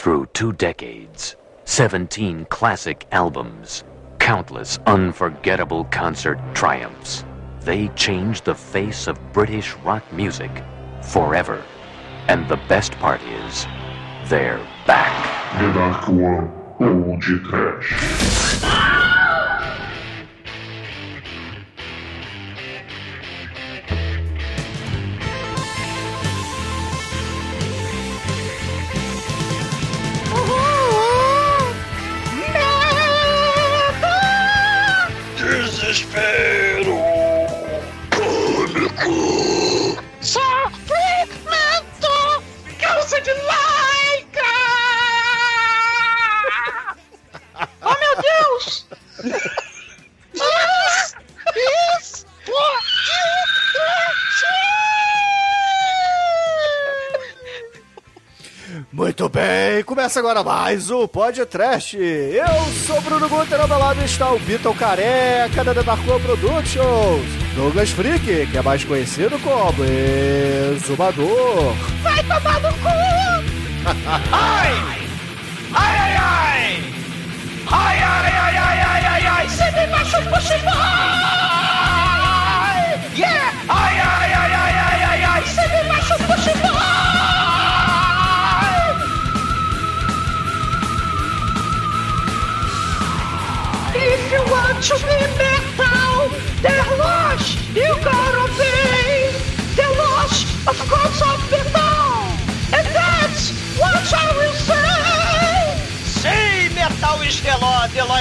[0.00, 3.84] through two decades, 17 classic albums,
[4.18, 7.22] countless unforgettable concert triumphs.
[7.60, 10.50] They changed the face of British rock music
[11.02, 11.62] forever.
[12.28, 13.66] And the best part is,
[14.24, 16.08] they're back.
[16.08, 19.09] One, Old Trash.
[60.20, 61.96] Começa agora mais o Podcast.
[61.96, 67.26] Eu sou o Bruno Guter, ao meu lado está o Vitor Careca da Demarcou Productions,
[67.54, 69.84] Douglas Freak, que é mais conhecido como
[70.76, 71.74] Exumador.
[72.02, 72.88] Vai tomar no cu!
[74.32, 74.72] Ai!
[75.72, 76.84] Ai, ai, ai!
[77.70, 79.48] Ai, ai, ai, ai, ai, ai, ai!
[79.48, 81.29] Você me machucou,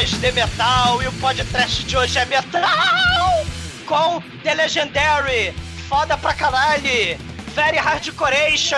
[0.08, 1.02] the metal.
[1.02, 2.61] E o podcast de hoje é metal
[3.86, 5.53] com The Legendary,
[5.89, 7.17] foda pra caralho,
[7.53, 8.78] Very Hardcoration,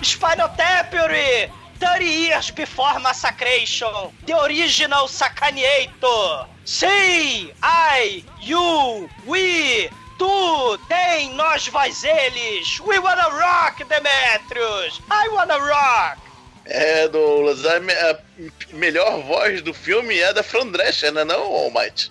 [0.00, 6.46] Spinal Tapery, 30 Years Before Massacration, The Original Sacaneator.
[6.64, 12.78] Sim, I, you, we, tu, tem, nós, vós, eles.
[12.80, 15.00] We wanna rock, Demetrius.
[15.10, 16.23] I wanna rock.
[16.66, 18.18] É, Douglas, a, me- a
[18.72, 22.10] melhor voz do filme é da Fran Drescher, né não, Almighty?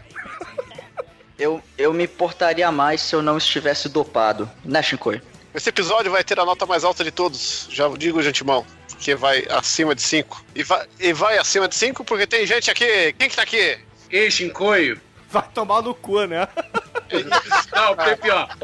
[1.38, 4.50] Eu, eu me importaria mais se eu não estivesse dopado.
[4.64, 5.22] Né, Shinkoi?
[5.54, 9.14] Esse episódio vai ter a nota mais alta de todos, já digo de antemão, porque
[9.16, 10.46] vai acima de 5.
[10.56, 13.14] E vai, e vai acima de 5 porque tem gente aqui.
[13.18, 13.78] Quem que tá aqui?
[14.10, 15.00] Ei, Shinkoio.
[15.30, 16.48] Vai tomar no cu, né?
[17.76, 18.58] Não, porque é pior.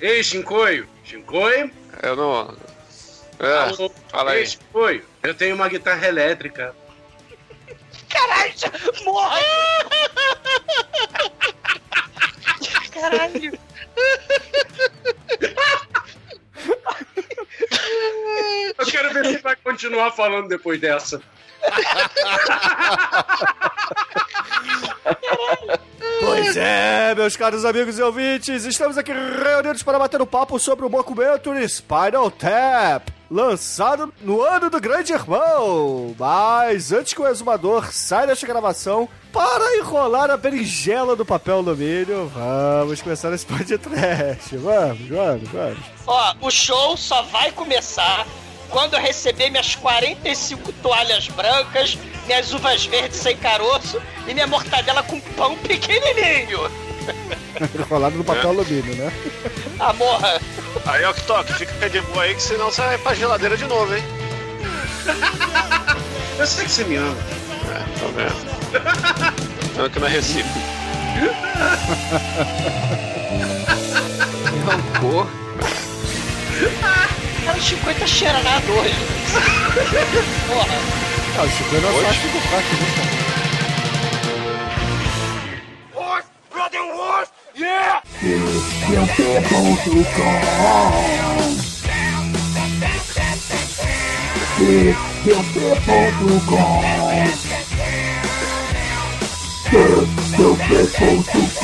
[0.00, 0.88] Ei, Shinkoio.
[1.04, 1.70] Shinkoio?
[2.02, 2.56] Eu não.
[3.38, 3.90] É, Alô?
[4.08, 4.40] fala aí.
[4.40, 5.04] Ei, Shinkoio.
[5.26, 6.72] Eu tenho uma guitarra elétrica.
[8.08, 8.54] Caralho,
[9.04, 9.42] morre.
[12.92, 13.58] Caralho.
[18.78, 21.20] Eu quero ver se vai continuar falando depois dessa.
[26.20, 30.86] Pois é, meus caros amigos e ouvintes, estamos aqui reunidos para bater um papo sobre
[30.86, 36.14] o documento Spinal Tap, lançado no ano do Grande Irmão.
[36.18, 42.30] Mas antes que o exumador saia desta gravação, para enrolar a berinjela do papel alumínio,
[42.34, 44.56] vamos começar esse podcast.
[44.56, 45.78] Vamos, vamos, vamos.
[46.06, 48.26] Ó, o show só vai começar
[48.70, 55.02] quando eu receber minhas 45 toalhas brancas, minhas uvas verdes sem caroço e minha mortadela
[55.02, 56.85] com pão pequenininho.
[57.78, 59.12] Enrolado no papel alumínio, né?
[59.78, 60.40] Ah, morra.
[60.86, 63.66] Aí, ó, que toque, fica de boa aí, que senão você vai pra geladeira de
[63.66, 64.02] novo, hein?
[66.38, 67.16] Eu sei que você me ama.
[67.68, 69.76] É, tô vendo.
[69.76, 70.58] Não, que não é recíproco.
[74.66, 75.26] Rancor.
[77.44, 78.94] Cara, o Chico tá cheirado hoje.
[80.48, 80.78] Porra.
[81.38, 83.25] Ah, o Chico é nosso acho do
[87.58, 88.02] Yeah!
[88.20, 90.42] It's your beautiful song.
[94.58, 96.84] It's your beautiful song.
[99.72, 99.88] It's
[100.38, 101.62] your beautiful song.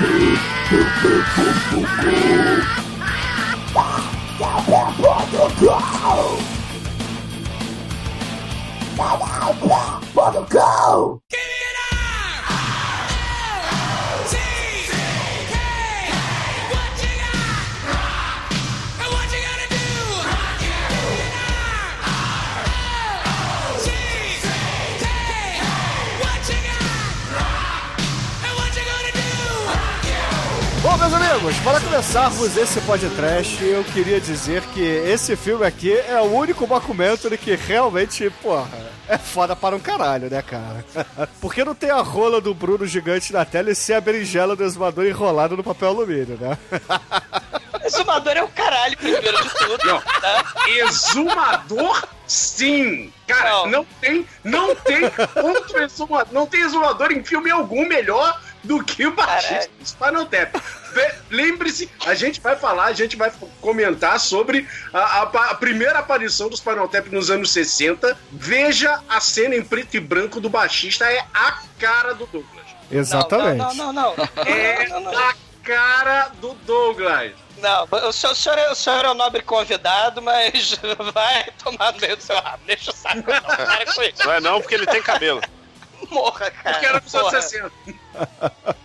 [0.00, 2.22] It's your beautiful song.
[10.52, 11.22] Go!
[30.82, 36.20] Bom, meus amigos, para começarmos esse podcast, eu queria dizer que esse filme aqui é
[36.20, 38.68] o único documentary que realmente, porra,
[39.08, 40.84] é foda para um caralho, né, cara?
[41.40, 44.64] Porque não tem a rola do Bruno gigante na tela e sem a berinjela do
[44.64, 46.58] exumador enrolada no papel alumínio, né?
[47.84, 49.78] Exumador é o caralho, primeiro de tudo.
[49.84, 50.00] Não.
[50.00, 50.44] Tá?
[50.66, 53.12] Exumador, sim.
[53.26, 53.66] Cara, Não.
[53.66, 55.02] não, tem, não tem
[55.42, 59.70] outro exumador, não tem exumador em filme algum melhor do que o Batista Caralho.
[59.78, 60.54] do Spinal Tap.
[61.30, 66.48] Lembre-se, a gente vai falar, a gente vai comentar sobre a, a- a primeira aparição
[66.48, 68.16] do Spinal Tap nos anos 60.
[68.30, 72.66] Veja a cena em preto e branco do baixista, é a cara do Douglas.
[72.90, 73.56] Exatamente.
[73.58, 74.28] Não, não, não, não.
[74.46, 75.18] É Não, não, não.
[75.28, 77.32] a cara do Douglas.
[77.58, 80.78] Não, o senhor, o, senhor é, o senhor é um nobre convidado, mas
[81.14, 82.62] vai tomar no meio do seu rabo.
[82.66, 83.40] Deixa o saco, não.
[83.40, 84.24] Para com isso.
[84.24, 85.40] Não é não, porque ele tem cabelo.
[86.12, 86.72] Morra, cara.
[86.72, 87.42] Porque era nos anos Porra.
[87.42, 87.72] 60.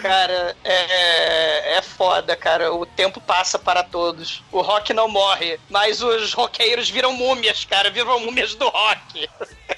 [0.00, 2.72] Cara, é, é foda, cara.
[2.72, 4.42] O tempo passa para todos.
[4.52, 7.90] O rock não morre, mas os roqueiros viram múmias, cara.
[7.90, 9.28] Viram múmias do rock.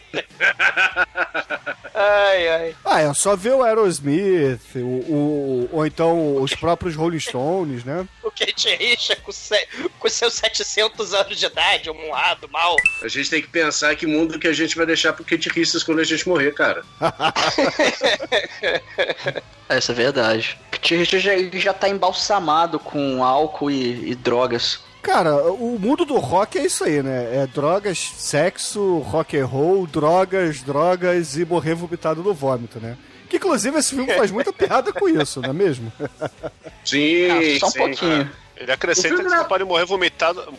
[1.95, 2.77] ai, ai.
[2.85, 8.07] Ah, é só ver o Aerosmith, o, o- ou então os próprios Rolling Stones, né?
[8.23, 9.67] O Kate Richard com, se-
[9.99, 12.77] com seus 700 anos de idade, um lado mal.
[13.03, 15.83] A gente tem que pensar que mundo que a gente vai deixar pro Kit Ristas
[15.83, 16.85] quando a gente morrer, cara.
[19.69, 20.59] Essa é verdade.
[20.71, 24.81] Pete Richards já, já tá embalsamado com álcool e, e drogas.
[25.03, 27.43] Cara, o mundo do rock é isso aí, né?
[27.43, 32.97] É drogas, sexo, rock and roll, drogas, drogas e morrer vomitado no vômito, né?
[33.29, 35.91] Que inclusive esse filme faz muita piada com isso, não é mesmo?
[36.85, 37.79] Sim, Ah, só um sim.
[37.79, 38.31] pouquinho.
[38.57, 40.53] Ele acrescenta que você era- pode morrer vomitado,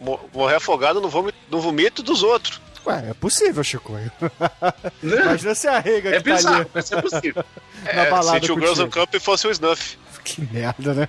[0.00, 2.60] mo- morrer afogado no vomito, no vomito dos outros.
[2.86, 4.10] Ué, é possível, Chicoio.
[5.02, 5.22] Né?
[5.22, 7.44] Imagina se a Rega É que tá bizarro, ali mas é possível.
[7.94, 8.90] na balada se o Girls on.
[8.90, 9.98] Cup fosse o Snuff.
[10.24, 11.08] Que merda, né?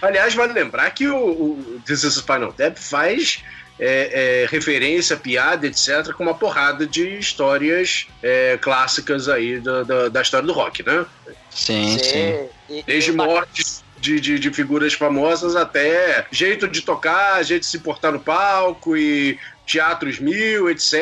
[0.00, 3.42] Aliás, vale lembrar que o, o This is Spinal Tap faz
[3.78, 10.08] é, é, referência, piada, etc., com uma porrada de histórias é, clássicas aí da, da,
[10.08, 11.04] da história do rock, né?
[11.50, 12.82] Sim, sim.
[12.86, 17.78] Desde e- mortes de, de, de figuras famosas até jeito de tocar, jeito de se
[17.78, 20.94] portar no palco e teatros mil, etc.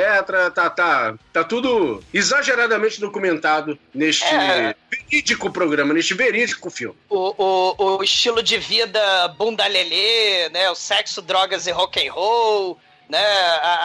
[0.54, 4.74] Tá, tá, tá tudo exageradamente documentado neste É.
[4.90, 6.96] verídico programa, neste verídico filme.
[7.08, 10.70] o, o, o estilo de vida bunda lelê, né?
[10.70, 12.78] O sexo, drogas e rock and roll,
[13.08, 13.22] né?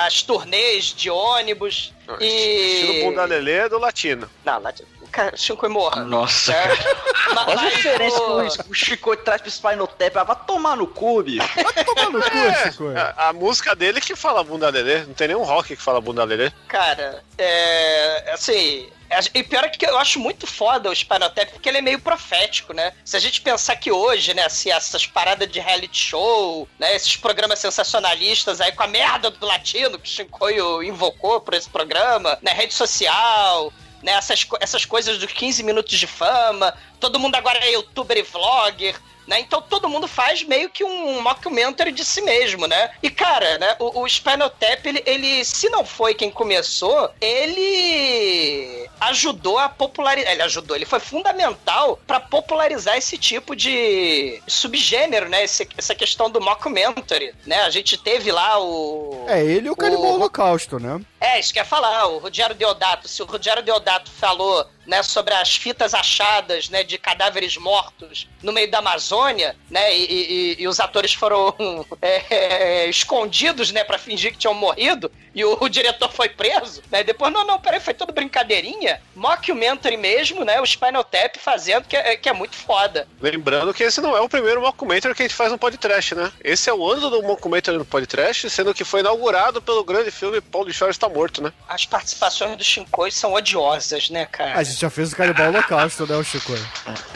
[0.05, 1.93] As turnês de ônibus.
[2.19, 2.25] e...
[2.81, 4.29] Estilo bunda lelê é do latino.
[4.43, 4.73] Não, lá,
[5.15, 6.03] cara, Chico e morra.
[6.03, 6.67] Nossa, É.
[6.75, 7.05] cara.
[7.33, 10.13] Ma- Olha a mas diferença o- que o, Chico traz pro Spinal Tap.
[10.13, 11.47] Vai tomar no cu, bicho.
[11.85, 12.97] Toma no cu, É, Chicoio.
[12.99, 14.99] a, a música dele que fala bunda lelê.
[15.05, 16.51] Não tem nenhum rock que fala bunda lelê.
[16.67, 18.31] Cara, é.
[18.33, 18.89] Assim.
[19.35, 21.99] E pior é que eu acho muito foda o Spinal Tap, porque ele é meio
[21.99, 22.91] profético, né?
[23.05, 27.15] Se a gente pensar que hoje, né, assim, essas paradas de reality show, né, esses
[27.15, 32.37] programas sensacionalistas aí com a merda do latino que o Shinkoio invocou por esse programa,
[32.41, 33.71] né, rede social,
[34.05, 36.73] né, essas, essas coisas dos 15 minutos de fama,
[37.05, 38.95] todo mundo agora é youtuber e vlogger,
[39.27, 39.39] né?
[39.39, 42.91] Então todo mundo faz meio que um mockumentary de si mesmo, né?
[43.03, 48.89] E cara, né, o, o Spinal Tap, ele, ele, se não foi quem começou, ele
[49.01, 55.43] ajudou a popularizar, ele ajudou, ele foi fundamental pra popularizar esse tipo de subgênero, né?
[55.43, 57.61] Esse- essa questão do mockumentary, né?
[57.61, 60.99] A gente teve lá o É ele e o Canibal O- Holocausto, né?
[61.19, 63.07] é, isso que eu ia falar, o Rogério Deodato.
[63.07, 68.51] Se o Rogério Deodato falou né, sobre as fitas achadas né, de cadáveres mortos no
[68.51, 71.55] meio da Amazônia, né, e, e- e os atores foram
[72.01, 72.23] é,
[72.83, 77.03] é, escondidos né, para fingir que tinham morrido, e o, o diretor foi preso, né,
[77.03, 81.95] depois, não, não, peraí, foi tudo brincadeirinha, mockumentary mesmo, né, o Spinal Tap fazendo, que
[81.97, 83.07] é, que é muito foda.
[83.19, 86.31] Lembrando que esse não é o primeiro mockumentary que a gente faz no podcast, né?
[86.43, 90.39] Esse é o ano do mockumentary no podcast, sendo que foi inaugurado pelo grande filme
[90.41, 91.51] Paulo de Chora está morto, né?
[91.67, 94.59] As participações do Shinkoi são odiosas, né, cara?
[94.59, 96.67] A gente já fez o Canibal Holocausto, né, o Chicoio?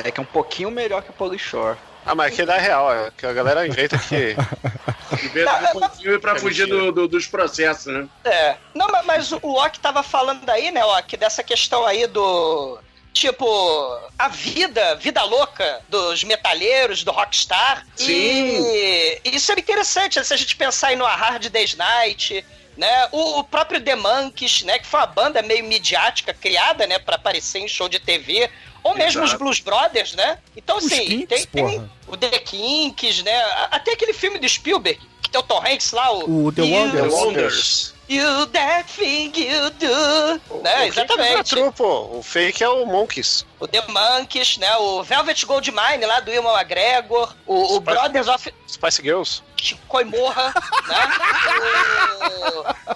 [0.04, 1.78] É que é um pouquinho melhor que o Polishore.
[2.06, 4.36] Ah, mas aquele é real, é que a galera inventa que.
[5.24, 8.08] Inventa um filme pra fugir do- do- dos processos, né?
[8.24, 8.56] É.
[8.74, 12.80] Não, mas, mas o Loki tava falando aí, né, Loki, dessa questão aí do.
[13.12, 17.86] Tipo, a vida, vida louca dos metalheiros, do rockstar.
[17.96, 18.14] Sim.
[18.14, 22.46] E, e isso é interessante, se a gente pensar aí no A Hard Day's Night,
[22.80, 23.10] né?
[23.12, 24.80] O, o próprio The Monkeys, né?
[24.80, 26.98] Que foi uma banda meio midiática, criada, né?
[26.98, 28.50] Pra aparecer em show de TV.
[28.82, 29.44] Ou mesmo os Exato.
[29.44, 30.40] Blues Brothers, né?
[30.56, 33.38] Então, Os assim, Kinks, tem, tem o The Kinks, né?
[33.70, 36.46] Até aquele filme do Spielberg, que tem o Tom Hanks lá, o...
[36.46, 37.04] O The Wonders.
[37.04, 37.94] The Wonders.
[38.10, 40.62] You that thing you do.
[40.64, 40.80] Né?
[40.82, 41.56] O Exatamente.
[41.78, 42.18] Pô.
[42.18, 43.46] O fake é o Monkeys.
[43.60, 44.76] O The Monkeys, né?
[44.78, 47.36] O Velvet Goldmine lá do Iwan McGregor.
[47.46, 49.44] O, o Brothers of Spice Girls.
[49.58, 50.54] Chicoimorra,
[50.88, 51.18] né?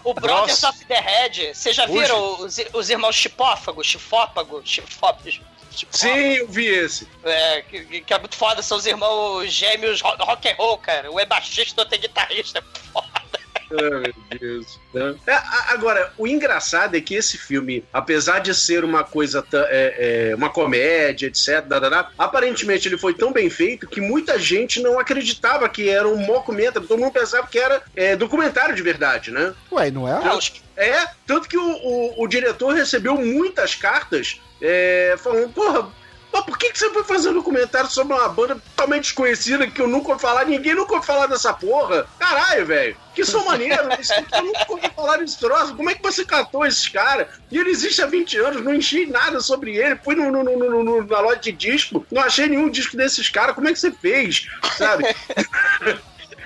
[0.03, 0.63] O, o Brothers Bros.
[0.63, 1.53] of the Head.
[1.53, 3.83] Vocês já viram os, os irmãos Chipófago?
[3.83, 4.61] Chifópago?
[4.65, 5.39] Chifópagos?
[5.91, 7.07] Sim, eu vi esse.
[7.23, 11.11] É, que, que é muito foda, são os irmãos gêmeos ro- rock and roll, cara.
[11.11, 12.59] Um é baixista, outro é guitarrista.
[12.59, 13.42] é Foda.
[13.71, 13.99] Ah,
[14.31, 14.79] meu Deus.
[15.25, 15.39] É,
[15.69, 20.49] agora, o engraçado é que esse filme, apesar de ser uma coisa, é, é, uma
[20.49, 25.89] comédia, etc., dadadá, aparentemente ele foi tão bem feito que muita gente não acreditava que
[25.89, 26.85] era um mockumentary.
[26.87, 29.53] Todo mundo pensava que era é, documentário de verdade, né?
[29.71, 30.35] Ué, não é?
[30.35, 35.87] Os- É, tanto que o, o, o diretor recebeu muitas cartas é, falando, porra,
[36.33, 39.79] mas por que, que você foi fazer um documentário sobre uma banda totalmente desconhecida que
[39.81, 42.07] eu nunca ouvi falar, ninguém nunca ouviu falar dessa porra?
[42.19, 45.93] Caralho, velho, que som maneiro, isso aqui eu nunca ouvi falar desse troço, como é
[45.95, 47.27] que você catou esses caras?
[47.51, 50.57] E ele existe há 20 anos, não enchi nada sobre ele, fui no, no, no,
[50.57, 53.79] no- no- na loja de disco, não achei nenhum disco desses caras, como é que
[53.79, 54.47] você fez,
[54.77, 55.03] sabe?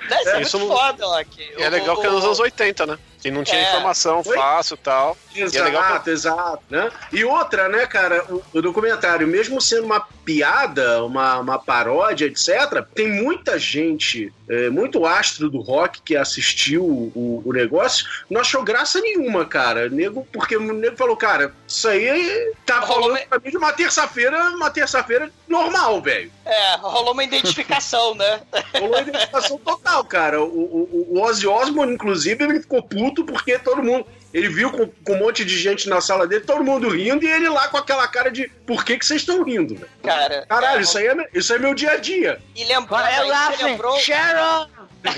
[0.08, 1.52] Né, isso é, muito foda, Loki.
[1.58, 2.98] É legal que é nos anos 80, né?
[3.20, 3.68] Que não tinha É.
[3.68, 4.36] informação Oi?
[4.36, 5.16] fácil e tal.
[5.34, 6.90] E é Exato, legal que exato, né?
[7.12, 12.84] E outra, né, cara, o, o documentário, mesmo sendo uma piada, uma, uma paródia, etc.,
[12.94, 18.62] tem muita gente, é, muito astro do rock que assistiu o, o negócio, não achou
[18.62, 19.88] graça nenhuma, cara.
[19.88, 23.72] Nego, porque o nego falou, cara, isso aí tá Rolou falando pra mim de uma
[23.72, 26.30] terça-feira, uma terça-feira normal, velho.
[26.44, 28.40] É, rolou uma identificação, né?
[28.78, 30.40] Rolou identificação total, cara.
[30.42, 34.06] O, o, o Ozzy Osbourne, inclusive, ele ficou puto porque todo mundo.
[34.32, 37.30] Ele viu com, com um monte de gente na sala dele, todo mundo rindo, e
[37.30, 39.88] ele lá com aquela cara de por que, que vocês estão rindo, velho?
[40.02, 40.44] Cara.
[40.46, 42.38] Caralho, é, isso aí, é, isso é meu dia a dia.
[42.54, 43.98] E lembrando aí, você lembrou...
[43.98, 44.68] Sharon!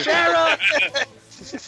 [0.03, 0.57] Sharon!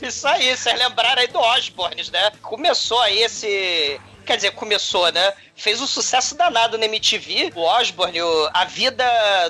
[0.03, 2.31] Isso aí, vocês lembraram aí do Osborne, né?
[2.43, 3.99] Começou aí esse.
[4.25, 5.33] Quer dizer, começou, né?
[5.57, 9.05] Fez um sucesso danado na MTV, o Osborne, o- a vida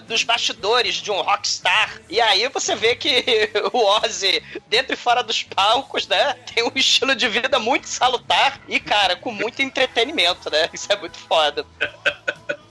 [0.06, 2.00] dos bastidores de um rockstar.
[2.08, 3.24] E aí você vê que
[3.72, 6.34] o Ozzy, dentro e fora dos palcos, né?
[6.54, 10.68] Tem um estilo de vida muito salutar e, cara, com muito entretenimento, né?
[10.72, 11.64] Isso é muito foda.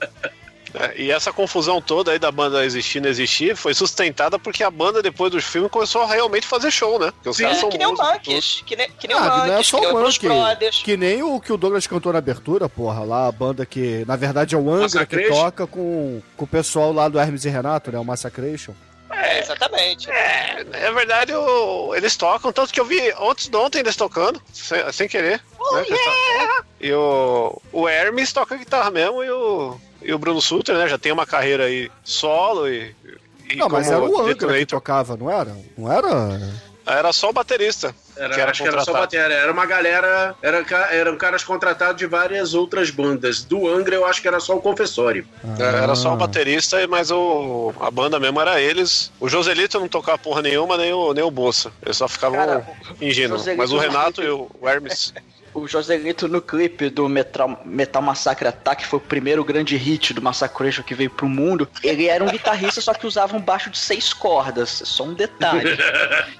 [0.82, 4.64] É, e essa confusão toda aí da banda existir e não existir foi sustentada porque
[4.64, 7.12] a banda, depois do filme, começou a realmente fazer show, né?
[7.12, 9.22] Porque os Sim, caras são que nem o Monkeys, que nem, que nem o Ah,
[9.22, 10.18] que não é Monkeys, só que nem o o.
[10.44, 10.82] Brothers.
[10.82, 13.04] Que nem o que o Douglas cantou na abertura, porra.
[13.04, 16.92] Lá a banda que, na verdade, é o Angra que toca com, com o pessoal
[16.92, 17.98] lá do Hermes e Renato, né?
[17.98, 18.72] O Massacration.
[19.10, 20.10] É, exatamente.
[20.10, 24.40] É, é verdade, o- eles tocam, tanto que eu vi ontem de ontem eles tocando,
[24.52, 25.40] sem, sem querer.
[25.74, 26.64] né, que eles tocam.
[26.80, 30.88] E o, o Hermes toca guitarra mesmo e o, e o Bruno Sutter, né?
[30.88, 32.94] Já tem uma carreira aí solo e.
[33.48, 34.66] e não, mas era o Angra que Detonator.
[34.66, 35.56] tocava, não era?
[35.76, 36.38] Não era?
[36.84, 37.94] Era só o baterista.
[38.16, 39.06] Era, que era acho que era só.
[39.12, 40.34] Era uma galera.
[40.42, 43.44] Era, eram caras contratados de várias outras bandas.
[43.44, 45.24] Do Angra, eu acho que era só o Confessório.
[45.58, 46.14] Era só Ah.
[46.14, 49.12] o baterista, mas o, a banda mesmo era eles.
[49.20, 51.70] O Joselito não tocava porra nenhuma, nem o, nem o Bolsa.
[51.82, 52.64] Eles só ficavam.
[53.00, 55.14] Joselito Mas o Renato e o Hermes.
[55.54, 60.22] O Joselito no clipe do Metal, Metal Massacre Attack foi o primeiro grande hit do
[60.22, 61.68] Massacration que veio pro mundo.
[61.82, 64.82] Ele era um guitarrista, só que usava um baixo de seis cordas.
[64.84, 65.76] Só um detalhe.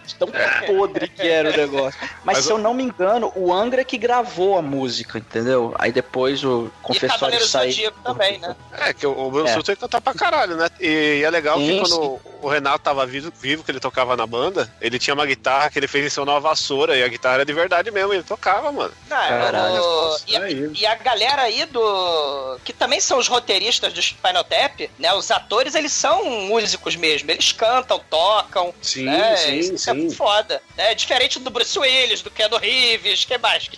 [0.06, 0.28] De Tão
[0.66, 1.98] podre que era o negócio.
[2.24, 5.74] Mas, Mas se eu não me engano, o Angra que gravou a música, entendeu?
[5.78, 7.92] Aí depois o E confessório saiu.
[8.04, 8.56] Também, né?
[8.72, 9.52] É, que o, o Bruno É.
[9.52, 10.68] Sutter canta pra caralho, né?
[10.80, 14.26] E, é legal que Sim, quando o Renato tava vivo, vivo, que ele tocava na
[14.26, 17.36] banda, ele tinha uma guitarra que ele fez em seu nova vassoura, e a guitarra
[17.36, 18.92] era de verdade mesmo, ele tocava, mano.
[19.12, 19.82] Não, Caralho.
[19.82, 22.58] o- e, a, e a galera aí do.
[22.64, 25.12] Que também são os roteiristas do Spinal Tap, né?
[25.14, 27.30] Os atores, eles são músicos mesmo.
[27.30, 28.72] Eles cantam, tocam.
[28.80, 29.36] Sim, né?
[29.36, 30.06] sim, Isso sim.
[30.08, 30.62] é foda.
[30.76, 33.68] É diferente do Bruce Willis, do Keanu Reeves, que mais?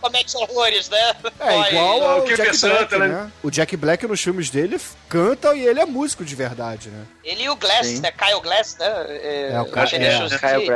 [0.00, 1.12] Comete horrores, né?
[1.40, 3.14] É Olha, igual o ao Kiefer Jack Black, Sutherland.
[3.14, 3.32] né?
[3.42, 7.04] O Jack Black nos filmes dele canta e ele é músico de verdade, né?
[7.24, 8.00] Ele e o Glass, Sim.
[8.00, 8.12] né?
[8.12, 8.86] Kyle Glass, né?
[9.08, 10.08] É, É, o Kyle- ele é.
[10.10, 10.66] deixou de- Kyle.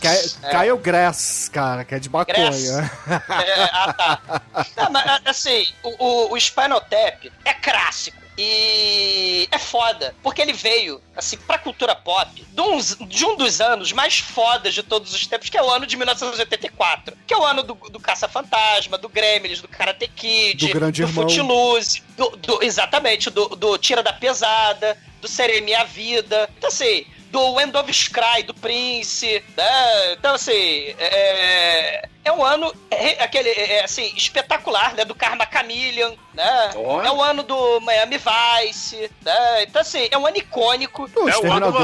[0.00, 2.36] Ky- Kyle Grass, cara, que é de maconha.
[3.08, 4.42] É, ah, tá.
[4.76, 8.16] Não, mas assim, o, o, o Spinal Tap é clássico.
[8.38, 13.60] E é foda, porque ele veio, assim, pra cultura pop de, uns- de um dos
[13.60, 17.16] anos mais fodas de todos os tempos, que é o ano de 1984.
[17.26, 21.14] Que é o ano do, do Caça-Fantasma, do Gremlins, do Karate Kid, Do Grande Irmão.
[21.28, 26.48] Footloose, do, do- exatamente, do, do Tira da Pesada, do Serei Minha Vida.
[26.58, 30.12] Então, assim, do End of Cry, do Prince, né?
[30.14, 35.04] Então, assim, é, é um ano, é, aquele, é, assim, espetacular, né?
[35.04, 36.70] Do Karma Chameleon, né?
[36.76, 37.02] Ó.
[37.02, 39.64] É o ano do Miami Vice, né?
[39.64, 41.10] Então, assim, é um ano icônico.
[41.14, 41.78] O É o ano do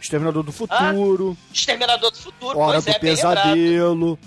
[0.00, 4.18] Exterminador, do Futuro, Exterminador do Futuro, Hora pois do é, bem lembrado.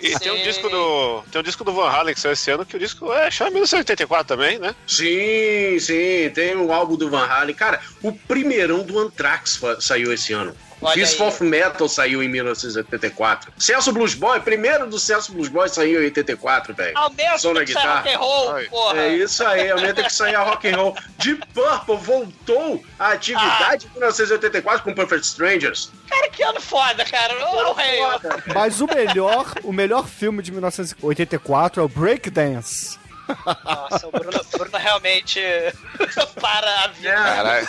[0.00, 1.22] E tem um disco do.
[1.30, 3.50] Tem um disco do Van Halen que saiu esse ano, que o disco é chama
[3.50, 4.74] 1984 também, né?
[4.86, 7.54] Sim, sim, tem o álbum do Van Halen.
[7.54, 10.54] Cara, o primeirão do Anthrax saiu esse ano.
[10.84, 11.26] Olha Fist aí.
[11.28, 13.52] of Metal saiu em 1984.
[13.58, 16.94] Celso Blues Boy, primeiro do Celso Blues Boy saiu em 84, velho.
[17.38, 17.94] Som na tempo que sai guitarra.
[18.00, 18.64] rock and roll, Ai.
[18.66, 18.98] porra.
[19.00, 20.96] É isso aí, aumenta que sair a rock and roll.
[21.18, 25.90] Deep Purple voltou à atividade em 1984 com Perfect Strangers.
[26.08, 27.34] Cara, que ano foda, cara.
[27.50, 27.98] Ô, rei.
[28.54, 32.98] Mas o melhor, o melhor filme de 1984 é o Breakdance.
[33.64, 35.40] Nossa, o Bruno, Bruno realmente
[36.40, 37.08] para a vida.
[37.08, 37.14] É.
[37.14, 37.66] Caralho.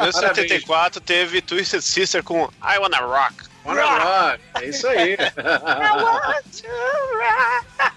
[0.00, 3.34] 1984 teve Twisted Sister com I Wanna Rock.
[3.64, 4.40] Wanna rock.
[4.54, 5.16] É isso aí.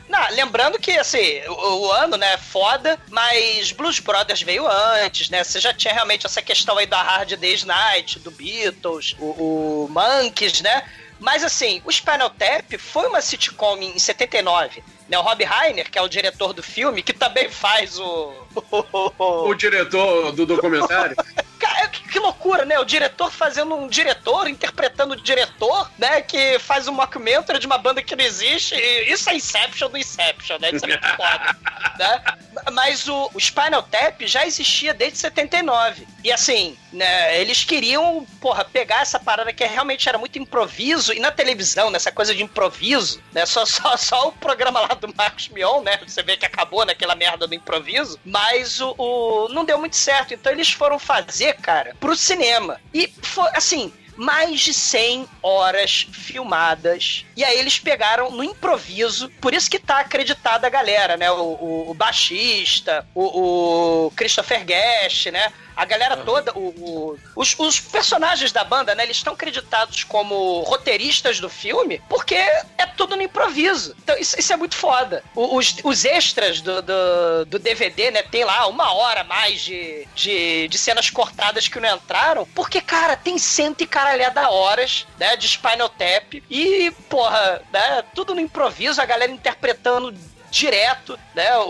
[0.09, 5.29] Não, lembrando que, assim, o, o ano, né, é foda, mas Blues Brothers veio antes,
[5.29, 5.43] né?
[5.43, 9.89] Você já tinha realmente essa questão aí da Hard Day's Night, do Beatles, o, o
[9.89, 10.83] Monkeys, né?
[11.19, 15.17] Mas, assim, o Spinal Tap foi uma sitcom em 79, né?
[15.17, 18.33] O Rob Reiner, que é o diretor do filme, que também faz o...
[19.19, 21.15] O diretor do documentário.
[21.59, 22.79] Cara, que, que loucura, né?
[22.79, 26.21] O diretor fazendo um diretor, interpretando o diretor, né?
[26.21, 28.75] Que faz um mockumentary de uma banda que não existe.
[28.75, 30.71] Isso é Inception do Inception, né?
[30.71, 31.57] Isso é muito foda.
[31.99, 32.23] né?
[32.71, 36.07] Mas o, o Spinal Tap já existia desde 79.
[36.23, 37.39] E assim, né?
[37.41, 41.13] Eles queriam, porra, pegar essa parada que realmente era muito improviso.
[41.13, 43.45] E na televisão, nessa coisa de improviso, né?
[43.45, 45.97] Só, só, só o programa lá do Marcos Mion, né?
[46.05, 48.19] Você vê que acabou naquela merda do improviso.
[48.25, 50.33] Mas o, o- não deu muito certo.
[50.33, 52.79] Então eles foram fazer, cara, pro cinema.
[52.93, 53.91] E foi assim.
[54.21, 57.25] Mais de 100 horas filmadas.
[57.37, 59.29] E aí eles pegaram no improviso.
[59.39, 61.31] Por isso que tá acreditada a galera, né?
[61.31, 65.53] O, o- o baixista, o, o Christopher Guest, né?
[65.79, 69.03] A galera toda, o, o- os, os personagens da banda, né?
[69.03, 73.95] Eles estão creditados como roteiristas do filme porque é tudo no improviso.
[74.03, 75.23] Então isso, isso é muito foda.
[75.33, 78.21] Os, os extras do, do, do DVD, né?
[78.23, 82.45] Tem lá uma hora mais de, de, de cenas cortadas que não entraram.
[82.53, 85.37] Porque, cara, tem cento e caralhada horas, né?
[85.37, 86.43] De Spinal Tap.
[86.49, 88.03] E, porra, né?
[88.13, 90.13] Tudo no improviso, a galera interpretando
[90.51, 91.61] direto, né, o-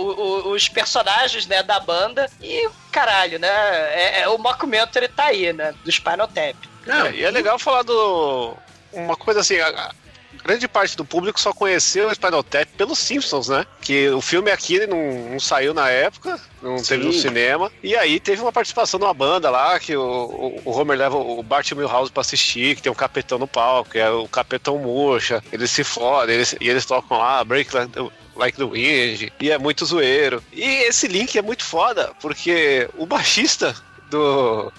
[0.47, 5.51] o- os personagens, né, da banda e, caralho, né, é, é- o mockumentary tá aí,
[5.53, 6.55] né, do Spinal Tap.
[6.87, 8.55] É, e é legal falar do.
[8.91, 9.91] Uma coisa assim, a, a
[10.43, 13.65] grande parte do público só conheceu o Spinal Tap pelos Simpsons, né?
[13.81, 14.97] Que o filme aqui não,
[15.31, 17.71] não saiu na época, não teve no cinema.
[17.83, 21.17] E aí teve uma participação de uma banda lá, que o, o, o Homer leva
[21.17, 24.79] o Bart Milhouse pra assistir, que tem um capetão no palco, que é o Capetão
[24.79, 25.43] Murcha.
[25.51, 27.69] Eles se fodem, eles, e eles tocam lá, Break
[28.39, 30.43] Like the, Wind, e é muito zoeiro.
[30.53, 33.75] E esse link é muito foda, porque o baixista
[34.09, 34.71] do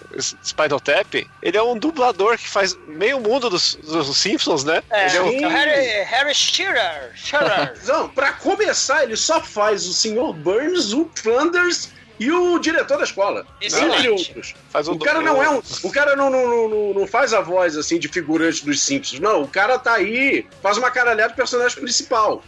[0.44, 4.82] Spinal Tap, ele é um dublador que faz meio mundo dos, dos Simpsons, né?
[4.90, 7.74] É, ele é um- o Harry, Harry Shearer, Shearer.
[7.86, 10.32] Não, pra começar, ele só faz o Sr.
[10.32, 13.46] Burns, o Flanders e o diretor da escola.
[13.60, 13.94] Excelente.
[13.98, 14.54] Entre outros.
[14.68, 15.62] Faz um o cara não é um.
[15.84, 19.20] O cara não, não, não, não- não faz a voz assim de figurante dos Simpsons.
[19.20, 22.42] Não, o cara tá aí, faz uma caralhada de personagem principal.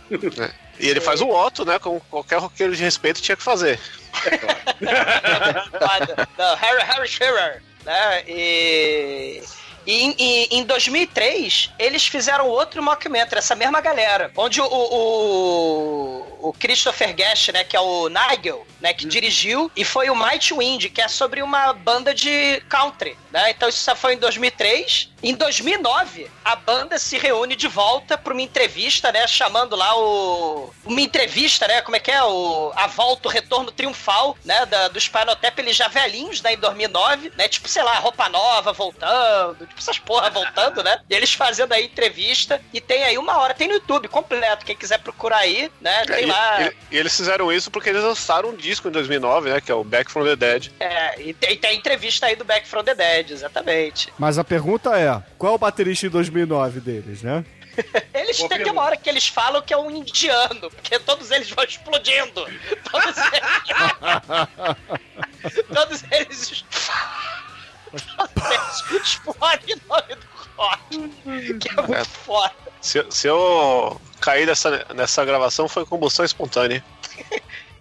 [0.80, 1.78] E ele faz o Otto, né?
[1.78, 3.78] Como qualquer roqueiro de respeito tinha que fazer.
[6.38, 8.22] Não, Harry, Harry Shearer, né?
[8.26, 9.42] E.
[9.84, 16.48] E em, em- em 2003, eles fizeram outro mockumentary, essa mesma galera, onde o, o,
[16.50, 20.54] o Christopher Guest, né, que é o Nigel, né, que dirigiu, e foi o Mighty
[20.54, 23.50] Wind, que é sobre uma banda de country, né?
[23.50, 25.10] Então isso só foi em 2003.
[25.22, 30.72] Em 2009, a banda se reúne de volta para uma entrevista, né, chamando lá o
[30.84, 34.88] uma entrevista, né, como é que é o a volta, o retorno triunfal, né, da,
[34.88, 38.72] do Spinal Tap, eles já velhinhos, né, em 2009, né, tipo, sei lá, roupa nova
[38.72, 41.00] voltando, tipo essas porra voltando, né?
[41.08, 44.76] E eles fazendo aí entrevista e tem aí uma hora, tem no YouTube completo, quem
[44.76, 46.62] quiser procurar aí, né, tem e, lá.
[46.62, 49.60] e- e eles fizeram isso porque eles lançaram um disco em 2009, né?
[49.60, 50.70] Que é o Back from the Dead.
[50.80, 54.12] É, e tem, tem a entrevista aí do Back from the Dead, exatamente.
[54.18, 57.44] Mas a pergunta é, qual é o baterista em 2009 deles, né?
[58.12, 61.48] Eles Boa têm uma hora que eles falam que é um indiano, porque todos eles
[61.50, 62.46] vão explodindo.
[62.90, 63.62] Todos eles.
[65.74, 66.64] todos eles.
[67.90, 71.58] todos eles explodem em nome do rock.
[71.58, 72.04] Que é muito É.
[72.04, 72.52] foda.
[72.82, 76.84] Se, se eu cair nessa, nessa gravação foi combustão espontânea.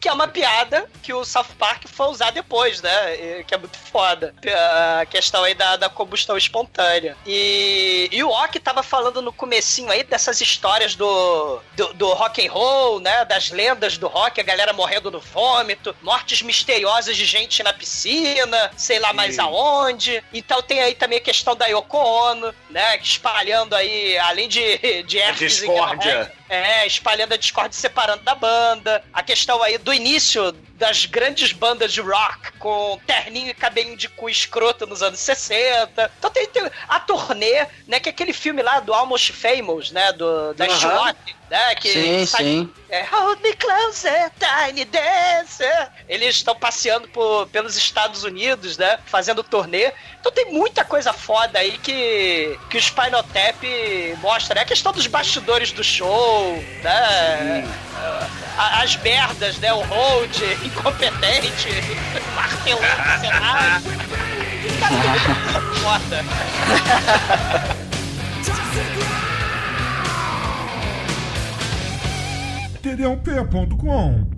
[0.02, 3.44] que é uma piada que o South Park foi usar depois, né?
[3.44, 4.34] Que é muito foda.
[5.00, 7.16] A questão aí da, da combustão espontânea.
[7.24, 12.46] E, e o Ok tava falando no comecinho aí dessas histórias do, do, do rock
[12.46, 13.24] and roll, né?
[13.26, 18.72] Das lendas do rock, a galera morrendo no vômito, mortes misteriosas de gente na piscina,
[18.76, 20.24] sei lá mais aonde.
[20.34, 22.98] Então tem aí também a questão da Yoko Ono, né?
[22.98, 26.34] Espalhando aí, além de, de herpes discórdia.
[26.52, 29.02] É, espalhando a Discord separando da banda.
[29.14, 34.10] A questão aí do início das grandes bandas de rock com terninho e cabelinho de
[34.10, 36.12] cu escroto nos anos 60.
[36.20, 38.00] Então tem, tem a turnê, né?
[38.02, 40.12] Que é aquele filme lá do Almost Famous, né?
[40.14, 40.68] Do, da.
[40.70, 41.16] SWAT,
[41.50, 41.76] né?
[41.76, 42.74] Que Sim, sai- sim.
[42.90, 45.90] é, Hold me closer, tiny dancer.
[46.10, 49.00] Eles estão passeando por- pelos Estados Unidos, né?
[49.06, 49.94] Fazendo turnê.
[50.20, 53.62] Então tem muita coisa foda aí que, que o Spinal Tap
[54.20, 54.62] mostra, né?
[54.62, 56.41] A questão dos bastidores do show,
[56.84, 57.68] né?
[58.58, 59.74] A- As merdas, né?
[59.74, 61.70] O hold incompetente,
[62.36, 63.84] martelando o cenário.
[64.88, 66.24] Coisa foda.
[72.82, 74.31] td1p.com.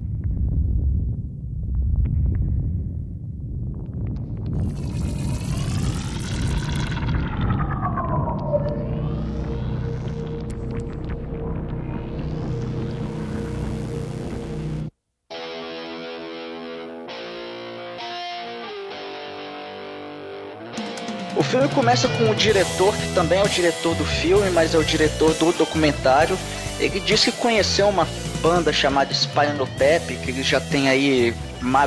[21.53, 24.83] filme começa com o diretor, que também é o diretor do filme, mas é o
[24.83, 26.35] diretor do documentário.
[26.79, 28.07] Ele diz que conheceu uma
[28.41, 31.31] banda chamada Spinal Tap, que ele já tem aí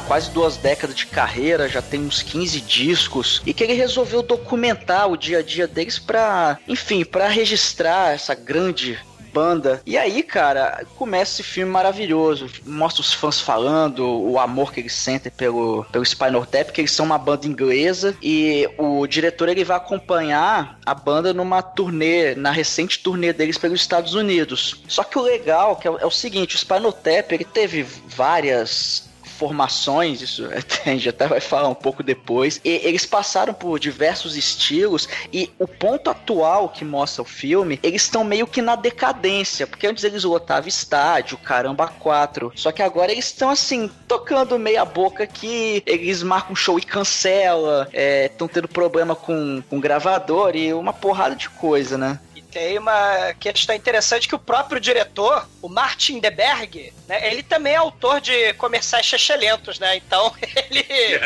[0.06, 5.10] quase duas décadas de carreira, já tem uns 15 discos, e que ele resolveu documentar
[5.10, 8.96] o dia a dia deles pra, enfim, pra registrar essa grande
[9.36, 9.82] banda.
[9.84, 12.48] E aí, cara, começa esse filme maravilhoso.
[12.64, 16.92] Mostra os fãs falando, o amor que eles sentem pelo, pelo Spinal Tap, que eles
[16.92, 18.16] são uma banda inglesa.
[18.22, 23.80] E o diretor ele vai acompanhar a banda numa turnê, na recente turnê deles pelos
[23.80, 24.80] Estados Unidos.
[24.88, 29.05] Só que o legal que é, é o seguinte, o Spinal Tap ele teve várias
[29.36, 30.46] formações, isso
[30.84, 32.60] a gente até vai falar um pouco depois.
[32.64, 38.02] E eles passaram por diversos estilos e o ponto atual que mostra o filme, eles
[38.02, 42.52] estão meio que na decadência, porque antes eles lotavam estádio, caramba, quatro.
[42.54, 47.88] Só que agora eles estão assim, tocando meia boca aqui, eles marcam show e cancela,
[47.92, 52.18] estão tendo problema com, com gravador e uma porrada de coisa, né?
[52.56, 57.76] Tem uma questão interessante que o próprio diretor, o Martin DeBerg, né, ele também é
[57.76, 59.94] autor de comerciais chechelentos, né?
[59.96, 60.34] Então,
[60.70, 61.18] ele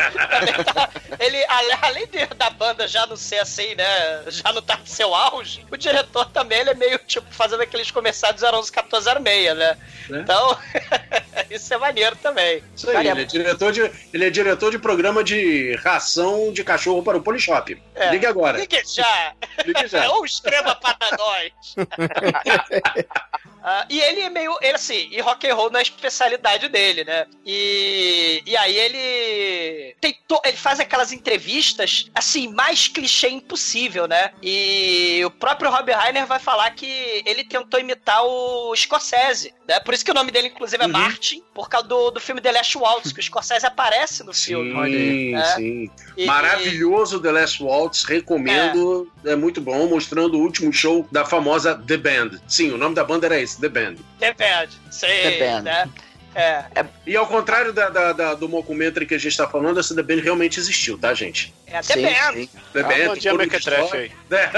[0.64, 0.90] tá-
[1.20, 1.44] ele
[1.82, 5.64] além de- da banda já não ser assim, né, já não tá no seu auge,
[5.70, 9.78] o diretor também ele é meio tipo fazendo aqueles comerciais do 011 1406, né?
[10.08, 10.20] Né?
[10.22, 10.58] Então,
[11.48, 12.60] isso é maneiro também.
[12.74, 16.64] Isso aí, Cara, ele é, diretor de, ele é diretor de programa de ração de
[16.64, 17.80] cachorro para o Polishop.
[17.94, 18.10] É.
[18.10, 18.58] Ligue agora.
[18.58, 19.32] Ligue já!
[19.64, 20.10] Ligue já.
[20.10, 21.76] Ou escreva para nós.
[23.62, 24.56] Ah, e ele é meio.
[24.62, 27.26] Ele, assim, e rock and roll na especialidade dele, né?
[27.44, 29.94] E, e aí ele.
[30.00, 34.30] Tem to- ele faz aquelas entrevistas, assim, mais clichê impossível, né?
[34.42, 39.78] E o próprio Rob Reiner vai falar que ele tentou imitar o Scorsese, né?
[39.80, 40.92] Por isso que o nome dele, inclusive, é Uhum.
[40.92, 44.70] Martin, por causa do, do filme The Last Waltz, que o Scorsese aparece no filme.
[44.90, 45.44] Sim, É.
[45.56, 45.90] sim.
[46.16, 49.10] E- Maravilhoso The Last Waltz, recomendo.
[49.24, 49.36] É.
[49.36, 52.30] muito bom, mostrando o último show da famosa The Band.
[52.48, 53.94] Sim, o nome da banda era esse, The Band.
[54.18, 54.78] Depende.
[54.90, 55.62] Sei, The Band.
[55.62, 55.88] né?
[56.32, 56.64] É.
[57.04, 60.02] E ao contrário da, da- da- do mockumentary que a gente tá falando, essa The
[60.02, 61.52] Band realmente existiu, tá, gente?
[61.66, 62.32] É The Sim, Band.
[62.34, 62.48] sim.
[62.72, 64.12] The É Band, bandinha mequetrefe aí.
[64.30, 64.50] É,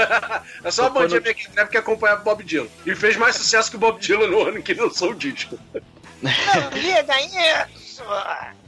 [0.67, 2.67] é só a bandinha no- Mequetrefe que acompanhava Bob Dylan.
[2.85, 5.57] E fez mais sucesso que o Bob Dylan no ano que lançou o disco.
[6.21, 6.31] Não
[6.79, 8.03] liga isso.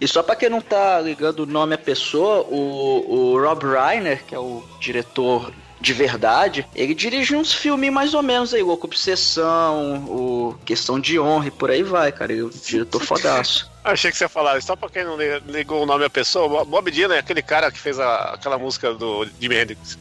[0.02, 4.24] E só pra quem não tá ligando o nome à pessoa, o, o Rob Reiner,
[4.26, 5.54] que é o diretor
[5.86, 11.20] de verdade, ele dirige uns filmes mais ou menos aí, Louco Obsessão, o Questão de
[11.20, 12.32] Honra e por aí vai, cara.
[12.34, 13.70] Ele é um diretor fodaço.
[13.84, 16.66] Achei que você ia falar, só pra quem não li- ligou o nome à pessoa,
[16.66, 19.96] Bob Dylan é aquele cara que fez a- aquela música do Jimi Hendrix.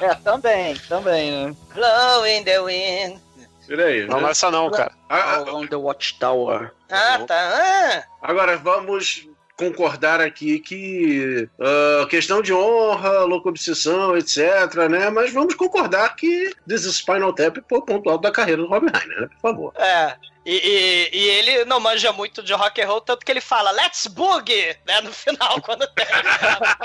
[0.00, 1.56] É, também, também, né?
[1.74, 3.18] Blow in the wind.
[3.66, 4.06] Peraí.
[4.06, 4.92] Não, não é essa não, cara.
[5.08, 6.70] Ah, on the Watchtower.
[6.88, 7.34] Ah, tá.
[7.34, 9.26] Ah, Agora vamos
[9.70, 15.10] concordar aqui que ah, questão de honra, louca obsessão, etc, né?
[15.10, 18.68] Mas vamos concordar que This is Spinal Tap foi o ponto alto da carreira do
[18.68, 19.28] Rob Reiner, né?
[19.28, 19.72] Por favor.
[19.76, 20.14] É.
[20.44, 23.70] E, e- e ele não manja muito de rock and roll, tanto que ele fala
[23.70, 25.00] Let's Boogie, né?
[25.00, 26.04] No final, quando tem,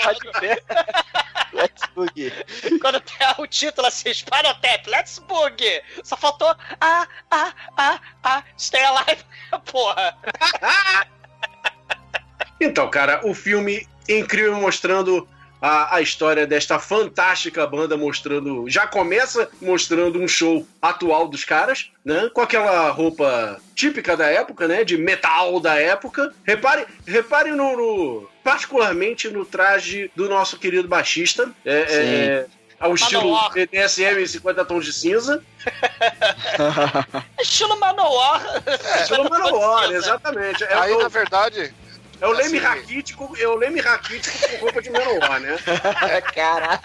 [0.04, 0.64] Pode ver.
[1.54, 2.32] Let's boogie.
[2.80, 5.82] quando tem o título assim, Spinal Tap, Let's Boogie.
[6.04, 9.24] Só faltou ah, ah, ah, ah, Stay Alive.
[9.72, 10.16] Porra.
[12.60, 15.28] Então, cara, o filme incrível mostrando
[15.62, 18.70] a, a história desta fantástica banda, mostrando.
[18.70, 22.30] Já começa mostrando um show atual dos caras, né?
[22.34, 24.84] Com aquela roupa típica da época, né?
[24.84, 26.32] De metal da época.
[26.44, 31.52] Repare, repare no, no- particularmente no traje do nosso querido baixista.
[31.66, 32.46] É, é,
[32.80, 33.36] ao estilo.
[33.52, 35.44] BDSM em 50 tons de cinza.
[37.42, 38.64] Estilo Manowar.
[39.02, 40.64] Estilo Manowar, exatamente.
[40.64, 41.74] É, Aí, o- na verdade,
[42.20, 45.58] é o Leme Raquítico, é o Leme Raquítico com roupa de Manowar, né?
[46.34, 46.80] Caralho.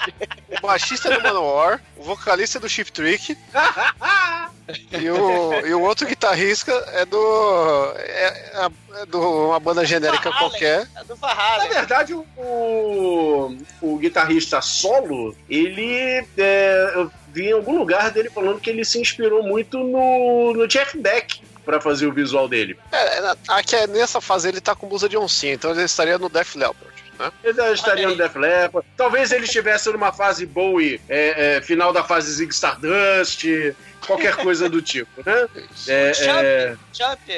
[0.51, 3.37] o baixista é do Manowar, o vocalista é do Chip Trick
[4.93, 7.93] e o, e o outro guitarrista é do.
[7.97, 8.69] É,
[9.03, 10.87] é do uma banda genérica qualquer.
[10.97, 11.69] É do Na Van Halen.
[11.71, 16.25] verdade, o, o, o guitarrista solo, ele.
[16.39, 20.69] é, eu vi em algum lugar dele falando que ele se inspirou muito no, no
[20.69, 22.79] Jeff Beck pra fazer o visual dele.
[22.91, 26.19] É, é, aqui é, nessa fase ele tá com blusa de oncinha, então ele estaria
[26.19, 26.93] no Def Leppard.
[27.19, 27.33] Né?
[27.45, 28.17] Ele já estaria no.
[28.17, 28.87] Def Leppard.
[28.97, 33.45] Talvez ele estivesse numa fase Bowie, é, é, final da fase Zig Stardust,
[34.07, 35.49] qualquer coisa do tipo, né?
[35.89, 37.33] É, é, Jump,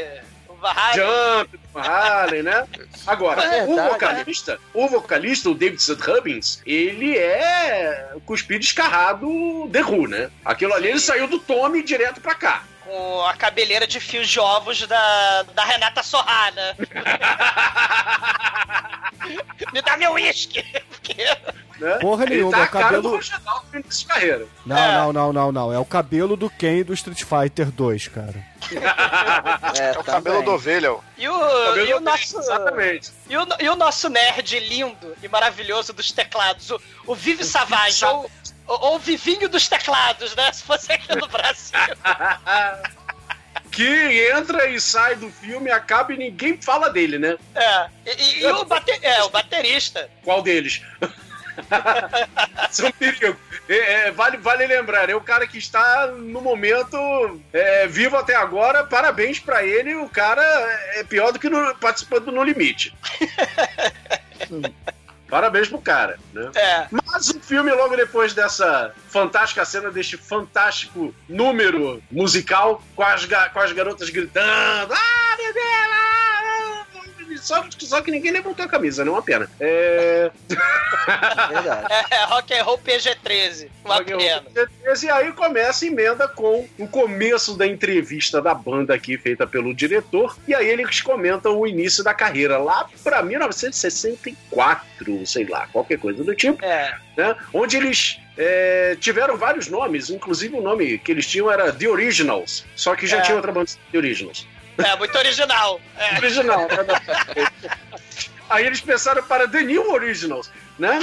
[0.49, 0.95] o Halen.
[0.95, 2.67] Jump, Van Halen, né?
[3.07, 5.99] Agora, É o verdade, vocalista, o vocalista, o David St.
[6.09, 9.29] Hubbins, ele é cuspido escarrado
[9.73, 10.31] The Who, né?
[10.45, 12.65] Aquilo ali, ele saiu do Tommy direto pra cá.
[12.85, 16.77] Com a cabeleira de fios de ovos da, da Renata Sorrá, né?
[19.73, 20.63] Me dá meu uísque!
[20.91, 21.15] Porque
[21.79, 21.99] Né?
[21.99, 23.21] Porra ele nenhuma, tá o a cara cabelo- do.
[24.65, 24.93] Não, É.
[24.95, 25.73] não, não, não, não.
[25.73, 28.35] É o cabelo do Ken do Street Fighter 2, cara.
[29.79, 30.93] É, É o cabelo do ovelha.
[30.93, 31.01] ó.
[31.19, 32.39] E o, Cabelo e o nosso.
[32.39, 33.11] Exatamente.
[33.29, 38.05] E o, e o nosso nerd lindo e maravilhoso dos teclados, o, o Vive Savage,
[38.05, 38.31] ou,
[38.67, 40.51] ou, ou o Vivinho dos teclados, né?
[40.53, 41.79] Se fosse aqui no Brasil.
[43.71, 47.37] Que entra e sai do filme, acaba e ninguém fala dele, né?
[47.57, 47.87] É.
[48.07, 50.09] E, e- e o, bate, é, o baterista.
[50.23, 50.81] Qual deles?
[52.71, 53.37] Isso é um perigo.
[53.69, 56.97] É, é, vale, vale lembrar, é o cara que está no momento
[57.53, 58.85] é, vivo até agora.
[58.85, 59.95] Parabéns pra ele.
[59.95, 60.43] O cara
[60.95, 62.95] é pior do que no, participando do No Limite.
[65.29, 66.51] Parabéns pro cara, né?
[66.55, 66.87] É.
[66.91, 73.59] Mas o filme, logo depois dessa fantástica cena, deste fantástico número musical, com as, com
[73.59, 75.65] as garotas gritando: Ah, meu Deus!
[75.65, 76.14] ah",
[77.45, 79.11] Só, só que ninguém levantou a camisa, né?
[79.11, 79.49] Uma pena.
[79.61, 80.31] É.
[81.51, 81.87] Verdade.
[82.11, 83.69] É, rock and roll PG-13.
[83.85, 84.43] Uma pena.
[85.03, 89.75] E aí começa a emenda com o começo da entrevista da banda aqui, feita pelo
[89.75, 90.35] diretor.
[90.49, 96.23] E aí eles comentam o início da carreira, lá pra 1964, sei lá, qualquer coisa
[96.25, 96.95] do tipo, É.
[97.17, 97.37] né?
[97.53, 102.65] Onde eles é, tiveram vários nomes, inclusive o nome que eles tinham era The Originals.
[102.75, 103.21] Só que já É.
[103.21, 104.47] tinha outra banda The Originals.
[104.79, 105.81] É, muito original.
[105.97, 106.17] É.
[106.17, 107.79] Original, né?
[108.55, 110.99] Aí eles pensaram para The New Originals, né?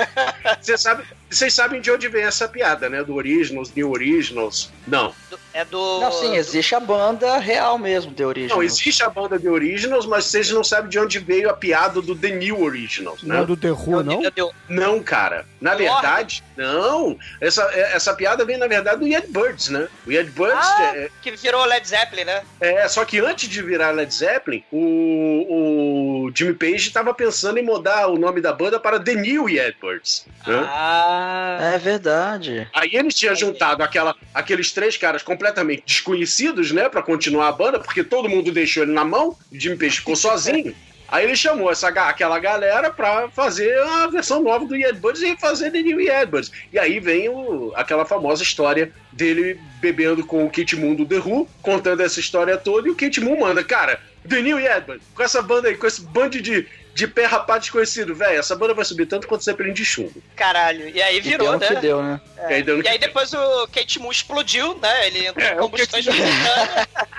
[0.60, 3.02] Vocês sabem, vocês sabem de onde vem essa piada, né?
[3.02, 4.70] Do Originals, New Originals.
[4.86, 5.12] Não.
[5.52, 6.00] É do.
[6.00, 8.50] Não, sim, existe a banda real mesmo, de origem.
[8.50, 12.00] Não, existe a banda The Originals, mas vocês não sabem de onde veio a piada
[12.00, 13.46] do The New Originals, Não é né?
[13.46, 14.24] do The Who, não?
[14.24, 15.44] É do- Não, cara.
[15.60, 17.18] Na Do verdade, não.
[17.40, 19.88] Essa, essa piada vem, na verdade, do Yardbirds, né?
[20.06, 22.42] O Yardbirds Ah, é, que virou Led Zeppelin, né?
[22.60, 27.62] É, só que antes de virar Led Zeppelin, o, o Jimmy Page estava pensando em
[27.62, 30.26] mudar o nome da banda para The New Yardbirds.
[30.46, 30.66] né?
[30.68, 31.58] Ah.
[31.74, 32.68] É verdade.
[32.74, 37.78] Aí ele tinha juntado aquela, aqueles três caras completamente desconhecidos, né, Pra continuar a banda,
[37.78, 40.74] porque todo mundo deixou ele na mão, o Jimmy Page ficou sozinho.
[41.08, 45.70] Aí ele chamou essa, aquela galera pra fazer a versão nova do Yardbirds e fazer
[45.70, 46.50] The New Yardbirds.
[46.72, 51.16] E aí vem o- aquela famosa história dele bebendo com o Kit Moon do The
[51.18, 55.22] Who, contando essa história toda, e o Kit Moon manda, cara, The New Yardbirds, com
[55.22, 58.84] essa banda aí, com esse bando de, de pé rapaz desconhecido, velho, essa banda vai
[58.84, 60.20] subir tanto quanto Zeppelin de chumbo.
[60.34, 60.88] Caralho.
[60.88, 61.66] E aí E virou, deu no né?
[61.68, 62.20] que deu, né?
[62.48, 65.06] E aí, deu E aí que- depois o Kate Moon explodiu, né?
[65.06, 66.10] Ele entrou É, em o combustão Kate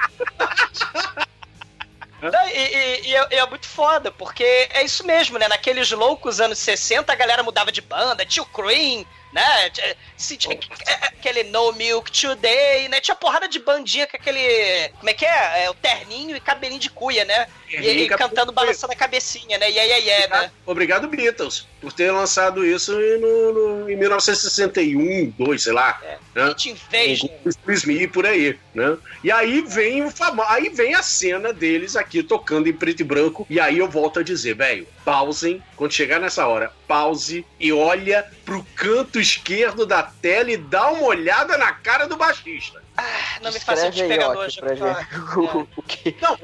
[2.21, 5.47] e, e- e é, e é muito foda, porque é isso mesmo, né?
[5.47, 9.05] Naqueles loucos anos 60, a galera mudava de banda, tinha o Cream,
[9.37, 9.71] né?
[10.17, 10.57] Se tinha
[11.01, 12.99] aquele No Milk Today, né?
[12.99, 14.89] Tinha porrada de bandinha com aquele.
[14.97, 15.65] Como é que é?
[15.65, 17.47] É, o terninho e cabelinho de cuia, né?
[17.69, 19.69] E, e e cabelinho cantando, balançando a cabecinha, né?
[19.69, 20.51] E aí, aí, é, né?
[20.65, 25.99] Obrigado, Beatles, por ter lançado isso no, no- em 1961, 2, sei lá.
[26.03, 26.17] É.
[26.33, 26.55] Né?
[26.65, 27.29] Invasion.
[27.69, 28.97] Smith e por aí, né?
[29.23, 30.41] E aí vem o famo...
[30.43, 33.45] aí vem a cena deles aqui tocando em preto e branco.
[33.49, 38.25] E aí eu volto a dizer, velho, pausem quando chegar nessa hora, pause e olha
[38.45, 42.81] pro canto esquerdo da tela e dá uma olhada na cara do baixista.
[42.99, 46.15] Ah, não me faça pra o, o que.
[46.19, 46.35] Não,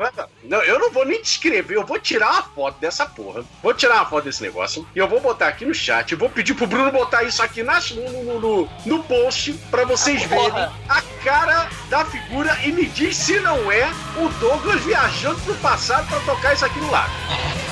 [0.44, 3.44] não, eu não vou nem descrever, eu vou tirar uma foto dessa porra.
[3.64, 6.12] Vou tirar uma foto desse negócio e eu vou botar aqui no chat.
[6.12, 9.84] Eu vou pedir pro Bruno botar isso aqui na, no, no, no, no post pra
[9.84, 10.74] vocês Ah, verem porra.
[10.90, 16.08] a cara da figura e me diz se não é o Douglas viajando pro passado
[16.08, 17.12] pra tocar isso aqui no lago.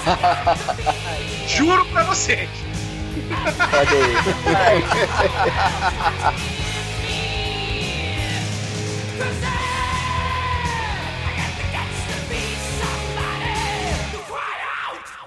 [1.47, 2.50] Juro pra vocês.
[3.71, 4.82] Cadê aí?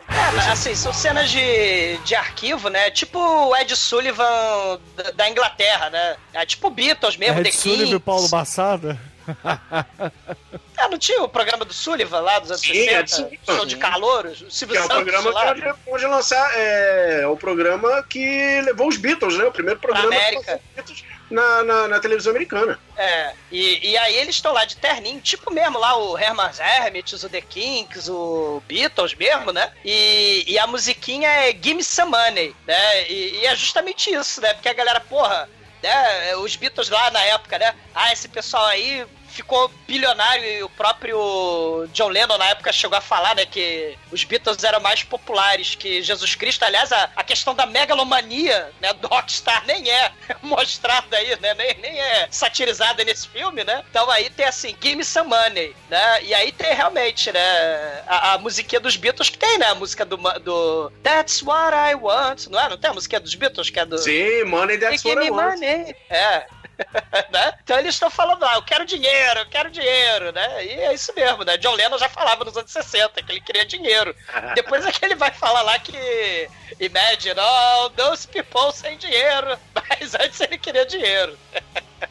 [0.08, 2.90] É, mas, assim, são cenas de, de arquivo, né?
[2.90, 6.16] Tipo o Ed Sullivan da, da Inglaterra, né?
[6.32, 8.00] É tipo Beatles mesmo, Ed The Sullivan e Kings.
[8.00, 8.98] Paulo Bassada.
[10.76, 13.00] Ah, não tinha o programa do Sullivan lá dos anos Sim, 60?
[13.00, 13.56] Ed Sullivan.
[13.56, 14.40] Show de calouros?
[14.42, 16.50] O Que Silvio é o Santos programa lá, que pode, pode lançar.
[16.54, 19.44] É, o programa que levou os Beatles, né?
[19.44, 20.56] O primeiro programa América.
[20.56, 22.78] os Beatles na, na, na televisão americana.
[22.96, 27.22] É, e, e aí eles estão lá de terninho, tipo mesmo lá o Herman's Hermits,
[27.22, 29.72] o The Kinks, o Beatles mesmo, né?
[29.84, 33.10] E, e a musiquinha é Gimme Some Money, né?
[33.10, 34.54] E, e é justamente isso, né?
[34.54, 35.48] Porque a galera, porra,
[35.82, 36.36] né?
[36.36, 37.74] Os Beatles lá na época, né?
[37.94, 43.00] Ah, esse pessoal aí ficou bilionário e o próprio John Lennon na época chegou a
[43.00, 46.64] falar, né, que os Beatles eram mais populares que Jesus Cristo.
[46.64, 51.74] Aliás, a, a questão da megalomania, né, do Rockstar nem é mostrada aí, né, nem,
[51.78, 53.84] nem é satirizada nesse filme, né?
[53.90, 56.22] Então aí tem assim, Give Me Some Money, né?
[56.22, 60.04] E aí tem realmente, né, a, a musiquinha dos Beatles que tem, né, a música
[60.04, 62.68] do, do That's What I Want, não é?
[62.68, 63.98] Não tem a musiquinha dos Beatles que é do...
[63.98, 65.58] Sim, Money That's What I Want.
[65.58, 65.96] money.
[66.08, 66.46] É.
[67.30, 67.54] né?
[67.62, 70.64] Então eles estão falando, ah, eu quero dinheiro, eu quero dinheiro, né?
[70.64, 71.56] E é isso mesmo, né?
[71.56, 74.14] John Lennon já falava nos anos 60 que ele queria dinheiro.
[74.54, 76.48] Depois é que ele vai falar lá que
[76.80, 79.56] Imagine all those people sem dinheiro.
[79.74, 81.36] Mas antes ele queria dinheiro.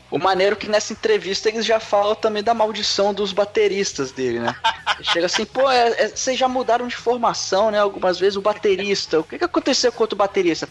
[0.09, 4.39] O maneiro é que nessa entrevista eles já falam também da maldição dos bateristas dele,
[4.39, 4.55] né?
[5.01, 7.79] Chega assim, pô, é- é- vocês já mudaram de formação, né?
[7.79, 9.19] Algumas vezes o baterista.
[9.19, 10.69] O que, que aconteceu com o outro baterista?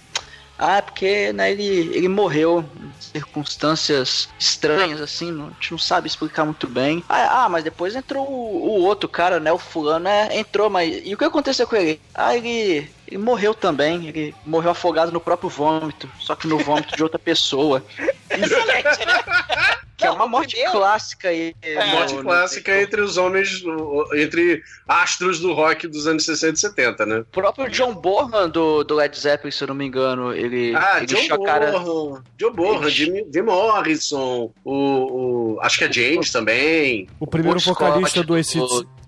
[0.59, 1.65] Ah, porque né, ele,
[1.97, 7.05] ele morreu em circunstâncias estranhas, assim, não- a gente não sabe explicar muito bem.
[7.09, 9.53] Ah, ah, mas depois entrou o, o outro cara, né?
[9.53, 10.29] O fulano, né?
[10.37, 11.01] Entrou, mas.
[11.05, 12.01] E o que aconteceu com ele?
[12.15, 12.95] Ah, ele.
[13.07, 17.19] Ele morreu também, ele morreu afogado no próprio vômito, só que no vômito de outra
[17.19, 17.85] pessoa.
[18.41, 19.23] Excelente, né?
[20.03, 21.55] Que é uma o morte primeiro- clássica aí.
[21.63, 21.85] É.
[21.93, 26.55] Morte no- no- clássica entre os homens, o- entre astros do rock dos anos 60
[26.55, 27.19] e 70, né?
[27.21, 30.97] O próprio John Bonham do, do Led Zeppelin, se eu não me engano, ele, Ah,
[30.97, 31.71] ele John encheu a cara.
[31.79, 34.75] Bonham, John Bonham, Ele- Jim, Jim Morrison, o,
[35.55, 38.59] o- acho que a James também, O primeiro vocalista Scott, do AC.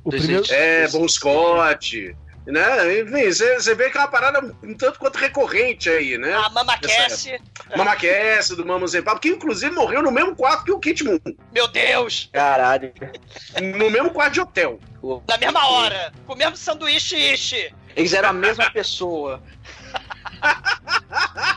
[0.05, 0.45] O primeiro.
[0.51, 2.15] É, Bon Scott,
[2.47, 3.01] né?
[3.01, 6.35] Enfim, você vê que é uma parada um tanto quanto recorrente aí, né?
[6.35, 7.41] A Mama Cassie.
[7.77, 11.03] Mama Cass, do Mamas and Papas, que inclusive morreu no mesmo quarto que o Kit
[11.05, 11.19] Moon,
[11.53, 12.29] Meu Deus!
[12.33, 12.93] Caralho.
[13.61, 14.79] no mesmo quarto de hotel.
[15.29, 16.13] Na mesma hora.
[16.27, 17.75] Com o mesmo sanduíche ishi.
[17.97, 19.43] Eles eram a mesma pessoa.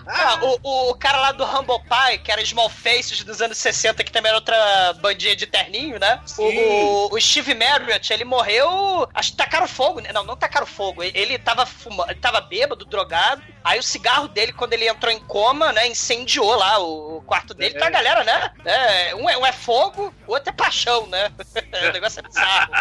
[0.08, 4.04] Ah, o, o cara lá do Humble Pie, que era Small Faces dos anos 60,
[4.04, 6.20] que também era outra bandinha de terninho, né?
[6.38, 9.08] O, o, o Steve Marriott, ele morreu.
[9.14, 10.12] Acho que tacaram fogo, né?
[10.14, 11.04] Não, não tacaram fogo.
[11.04, 13.42] Ele, tava fumando, ele tava bêbado, drogado.
[13.64, 15.88] Aí o cigarro dele, quando ele entrou em coma, né?
[15.88, 17.76] Incendiou lá o, quarto dele.
[17.76, 18.52] Então a galera, né?
[18.66, 21.32] É, um, é, um é fogo, o outro é paixão, né?
[21.90, 22.72] o negócio é bizarro.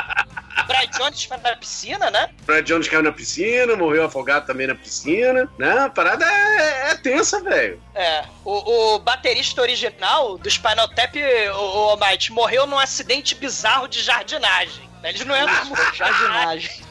[0.62, 2.31] O Brian Jones foi na piscina, né?
[2.45, 5.90] Brad Jones caiu na piscina, morreu afogado também na piscina, né?
[5.97, 7.81] A parada é, é tensa, velho.
[7.95, 13.89] É, o, o baterista original do Spinal Tap, o, o Almighty, morreu num acidente bizarro
[13.89, 14.87] de jardinagem.
[15.03, 16.85] Eles não entram Jardinagem.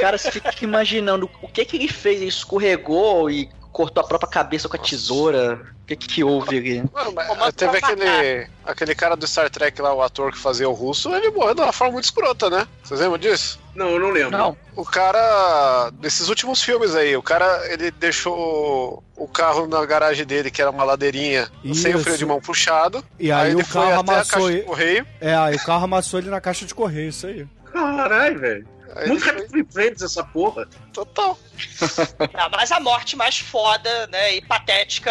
[0.00, 2.20] Cara, você fica imaginando o que que ele fez?
[2.20, 5.74] Ele escorregou e cortou a própria cabeça com a tesoura.
[5.82, 6.84] O que que houve ali?
[6.92, 10.72] Mano, mas teve aquele, aquele cara do Star Trek lá, o ator que fazia o
[10.72, 12.68] russo, ele morreu de uma forma muito escrota, né?
[12.84, 13.58] Vocês lembram disso?
[13.74, 14.30] Não, eu não lembro.
[14.38, 20.24] Não, O cara, desses últimos filmes aí, o cara, ele deixou o carro na garagem
[20.24, 22.00] dele, que era uma ladeirinha, sem o Isso.
[22.04, 23.04] freio de mão puxado.
[23.18, 24.62] E aí ele o foi carro até a amassou caixa de ele.
[24.66, 25.06] correio.
[25.20, 27.46] É, aí o carro amassou ele na caixa de correio, isso aí.
[27.72, 28.68] Caralho, velho.
[28.96, 30.68] Aí Muito ele Happy Friends essa porra.
[30.92, 31.36] Total.
[32.32, 35.10] Não, mas a morte mais foda, né, e patética,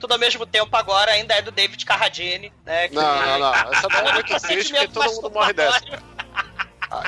[0.00, 2.88] tudo ao mesmo tempo agora, ainda é do David Carradine, né?
[2.88, 3.54] que- Não, não, não.
[3.72, 5.80] Essa daí é muito triste porque todo mundo morre dessa.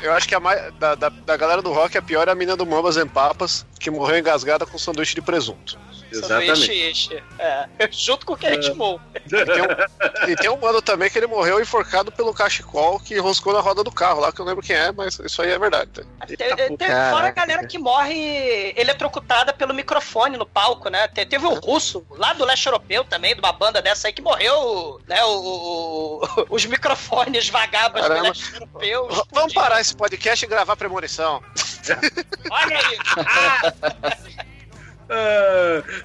[0.03, 2.35] Eu acho que a mais, da, da, da galera do rock, a pior é a
[2.35, 5.79] mina do Mambas and Papas, que morreu engasgada com sanduíche de presunto.
[6.13, 7.23] Sanduíche, ishi.
[7.39, 8.99] É, junto com o Kate Moon.
[9.27, 13.19] E tem, um, e tem um mano também que ele morreu enforcado pelo cachecol que
[13.19, 15.51] roscou na roda do carro lá, que eu não lembro quem é, mas isso aí
[15.51, 15.91] é verdade.
[15.93, 16.03] tá?
[16.27, 16.37] Tem,
[16.77, 21.09] tem- fora a galera que morre eletrocutada pelo microfone no palco, né?
[21.09, 24.23] Te- Teve um russo lá do leste europeu também, de uma banda dessa aí, que
[24.23, 25.23] morreu, né?
[25.25, 25.31] O,
[26.27, 29.09] o- os microfones vagabas do leste europeu.
[29.33, 31.43] Vamos parar esse podcast e gravar premonição.
[32.51, 32.99] Olha aí.
[34.03, 34.17] Ah,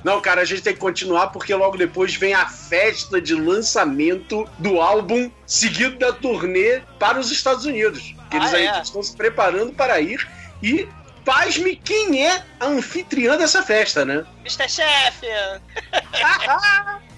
[0.03, 4.49] não, cara, a gente tem que continuar porque logo depois vem a festa de lançamento
[4.57, 8.15] do álbum, seguido da turnê para os Estados Unidos.
[8.29, 8.81] Que eles Ah, aí é?
[8.81, 10.27] estão se preparando para ir
[10.61, 10.87] e.
[11.25, 14.23] Pasme quem é a anfitriã dessa festa, né?
[14.43, 14.69] Mr.
[14.69, 15.21] Chef.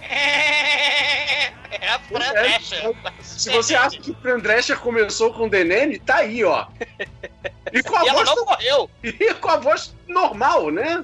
[1.80, 2.96] É a Fran É, Drescher.
[3.22, 6.68] Se você acha que o Fran Drescher começou com o Denene, tá aí, ó.
[7.74, 8.90] E com a, E ela voz, não morreu.
[9.04, 11.04] e com a voz normal, né?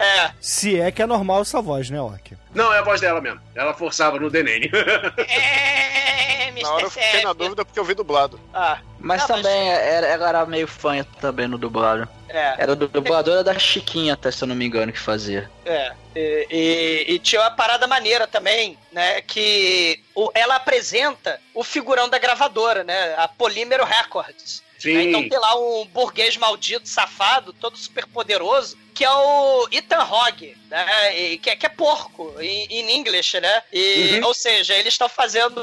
[0.00, 0.30] É.
[0.40, 2.36] Se é que é normal essa voz, né, Ok?
[2.54, 3.40] Não, é a voz dela mesmo.
[3.54, 4.70] Ela forçava no Denene.
[5.28, 6.62] É, Mr.
[6.62, 8.40] Na hora eu fiquei na dúvida porque eu vi dublado.
[8.52, 12.08] Ah, Mas Não, mas- também era, ela era meio fã também no dublado.
[12.28, 12.54] é.
[12.58, 15.50] Era do dubladora da Chiquinha, até se eu não me engano, que fazia.
[15.64, 19.20] É, e, e- e tinha uma parada maneira também, né?
[19.22, 23.14] Que o- ela apresenta o figurão da gravadora, né?
[23.16, 24.62] A Polímero Records.
[24.78, 24.94] Sim.
[24.94, 30.04] né, Então tem lá um burguês maldito, safado, todo super poderoso, que é o Ethan
[30.04, 31.18] Hogg, né?
[31.18, 33.62] E que, é, que é porco, em, em inglês, né?
[33.72, 34.26] E, Uhum.
[34.26, 35.58] Ou seja, eles estão fazendo.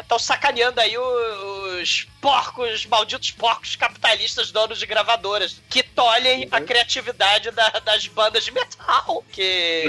[0.00, 7.52] Estão sacaneando aí os porcos, malditos porcos capitalistas donos de gravadoras, que tolhem a criatividade
[7.52, 9.84] da- das bandas de metal, que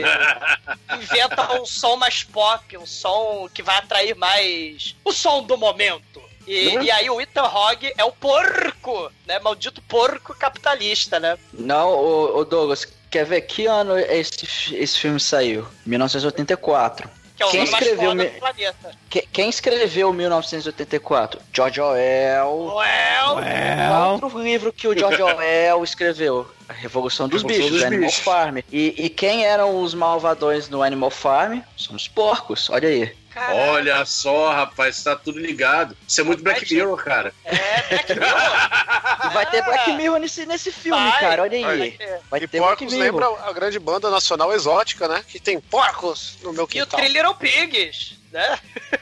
[0.94, 6.22] inventam um som mais pop, um som que vai atrair mais o som do momento.
[6.48, 6.82] E, Uhum.
[6.84, 9.38] e aí o Ethan Hogg é o porco, né?
[9.40, 11.38] Maldito porco capitalista, né?
[11.54, 15.68] Não, o, Douglas, quer ver que ano esse, esse filme saiu?
[15.86, 17.10] 1984.
[17.36, 18.92] Que é o Quem mais escreveu foda me- do planeta.
[19.10, 21.40] Que- quem escreveu 1984?
[21.54, 22.74] George Orwell.
[22.76, 27.84] Well, Well, Outro livro que o George Orwell escreveu, A Revolução dos Revolução Bichos, dos
[27.88, 28.24] Animal Bichos.
[28.24, 28.58] Farm.
[28.72, 31.60] E, e quem eram os malvadões no Animal Farm?
[31.78, 33.16] São os porcos, olha aí.
[33.38, 35.96] Caraca, Olha só, rapaz, tá tudo ligado.
[36.08, 37.34] Isso é muito Black Mirror, cara.
[37.46, 38.34] É, Black Mirror.
[39.34, 41.92] Vai ter Black Mirror nesse, nesse filme, Vai, cara, olha vai aí.
[41.92, 42.20] ter.
[42.30, 43.30] Vai e ter Black porcos Mirror.
[43.32, 45.24] lembra a grande banda nacional exótica, né?
[45.28, 47.00] Que tem porcos no meu E o quintal.
[47.02, 48.60] Little Pigs, né?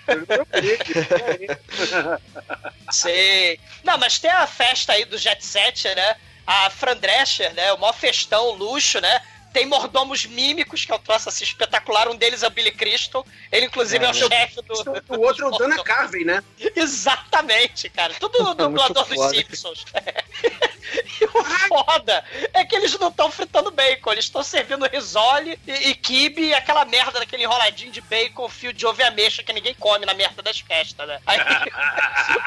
[2.92, 3.60] Sei.
[3.84, 6.16] Não, mas tem a festa aí do Jet Set, né?
[6.46, 7.72] A Fran Drescher, né?
[7.74, 9.22] O maior festão, luxo, né?
[9.56, 12.10] Tem mordomos mímicos, que é um troço assim espetacular.
[12.10, 13.26] Um deles é o Billy Crystal.
[13.50, 15.16] Ele, inclusive, é, o chefe do.
[15.16, 16.44] O outro é o Dana Carvey, né?
[16.76, 18.14] Exatamente, cara.
[18.16, 19.30] Tudo dublador dos.
[19.30, 19.86] Simpsons.
[21.22, 25.72] e o foda é que eles não estão fritando bacon, eles estão servindo risole e,
[25.72, 29.54] e quibe e aquela merda daquele enroladinho de bacon, fio de ovo e ameixa que
[29.54, 31.22] ninguém come na merda das festas, né?
[31.26, 31.40] Aí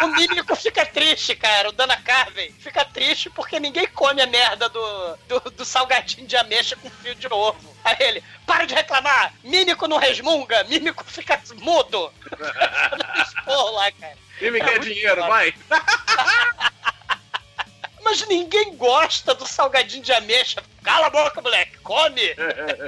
[0.02, 4.68] o mímico fica triste, cara, o Dana Carvey fica triste porque ninguém come a merda
[4.68, 7.76] do, do, do salgadinho de ameixa com fio de ovo.
[7.84, 12.12] Aí ele, para de reclamar, mímico não resmunga, mímico fica mudo.
[13.44, 14.16] Porra lá, cara.
[14.40, 15.54] E me quer dinheiro, vai.
[18.10, 20.62] Mas ninguém gosta do salgadinho de ameixa.
[20.82, 21.76] Cala a boca, moleque.
[21.80, 22.22] Come.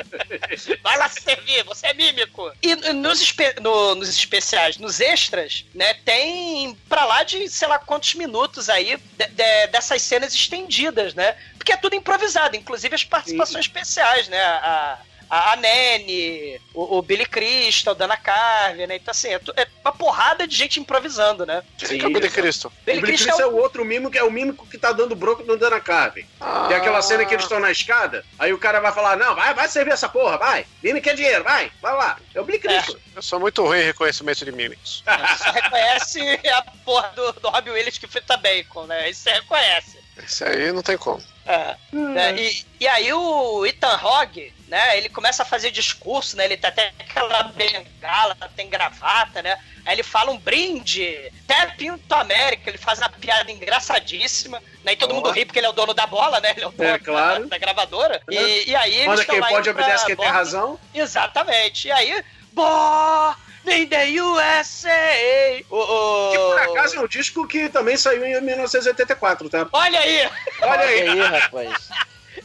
[0.82, 1.62] Vai lá se servir.
[1.64, 2.50] Você é mímico.
[2.62, 7.78] E nos, espe- no- nos especiais, nos extras, né, tem pra lá de sei lá
[7.78, 11.36] quantos minutos aí de- de- dessas cenas estendidas, né?
[11.58, 14.40] Porque é tudo improvisado, inclusive as participações especiais, né?
[14.42, 14.98] A,
[15.30, 18.96] a, a Nene, o, o Billy Crystal, Dana Carvey, né?
[18.96, 21.62] Então, assim, é, é uma porrada de gente improvisando, né?
[21.78, 22.66] Quem que é o Billy Cristo?
[22.66, 25.14] O Billy Billy Crystal Crystal é o outro mímico, é o mímico que tá dando
[25.14, 26.26] bronca no Dana Carvey.
[26.68, 29.54] Tem aquela cena que eles estão na escada, aí o cara vai falar, não, vai,
[29.54, 30.66] vai servir essa porra, vai.
[30.82, 32.18] Mimi quer dinheiro, vai, vai lá.
[32.34, 32.96] É o Billy Crystal.
[33.14, 35.04] Eu sou muito ruim em reconhecimento de mímicos.
[35.36, 39.10] Você reconhece a porra do, do Robbie Williams que frita bacon, né?
[39.10, 39.99] Isso você reconhece.
[40.24, 41.22] Esse aí não tem como.
[41.46, 41.76] É.
[41.92, 42.40] Né?
[42.40, 44.96] E, e aí o Ethan Hogg, né?
[44.96, 46.44] Ele começa a fazer discurso, né?
[46.44, 49.58] Ele tá até aquela bengala, tem gravata, né?
[49.84, 54.92] Aí ele fala um brinde, Tap into América, ele faz uma piada engraçadíssima, né?
[54.92, 55.14] E todo Ó.
[55.14, 56.50] mundo ri porque ele é o dono da bola, né?
[56.50, 57.42] Ele é o dono É, claro.
[57.44, 58.22] da, da gravadora.
[58.30, 60.78] E, e aí estão quem pode indo pra obedece quem tem razão.
[60.94, 61.88] Exatamente.
[61.88, 63.36] E aí Born
[63.66, 65.64] in the USA.
[65.70, 69.66] O, o- Que por acaso é um disco que também saiu em 1984, tá?
[69.72, 70.30] Olha aí,
[70.62, 71.08] Olha aí.
[71.08, 71.88] aí, rapaz.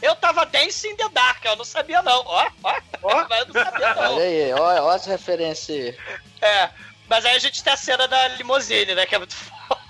[0.02, 2.22] eu tava Dancing in the Dark, eu não sabia não.
[2.26, 3.26] Ó, ó, Ó.
[3.28, 4.14] mas eu não sabia não.
[4.14, 5.96] Olha aí, olha, olha as referências aí.
[6.42, 6.70] É,
[7.08, 9.80] mas aí a gente tem a cena da limousine, né, que é muito foda.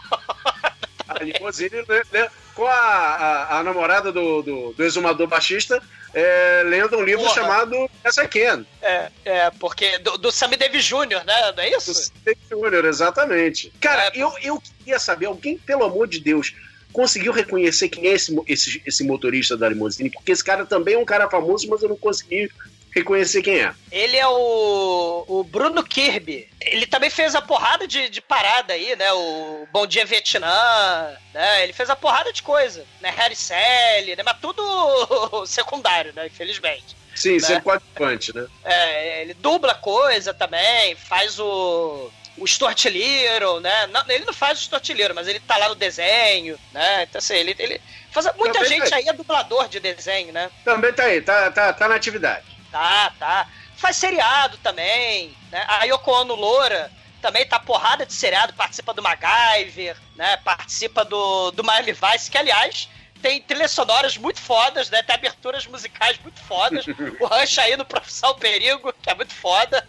[1.09, 5.81] A limousine, né, né, com a, a, a namorada do, do, do exumador baixista,
[6.15, 7.35] é, lendo um livro Porra.
[7.35, 11.77] chamado Essa Ken, É, é, porque do, do Sammy Davis Jr., né, não é do
[11.77, 11.95] isso?
[11.95, 13.71] Steve Junior, exatamente.
[13.81, 14.13] Cara, É.
[14.15, 16.55] eu, eu queria saber, alguém, pelo amor de Deus,
[16.93, 20.09] conseguiu reconhecer quem é esse, esse, esse motorista da limousine?
[20.09, 22.51] Porque esse cara também é um cara famoso, mas eu não consegui
[22.97, 23.73] reconhecer quem é.
[23.93, 26.49] Ele é o, o Bruno Kirby.
[26.61, 29.13] Ele também fez a porrada de, de parada aí, né?
[29.13, 31.63] O Bom Dia Vietnã, né?
[31.63, 33.13] Ele fez a porrada de coisa, né?
[33.17, 34.23] Harry Sally, né?
[34.25, 36.27] Mas tudo secundário, né?
[36.27, 36.97] Infelizmente.
[37.15, 38.47] Sim, ser coadjuvante, né?
[38.65, 42.11] É, ele dubla coisa também, faz o.
[42.39, 43.87] O Stuart Little, né?
[43.87, 47.05] Não, ele não faz o Stuart Little, mas ele tá lá no desenho, né?
[47.05, 47.57] Então, assim, ele.
[47.59, 47.81] ele
[48.11, 48.93] faz, muita Também gente faz.
[48.93, 50.51] aí é dublador de desenho, né?
[50.63, 52.56] Também tá aí, tá, tá, tá na atividade.
[52.71, 53.49] Tá, tá.
[53.77, 55.65] Faz seriado também, né?
[55.69, 56.91] A Yoko Ono Loura
[57.21, 60.37] também tá porrada de seriado, participa do MacGyver, né?
[60.39, 62.89] Participa do, do Miami Vice, que aliás
[63.21, 65.03] tem trilhas sonoras muito fodas, né?
[65.03, 66.87] Tem aberturas musicais muito fodas.
[67.19, 69.87] o Rush aí no Profissão Perigo, que é muito foda.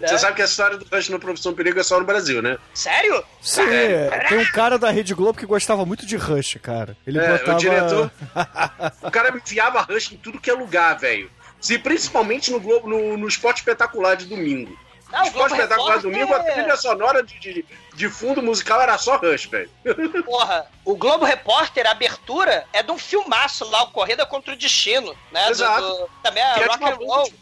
[0.00, 0.08] Né?
[0.08, 2.58] Você sabe que a história do Rush no Profissão Perigo é só no Brasil, né?
[2.74, 3.24] Sério?
[3.40, 3.62] Sim,
[4.28, 6.96] tem um cara da Rede Globo que gostava muito de Rush, cara.
[7.06, 7.56] Ele É, botava...
[7.56, 8.10] o diretor.
[9.02, 11.30] o cara me enfiava Rush em tudo que é lugar, velho.
[11.60, 14.76] Se principalmente no Globo, no, no Esporte Espetacular de domingo.
[15.10, 18.80] Não, o Esporte Globo Espetacular de domingo, a trilha sonora de, de, de fundo musical
[18.80, 19.70] era só Rush, velho.
[20.24, 24.56] Porra, o Globo Repórter, a abertura, é de um filmaço lá, o Corrida contra o
[24.56, 25.44] Destino, né?
[25.46, 25.80] Do- Exato.
[25.82, 27.32] do- também é é rock and roll.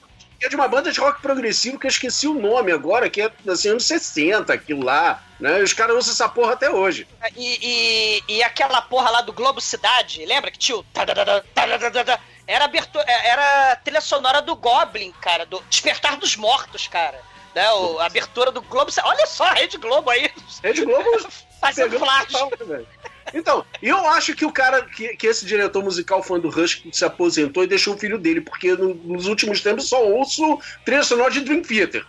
[0.42, 3.30] É de uma banda de rock progressivo que eu esqueci o nome agora, que é
[3.48, 5.22] assim, anos 60, aquilo lá.
[5.40, 5.60] Né?
[5.60, 7.08] E os caras usam essa porra até hoje.
[7.34, 10.82] E, e, e aquela porra lá do Globo Cidade, lembra que tinha o.
[10.84, 12.20] tadadada, tadadada?
[12.47, 17.18] Era, abertura, era a trilha sonora do Goblin, cara, do Despertar dos Mortos, cara.
[17.55, 18.90] Né, o, a abertura do Globo.
[19.05, 20.28] Olha só a Rede Globo aí.
[20.62, 21.09] Rede Globo
[21.61, 22.26] fazendo flash.
[22.32, 22.84] total, né?
[23.32, 27.05] Então, eu acho que o cara, que, que esse diretor musical fã do Rush se
[27.05, 31.30] aposentou e deixou o filho dele, porque no- nos últimos tempos só ouço trilha sonora
[31.30, 32.05] de Dream Theater.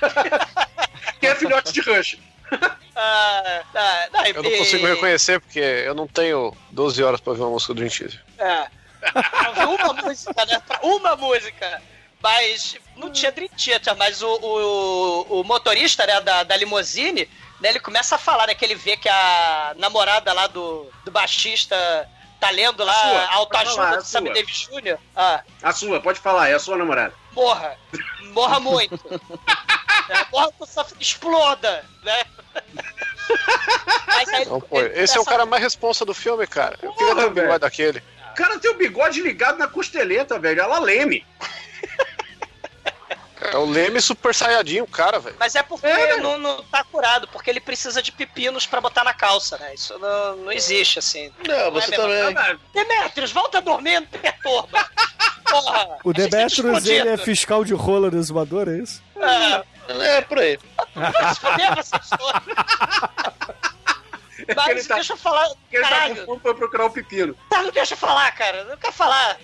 [1.20, 2.18] que é filhote de Rush.
[2.98, 7.34] Ah, ah, não, Eu não e- consigo reconhecer porque eu não tenho 12 horas pra
[7.34, 8.24] ver uma música do Dream Theater.
[8.38, 8.66] É.
[9.66, 10.62] Uma música, né?
[10.66, 11.82] Pra uma música.
[12.22, 17.28] Mas não tinha Dream Theater, mas o, o, o motorista né, da, da limousine,
[17.60, 18.54] né, ele começa a falar, né?
[18.54, 21.76] Que ele vê que a namorada lá do, do baixista
[22.40, 24.34] tá lendo lá A sua, a autoajuda do Sammy sua.
[24.34, 24.98] Davis Jr.
[25.14, 27.14] Ah, A sua, pode falar, é a sua namorada.
[27.32, 27.76] morra.
[28.32, 28.98] Morra muito.
[30.08, 30.86] É, morra com essa...
[31.00, 32.22] Exploda, né?
[34.06, 36.78] Mas aí Não, pô, ele esse é o cara mais responsa do filme, cara.
[36.80, 38.00] Eu queria ter um bigode daquele.
[38.36, 40.60] O cara tem o bigode ligado na costeleta, velho.
[40.60, 41.26] Ela leme.
[43.40, 45.36] É o Leme super saiyajin, cara, velho.
[45.38, 46.16] Mas é porque É.
[46.18, 49.72] não, não tá curado, porque ele precisa de pepinos pra botar na calça, né?
[49.74, 51.32] Isso não, não existe, assim.
[51.46, 52.34] Não, você é mesmo?
[52.34, 52.58] também.
[52.74, 54.86] Demetrius, volta não perturba.
[55.48, 55.98] Porra.
[56.04, 59.02] O tá Demetrius, ele é fiscal de rola do exumador, é isso?
[59.16, 59.64] É,
[60.16, 60.58] É, por aí.
[61.32, 61.70] se fuder.
[64.46, 65.48] Que Mas ele tá, deixa eu falar.
[65.68, 67.36] que ele tá com Caralho, fome pra procurar o pepino.
[67.50, 68.64] tá, não deixa eu falar, cara.
[68.64, 69.38] Não quero falar.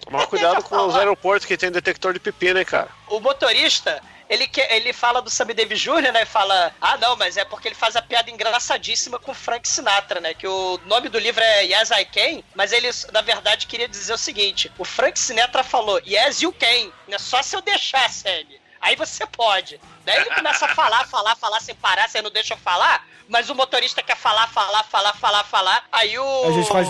[0.00, 2.88] Tomar cuidado com os aeroportos que tem detector de pepino, hein, cara.
[3.08, 6.22] O motorista, ele, quer, ele fala do Sammy Davis Jr., né?
[6.22, 9.66] E fala, ah, não, mas é porque ele faz a piada engraçadíssima com o Frank
[9.68, 10.32] Sinatra, né?
[10.34, 14.12] Que o nome do livro é Yes, I Can, mas ele, na verdade, queria dizer
[14.12, 16.92] o seguinte: o Frank Sinatra falou, Yes, you can.
[17.08, 18.60] Não é só se eu deixar, Sammy.
[18.86, 19.80] Aí você pode.
[20.04, 23.50] Daí ele começa a falar, falar, falar sem parar, você não deixa eu falar, mas
[23.50, 25.84] o motorista quer falar, falar, falar, falar, falar.
[25.90, 26.44] Aí o.
[26.48, 26.88] A gente faz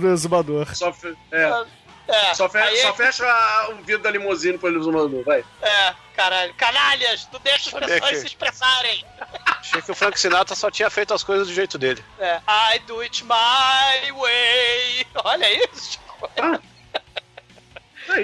[0.00, 0.74] no exumador.
[0.74, 0.92] Só,
[1.30, 1.64] é,
[2.08, 3.24] É, só, fe- aí- só fecha
[3.70, 5.44] o vidro da limusine pro exumador, vai.
[5.62, 6.52] É, caralho.
[6.54, 9.06] Canalhas, tu deixa as Sabia pessoas que- se expressarem.
[9.46, 12.04] Achei que o Frank Sinatra só tinha feito as coisas do jeito dele.
[12.18, 12.40] É,
[12.74, 15.06] I do it my way.
[15.24, 16.00] Olha isso.
[16.36, 16.71] É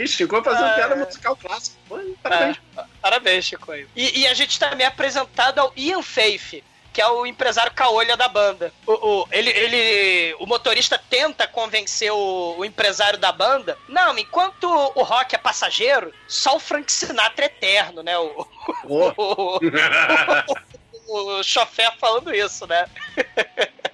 [0.03, 1.77] isso, Chico vai fazer uma piada musical clássica.
[1.89, 2.57] Pô, Parabéns.
[2.77, 3.73] É, parabéns, Chico.
[3.75, 6.63] E, e a gente também é apresentado ao Ian Faith,
[6.93, 8.73] que é o empresário caolha da banda.
[8.87, 13.79] O, o- ele, ele, o motorista tenta convencer o, o empresário da banda.
[13.89, 18.19] Não, enquanto o rock é passageiro, só o Frank Sinatra é eterno, né?
[18.19, 18.45] O,
[18.83, 19.15] Pô.
[19.17, 19.61] o,
[21.07, 22.85] o, o chofer falando isso, né?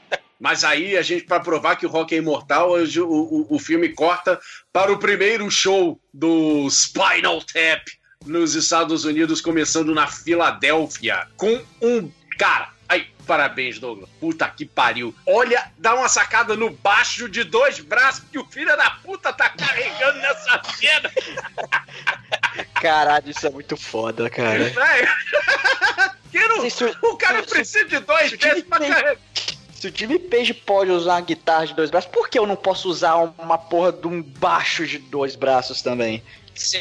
[0.45, 3.59] Mas aí a gente, pra provar que o rock é imortal, hoje o, o, o
[3.59, 4.39] filme corta
[4.71, 7.83] para o primeiro show do Spinal Tap
[8.27, 12.13] nos Estados Unidos, começando na Filadélfia, com um.
[12.39, 14.11] Cara, aí, parabéns, Douglas.
[14.21, 15.15] Puta que pariu.
[15.27, 19.49] Olha, dá uma sacada no baixo de dois braços que o filho da puta tá
[19.49, 21.11] carregando nessa cena.
[22.83, 24.71] Caralho, isso é muito foda, cara.
[26.31, 26.67] Que não-
[27.13, 29.17] o cara precisa de dois time pra carregar.
[29.85, 32.57] Se o Jimmy Page pode usar uma guitarra de dois braços, por que eu não
[32.57, 36.23] posso usar uma porra de um baixo de dois braços também?
[36.55, 36.79] Sim.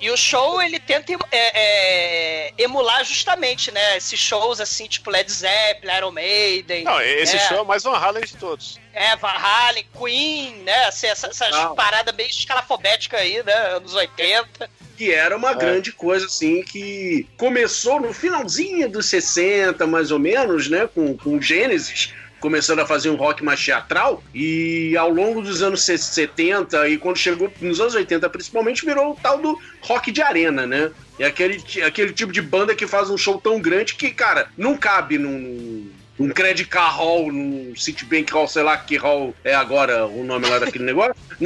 [0.00, 3.96] E o show, ele tenta é, é, emular justamente, né?
[3.96, 6.84] Esses shows assim, tipo Led Zeppelin, Iron Maiden.
[6.84, 8.78] Não, esse é, show é o mais Van Halen de todos.
[8.92, 10.84] É, Van Halen, Queen, né?
[10.84, 13.52] Assim, essa- essas paradas meio escalafobéticas aí, né?
[13.74, 14.70] Anos 80.
[14.96, 20.68] que era uma grande coisa, assim, que começou no finalzinho dos 60, mais ou menos,
[20.70, 25.40] né, com, com o Gênesis, começando a fazer um rock mais teatral, e ao longo
[25.40, 30.12] dos anos 70, e quando chegou nos anos 80, principalmente, virou o tal do rock
[30.12, 30.90] de arena, né?
[31.18, 34.76] É aquele, aquele tipo de banda que faz um show tão grande que, cara, não
[34.76, 35.90] cabe num...
[36.16, 40.48] Um Credit Car Hall, num Citibank Hall, sei lá que hall é agora o nome
[40.48, 41.16] lá daquele negócio.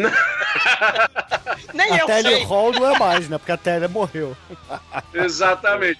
[1.73, 2.45] Nem A eu Telly sei.
[2.45, 3.39] Hall não é mais, né?
[3.39, 4.37] Porque a Telly morreu.
[5.15, 5.99] Exatamente.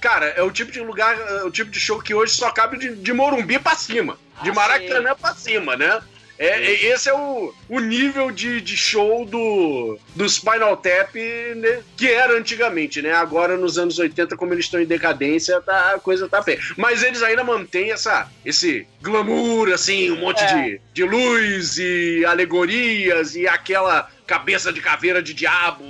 [0.00, 2.78] Cara, é o tipo de lugar, é o tipo de show que hoje só cabe
[2.78, 4.18] de, de Morumbi pra cima.
[4.42, 6.00] De Ah, Maracanã pra cima, né?
[6.38, 11.82] É, é- esse é o, o nível de, de show do, do Spinal Tap né,
[11.98, 13.12] que era antigamente, né?
[13.12, 16.58] Agora, nos anos 80, como eles estão em decadência, tá, a coisa tá feia.
[16.78, 20.46] Mas eles ainda mantêm essa, esse glamour, assim, um monte É.
[20.54, 25.84] de, de luz e alegorias e aquela cabeça de caveira de diabo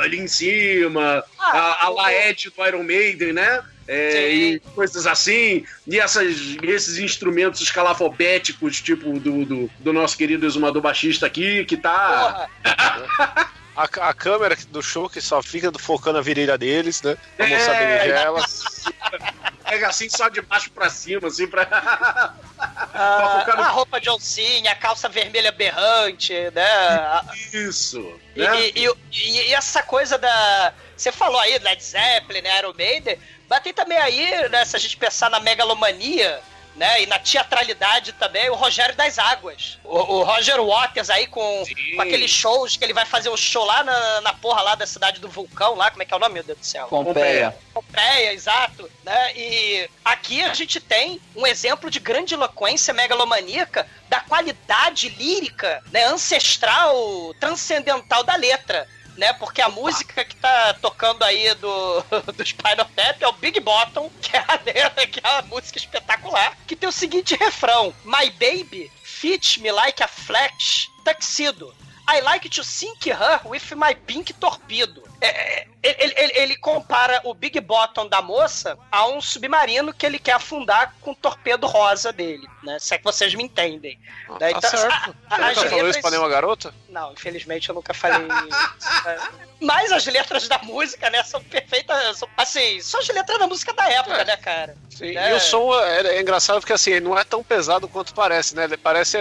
[0.00, 3.62] ali em cima, Ah, a, a Laete do Iron Maiden, né?
[3.86, 10.46] É, e coisas assim, e essas, esses instrumentos escalafobéticos, tipo do, do, do nosso querido
[10.46, 12.48] exumador baixista aqui, que tá.
[13.76, 17.16] A, a câmera do show que só fica focando a virilha deles, né?
[17.38, 17.48] A É.
[17.48, 18.44] moça berinjela.
[19.64, 21.62] Pega assim só de baixo pra cima, assim, pra.
[21.64, 27.20] a, focar no- a roupa de oncinha, a calça vermelha berrante, né?
[27.52, 27.98] Isso.
[28.36, 28.60] E, Né?
[28.68, 30.72] e- e- e essa coisa da.
[30.96, 33.18] Você falou aí, Led Zeppelin, né, Iron Maiden,
[33.48, 36.40] mas tem também aí, né, se a gente pensar na megalomania,
[36.76, 39.78] né, e na teatralidade também, o Rogério das Águas.
[39.84, 41.74] O, o Roger Waters aí com, Sim.
[41.96, 44.86] com aqueles shows que ele vai fazer o show lá na, na porra lá da
[44.86, 46.86] cidade do vulcão, lá, como é que é o nome, meu Deus do céu?
[46.88, 47.56] Pompeia.
[47.72, 49.36] Pompeia, exato, né?
[49.36, 56.04] E aqui a gente tem um exemplo de grande eloquência megalomaníaca da qualidade lírica, né,
[56.04, 56.94] ancestral,
[57.40, 58.88] transcendental da letra.
[59.16, 62.00] Né, porque a música que tá tocando aí do,
[62.34, 65.78] do Spinal Tap é o Big Bottom, que é, a, letra, que é a música
[65.78, 71.72] espetacular, que tem o seguinte refrão: My baby fit me like a flash tuxedo.
[72.08, 75.02] I like to sink her with my pink torpedo.
[75.24, 80.04] É, é, ele, ele- ele compara o Big Bottom da moça a um submarino que
[80.06, 82.78] ele quer afundar com o torpedo rosa dele, né?
[82.78, 83.98] Se é que vocês me entendem.
[84.38, 84.92] Daí Tá tá- certo.
[85.30, 86.74] a- Você a- nunca falou isso pra nenhuma garota?
[86.88, 89.04] Não, infelizmente eu nunca falei isso.
[89.04, 89.18] né?
[89.60, 92.18] Mas as letras da música, né, são perfeitas.
[92.18, 94.24] São, assim, são as letras da música da época, É.
[94.24, 94.76] né, cara?
[94.90, 95.16] Sim.
[95.16, 95.30] É.
[95.30, 98.54] E o som é, é engraçado porque assim, ele não é tão pesado quanto parece,
[98.54, 98.64] né?
[98.64, 99.16] Ele parece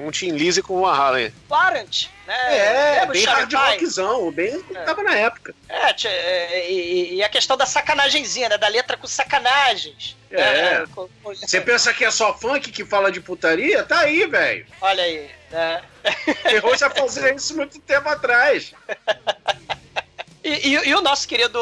[0.00, 1.32] um Tim Lizzy com uma Harley.
[1.50, 2.56] Warrant, né?
[2.98, 5.47] É, bem hard rockzão, bem que tava na época.
[5.68, 8.58] É, é, e, e a questão da sacanagemzinha, né?
[8.58, 10.16] Da letra com sacanagens.
[10.30, 10.84] É.
[10.94, 13.82] com- com- Você pensa que é só funk que fala de putaria?
[13.84, 14.66] Tá aí, velho.
[14.80, 15.82] Olha aí, né?
[16.52, 18.72] Errou já fazia isso muito tempo atrás.
[20.44, 21.58] E, e- e o nosso querido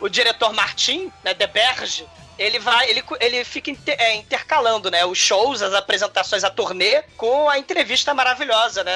[0.00, 2.04] o diretor Martin, né, De Berge,
[2.38, 7.02] ele vai, ele, ele fica inter- é, intercalando, né, os shows, as apresentações, a turnê
[7.16, 8.92] com a entrevista maravilhosa, né,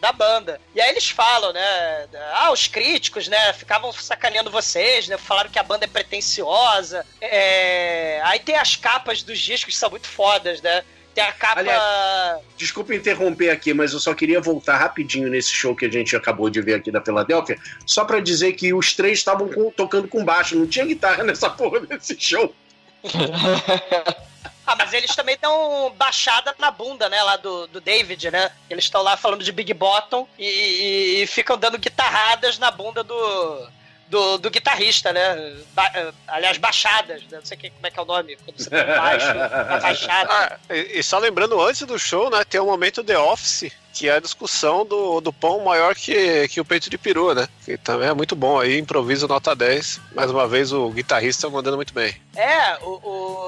[0.00, 0.60] da banda.
[0.74, 5.58] E aí eles falam, né, ah, os críticos, né, ficavam sacaneando vocês, né, falaram que
[5.58, 7.06] a banda é pretensiosa.
[7.20, 10.82] É, aí tem as capas dos discos que são muito fodas, né?
[11.14, 15.74] Tem a capa Aliás, Desculpa interromper aqui, mas eu só queria voltar rapidinho nesse show
[15.74, 19.18] que a gente acabou de ver aqui da Filadélfia, só pra dizer que os três
[19.18, 22.54] estavam tocando com baixo, não tinha guitarra nessa porra desse show.
[24.66, 28.52] Ah, mas eles também dão baixada na bunda, né, lá do, do David, né?
[28.68, 33.02] Eles estão lá falando de Big Bottom e, e- e ficam dando guitarradas na bunda
[33.02, 33.68] do,
[34.10, 35.54] do, do guitarrista, né?
[35.72, 37.38] Ba- eh, aliás, baixadas, né?
[37.38, 40.30] Não sei que- como é que é o nome, quando você põe baixo, a baixada.
[40.68, 44.08] Ah, e, e só lembrando, antes do show, né, tem o momento The Office, que
[44.08, 47.48] é a discussão do, do pão maior que, que o peito de peru, né?
[47.64, 50.00] Que também é muito bom aí, improviso nota 10.
[50.14, 52.14] Mais uma vez o guitarrista mandando muito bem.
[52.36, 53.00] É, o,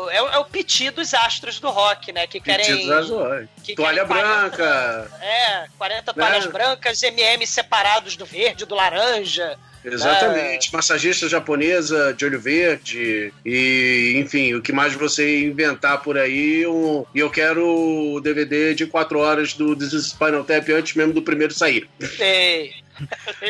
[0.07, 2.27] o- é, o- é o piti dos astros do rock, né?
[2.27, 2.67] Que querem.
[2.67, 3.49] Pedidos azul.
[3.65, 5.11] que Toalha querem 40 branca.
[5.21, 6.51] É, 40 toalhas Né?
[6.53, 9.59] brancas, MM separados do verde, do laranja.
[9.85, 10.73] Exatamente.
[10.73, 16.67] Massagista japonesa de olho verde e, enfim, o que mais você inventar por aí.
[16.67, 17.67] um- E eu quero
[18.15, 21.89] o DVD de 4 horas do This is Spinal Tap antes mesmo do primeiro sair.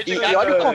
[0.06, 0.74] E, e olha, o con-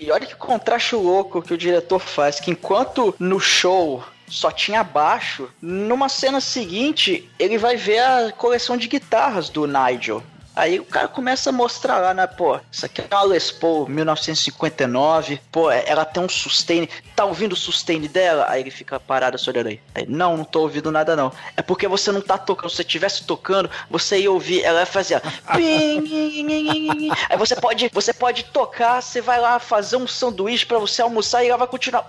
[0.00, 4.82] e olha que contraste louco que o diretor faz, que enquanto no show só tinha
[4.82, 10.22] baixo, numa cena seguinte ele vai ver a coleção de guitarras do Nigel.
[10.58, 13.88] Aí o cara começa a mostrar lá, né, pô, isso aqui é uma Les Paul
[13.88, 18.44] 1959, pô, é- ela tem um sustain, tá ouvindo o sustain dela?
[18.48, 19.80] Aí ele fica parado só olhando aí.
[19.94, 20.04] aí.
[20.08, 21.30] Não, não tô ouvindo nada não.
[21.56, 24.86] É porque você não tá tocando, se você estivesse tocando, você ia ouvir, ela ia
[24.86, 31.02] fazer, aí você pode, você pode tocar, você vai lá fazer um sanduíche pra você
[31.02, 32.04] almoçar e ela vai continuar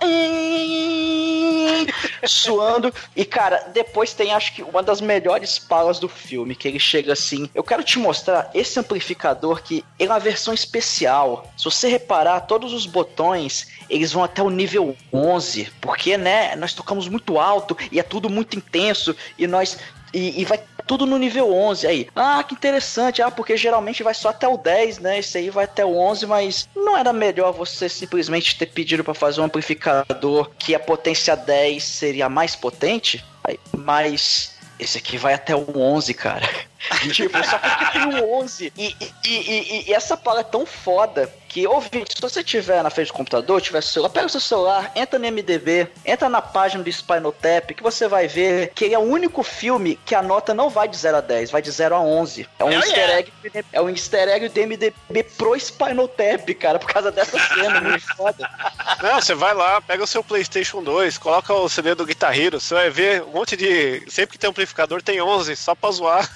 [2.26, 2.92] suando.
[3.16, 7.14] E cara, depois tem acho que uma das melhores falas do filme, que ele chega
[7.14, 11.52] assim: "Eu quero te mostrar esse amplificador que ele é uma versão especial.
[11.58, 16.74] Se você reparar, todos os botões, eles vão até o nível 11, porque né, nós
[16.74, 19.78] tocamos muito alto e é tudo muito intenso e nós
[20.14, 22.08] e, e vai tudo no nível 11 aí.
[22.16, 23.22] Ah, que interessante.
[23.22, 25.20] Ah, porque geralmente vai só até o 10, né?
[25.20, 29.14] Esse aí vai até o 11, mas não era melhor você simplesmente ter pedido pra
[29.14, 33.24] fazer um amplificador que a potência 10 seria mais potente?
[33.72, 36.50] Mas esse aqui vai até o 11, cara.
[37.12, 38.74] tipo, só porque tem o 11.
[38.78, 42.90] E, e, e, e- essa pala é tão foda que, ouvinte, se você tiver na
[42.92, 46.84] frente do computador, tiver celular, pega o seu celular, entra no MDB, entra na página
[46.84, 50.22] do Spinal Tap, que você vai ver que ele é o único filme que a
[50.22, 52.48] nota não vai de 0 a 10, vai de 0 a 11.
[52.60, 53.20] É um Oh, easter yeah.
[53.20, 53.32] egg,
[53.74, 58.16] é um easter egg do MDB pro Spinal Tap, cara, por causa dessa cena, muito
[58.16, 58.48] foda.
[59.02, 62.60] Não, você vai lá, pega o seu PlayStation 2, coloca o CD do Guitar Hero,
[62.60, 64.04] você vai ver um monte de.
[64.08, 66.30] Sempre que tem amplificador tem 11, só pra zoar.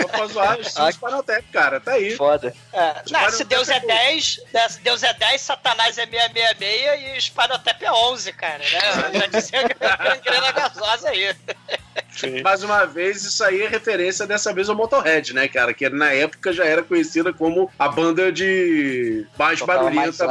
[0.00, 0.90] Só pra zoar os Ah.
[0.92, 1.80] Spinal Tap, cara.
[1.80, 2.14] Tá aí.
[2.16, 2.54] Foda.
[2.72, 3.86] É, não, se Deus é é bom.
[3.86, 9.10] 10, né, se Deus é 10, Satanás é 666 e Tap é 11, cara, né?
[9.20, 11.34] Já dizia gangrena gasosa aí.
[12.42, 15.72] Mais uma vez, isso aí é referência dessa vez ao Motorhead, né, cara?
[15.72, 20.26] Que na época já era conhecida como a banda de mais Tocava barulhenta,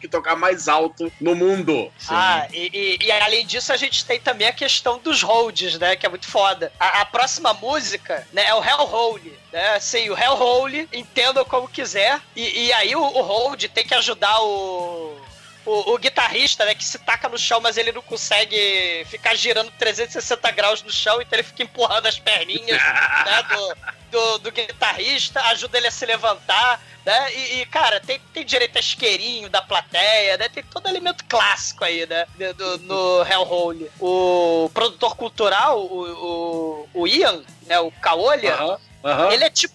[0.00, 1.92] que tocar mais alto no mundo.
[2.08, 2.70] Ah, e,
[3.00, 5.94] e- e além disso, a gente tem também a questão dos holds, né?
[5.94, 6.72] Que é muito foda.
[6.78, 9.38] A, a próxima música, né, é o Hellhole.
[9.52, 9.68] Né?
[9.76, 12.20] Assim, o Hellhole, entendam como quiser.
[12.34, 15.16] E, e aí o, o hold tem que ajudar o.
[15.64, 19.68] O, o guitarrista, né, que se taca no chão, mas ele não consegue ficar girando
[19.72, 22.68] 360 graus no chão, então ele fica empurrando as perninhas
[23.26, 23.76] né, do,
[24.12, 27.34] do, do guitarrista, ajuda ele a se levantar, né?
[27.34, 30.48] E, e, cara, tem, tem direito a isqueirinho da plateia, né?
[30.48, 32.26] Tem todo elemento clássico aí, né?
[32.38, 33.90] do- do- no Hellhole.
[33.98, 37.78] O produtor cultural, o, o, o Ian, né?
[37.80, 39.32] O Caolha, Aham, aham.
[39.32, 39.74] ele é tipo.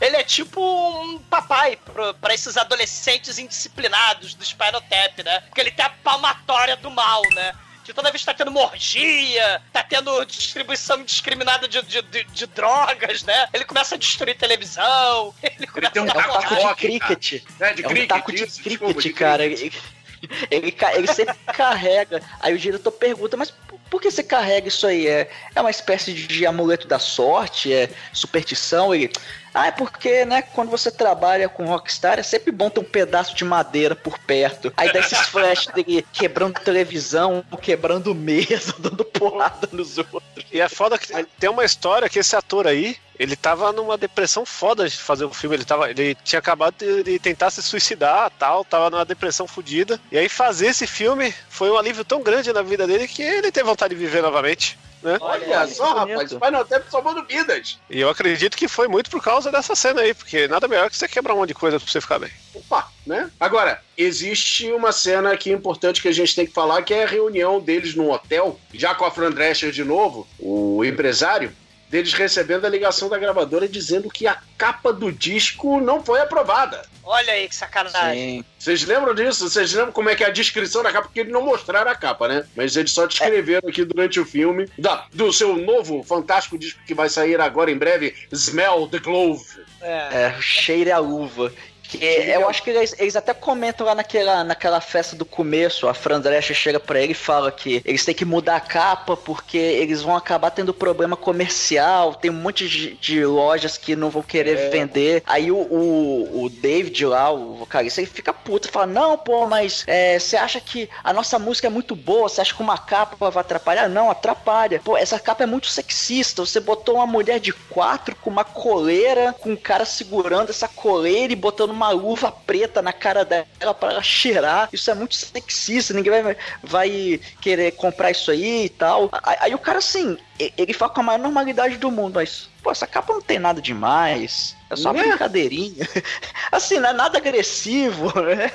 [0.00, 5.40] Ele é tipo um papai pro- pra esses adolescentes indisciplinados do Spinal Tap, né?
[5.40, 7.52] Porque ele tem a palmatória do mal, né?
[7.84, 13.22] Que toda vez tá tendo morgia, tá tendo distribuição indiscriminada de, de, de- de drogas,
[13.24, 13.46] né?
[13.52, 15.34] Ele começa a destruir televisão.
[15.42, 17.42] Ele, começa tem um a taco de cricket.
[17.60, 19.44] É, de é um cricket, taco de isso, cricket, desculpa, de cara.
[19.44, 19.74] cricket.
[20.50, 22.22] Ele, ele, sempre carrega.
[22.40, 23.52] Aí o diretor pergunta, mas
[23.88, 25.06] por, que você carrega isso aí?
[25.06, 27.72] É, é uma espécie de amuleto da sorte?
[27.72, 28.94] É superstição?
[28.94, 29.10] Ele.
[29.52, 33.34] Ah, é porque, né, quando você trabalha com Rockstar, é sempre bom ter um pedaço
[33.34, 34.72] de madeira por perto.
[34.76, 40.22] Aí dá esses flashes dele quebrando televisão, quebrando mesa, dando porrada nos outros.
[40.52, 41.08] E é foda que
[41.38, 45.34] tem uma história que esse ator aí, ele tava numa depressão foda de fazer o
[45.34, 45.54] filme.
[45.54, 50.00] Ele, tava, ele tinha acabado de, de tentar se suicidar tal, tava numa depressão fodida.
[50.10, 53.52] E aí fazer esse filme foi um alívio tão grande na vida dele que ele
[53.52, 54.78] teve vontade de viver novamente.
[55.02, 55.18] Né?
[55.20, 57.78] Olha que só, rapaz, Spinal Tap salvando vidas.
[57.90, 60.96] E eu acredito que foi muito por causa dessa cena aí, porque nada melhor que
[60.96, 62.30] você quebrar um monte de coisa pra você ficar bem.
[62.54, 63.30] Opa, né?
[63.38, 67.08] Agora, existe uma cena aqui importante que a gente tem que falar, que é a
[67.08, 71.52] reunião deles no hotel, já com a Fran Drescher de novo, o empresário,
[71.90, 76.82] deles recebendo a ligação da gravadora dizendo que a capa do disco não foi aprovada.
[77.02, 78.44] Olha aí que sacanagem.
[78.56, 79.48] Vocês lembram disso?
[79.48, 81.08] Vocês lembram como é que é a descrição da capa?
[81.08, 82.46] Porque eles não mostraram a capa, né?
[82.54, 86.94] Mas eles só descreveram aqui durante o filme da, do seu novo fantástico disco que
[86.94, 89.42] vai sair agora em breve, Smell the Glove.
[89.80, 90.26] É.
[90.26, 91.52] É, cheire a luva.
[91.90, 95.94] Que eu acho que eles, eles até comentam lá naquela, naquela festa do começo, a
[95.94, 99.58] Fran Drescher chega pra ele e fala que eles têm que mudar a capa porque
[99.58, 104.22] eles vão acabar tendo problema comercial, tem um monte de, de lojas que não vão
[104.22, 105.22] querer vender.
[105.26, 109.84] Aí o, o, o David lá, o vocalista, ele fica puto, fala, não, pô, mas
[109.86, 113.30] é, você acha que a nossa música é muito boa, você acha que uma capa
[113.30, 113.88] vai atrapalhar?
[113.88, 114.80] Não, atrapalha.
[114.84, 119.34] Pô, essa capa é muito sexista, você botou uma mulher de quatro com uma coleira,
[119.40, 123.74] com um cara segurando essa coleira e botando uma uma luva preta na cara dela
[123.74, 124.68] para ela cheirar.
[124.72, 129.08] Isso é muito sexista, ninguém vai, vai querer comprar isso aí e tal.
[129.22, 132.70] Aí, aí o cara, assim, ele fala com a maior normalidade do mundo, mas, pô,
[132.70, 134.54] essa capa não tem nada demais.
[134.70, 135.08] É só uma Né?
[135.08, 135.88] brincadeirinha.
[136.52, 138.50] Assim, não é nada agressivo, né?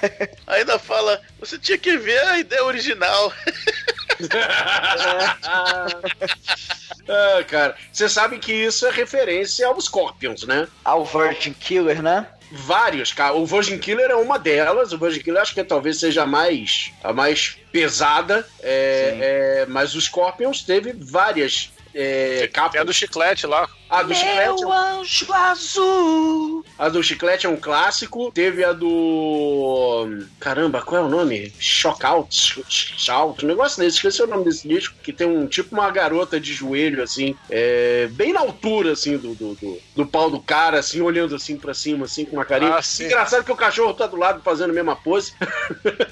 [0.47, 3.33] Ainda fala, você tinha que ver a ideia original.
[7.07, 10.67] Ah, cara, você sabe que isso é referência aos Scorpions, né?
[10.83, 12.25] Ao Virgin Killer, né?
[12.51, 13.33] Vários, cara.
[13.33, 14.91] O Virgin Killer é uma delas.
[14.91, 18.47] O Virgin Killer acho que talvez seja a mais, a mais pesada.
[18.61, 22.71] É, é, mas o Scorpions teve várias é, capas.
[22.71, 23.69] Tem a do chiclete lá.
[23.89, 26.65] A do chiclete, Meu anjo azul.
[26.77, 28.31] a do chiclete é um clássico.
[28.31, 30.07] Teve a do.
[30.39, 31.53] Caramba, qual é o nome?
[31.59, 32.63] Shockout?
[32.67, 33.97] Shout, um negócio desse.
[33.97, 34.95] Esqueci o nome desse disco.
[35.03, 37.35] Que tem um tipo uma garota de joelho, assim.
[37.49, 41.55] é, bem na altura, assim, do, do, do, do pau do cara, assim, olhando assim
[41.55, 42.75] pra cima, assim, com uma carinha.
[42.75, 43.03] Ah.
[43.03, 45.33] Engraçado que o cachorro tá do lado fazendo a mesma pose.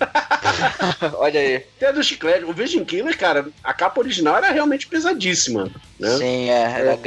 [1.18, 1.60] Olha aí.
[1.80, 2.46] Tem a do chiclete.
[2.46, 5.70] O Virgin Killer, cara, a capa original era realmente pesadíssima.
[6.00, 6.18] Né?
[6.18, 6.98] Sim, é, era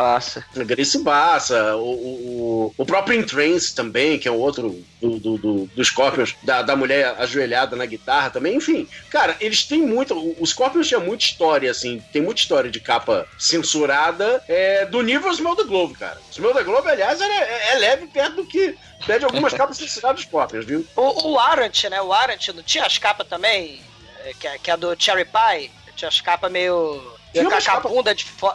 [0.00, 0.44] agressivaça.
[0.56, 5.66] Agressivaça, o, o, o- o próprio Entrance também, que é o outro do, do, do,
[5.74, 8.88] do Scorpions, da, da mulher ajoelhada na guitarra também, enfim.
[9.10, 10.14] Cara, eles têm muito.
[10.14, 15.30] o- Scorpions tinha muita história, assim, tem muita história de capa censurada é, do nível
[15.32, 16.18] Smell the Globe, cara.
[16.30, 18.76] Smell the Globe, aliás, é, é- é leve perto do que.
[19.06, 20.86] Pede algumas capas censuradas Scorpions, viu?
[20.94, 22.02] O, o Arant, né?
[22.02, 23.80] O Arant não tinha as capas também?
[24.24, 25.70] É, Que, é- que é a do Cherry Pie?
[25.96, 27.00] Tinha as capas meio.
[27.32, 28.50] Tinha com a, bunda de fo...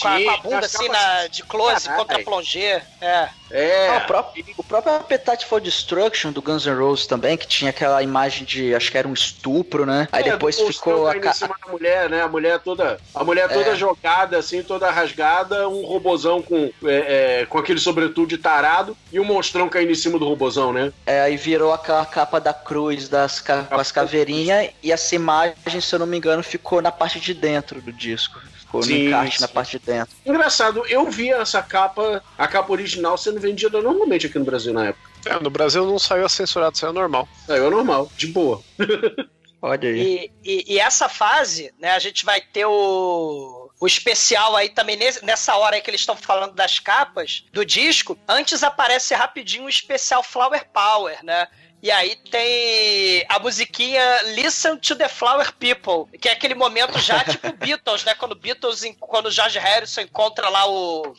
[0.00, 2.06] com, a, Tinha, com a bunda as assim na, de close Caralho.
[2.06, 2.82] contra plongé.
[3.00, 3.28] É.
[3.54, 3.88] É.
[3.90, 7.68] Ah, o, próprio, o próprio Appetite for Destruction do Guns N' Roses também, que tinha
[7.68, 10.08] aquela imagem de, acho que era um estupro, né?
[10.10, 12.22] Aí É, depois ficou a, caindo ca- em cima da mulher, né?
[12.22, 13.76] A mulher toda, a mulher toda É.
[13.76, 19.20] jogada, assim, toda rasgada, um robozão com, é, é, com aquele sobretudo de tarado e
[19.20, 20.90] um monstrão caindo em cima do robozão, né?
[21.04, 25.54] é, aí virou aquela capa da cruz das ca- com as caveirinhas e essa imagem,
[25.80, 28.40] se eu não me engano, ficou na parte de dentro do disco.
[28.72, 29.42] Ficou Sim, no encarte sim.
[29.42, 30.16] na parte de dentro.
[30.24, 34.86] Engraçado, eu vi essa capa, a capa original sendo vendida normalmente aqui no Brasil na
[34.86, 35.10] época.
[35.26, 37.28] É, no Brasil não saiu censurado, saiu normal.
[37.46, 38.62] Saiu normal, de boa.
[39.60, 40.32] Olha aí.
[40.42, 44.98] E, e, e essa fase, né, a gente vai ter o, o especial aí também
[45.22, 48.18] nessa hora aí que eles estão falando das capas do disco.
[48.26, 51.46] Antes aparece rapidinho o especial Flower Power, né?
[51.82, 57.24] E aí tem a musiquinha Listen to the Flower People, que é aquele momento já
[57.26, 58.14] tipo Beatles, né?
[58.14, 61.12] Quando Beatles, quando o George Harrison encontra lá o.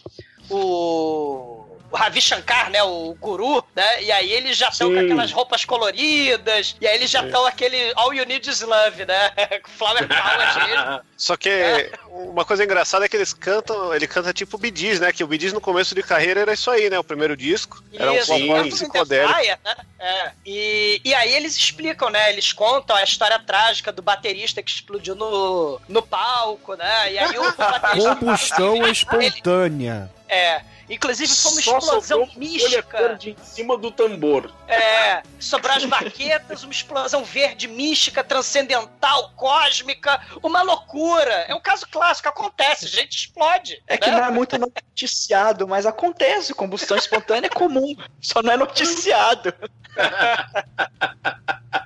[0.50, 1.53] o
[1.94, 5.64] o Ravi Shankar, né, o guru, né, e aí eles já estão com aquelas roupas
[5.64, 9.32] coloridas, e aí eles já estão aquele All You Need Is Love, né,
[9.78, 11.02] Flower Power.
[11.16, 11.92] Só que É.
[12.10, 15.14] uma coisa engraçada é que eles cantam, ele canta tipo Gees, né?
[15.14, 17.00] Que o Gees no começo de carreira era isso aí, né?
[17.00, 17.82] O primeiro disco.
[17.94, 19.40] Era um Isso, Earth, Wind and psicodélico.
[19.40, 19.76] Fire, né?
[20.00, 20.32] É.
[20.46, 22.30] E, e aí eles explicam, né?
[22.30, 27.14] Eles contam a história trágica do baterista que explodiu no, no palco, né?
[27.14, 28.16] E aí o baterista.
[28.18, 30.12] Combustão espontânea.
[30.28, 30.62] É.
[30.94, 32.98] Inclusive foi uma Só explosão mística.
[32.98, 34.52] verde em cima do tambor.
[34.68, 41.46] É, sobrou as baquetas, uma explosão verde mística, transcendental, cósmica, uma loucura.
[41.48, 43.82] É um caso clássico, acontece, gente explode.
[43.88, 44.18] É que né?
[44.18, 46.54] não é muito noticiado, mas acontece.
[46.54, 49.54] Combustão espontânea é comum, só não é noticiado.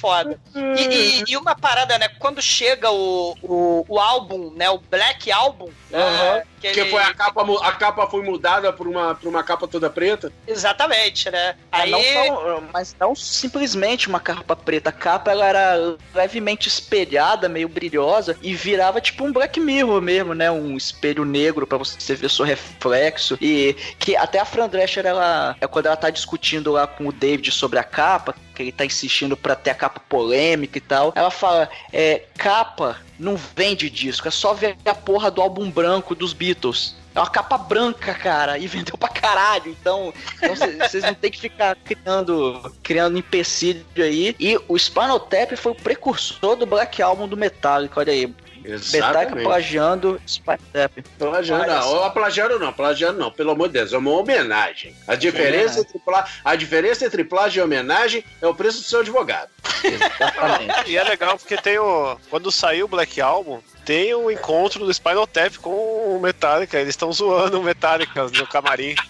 [0.00, 0.40] É, foda.
[0.76, 2.08] E, e- e uma parada, né?
[2.18, 4.68] Quando chega o, o, o álbum, né?
[4.70, 6.40] O Black Album, né, Aham.
[6.60, 9.66] que Porque ele- foi a capa, a capa foi mudada por uma, por uma capa
[9.68, 10.32] toda preta.
[10.46, 11.56] Exatamente, né?
[11.72, 11.90] Aí.
[11.90, 14.90] Não só- mas não simplesmente uma capa preta.
[14.90, 20.34] A capa ela era levemente espelhada, meio brilhosa, e virava tipo um Black Mirror mesmo,
[20.34, 20.50] né?
[20.50, 23.36] Um espelho negro pra você ver seu reflexo.
[23.40, 27.12] E que até a Fran Drescher, ela, é quando ela tá discutindo lá com o
[27.12, 31.12] David sobre a capa, que ele tá insistindo pra ter a capa polêmica e tal,
[31.16, 36.14] ela fala: é, capa não vende disco, é só ver a porra do álbum branco
[36.14, 36.94] dos Beatles.
[37.14, 39.70] É uma capa branca, cara, e vendeu pra caralho.
[39.70, 44.36] Então, então vocês não tem que ficar criando, criando empecilho aí.
[44.38, 48.32] E o Spinal Tap foi o precursor do Black Album do Metallica, olha aí.
[48.62, 50.92] Metallica plagiando Spinal Tap.
[51.18, 54.94] Plagiando, não, plagiando não, plagiando não, pelo amor de Deus, é uma homenagem.
[55.06, 55.82] A diferença, É.
[55.82, 59.50] entre, plá- a diferença entre plágio e homenagem é o preço do seu advogado.
[59.82, 60.70] Exatamente.
[60.90, 62.16] E é legal porque tem o.
[62.28, 66.78] Quando saiu o Black Album, tem o encontro do Spinal Tap com o Metallica.
[66.78, 68.94] Eles estão zoando o Metallica no camarim.
[68.94, 69.02] Que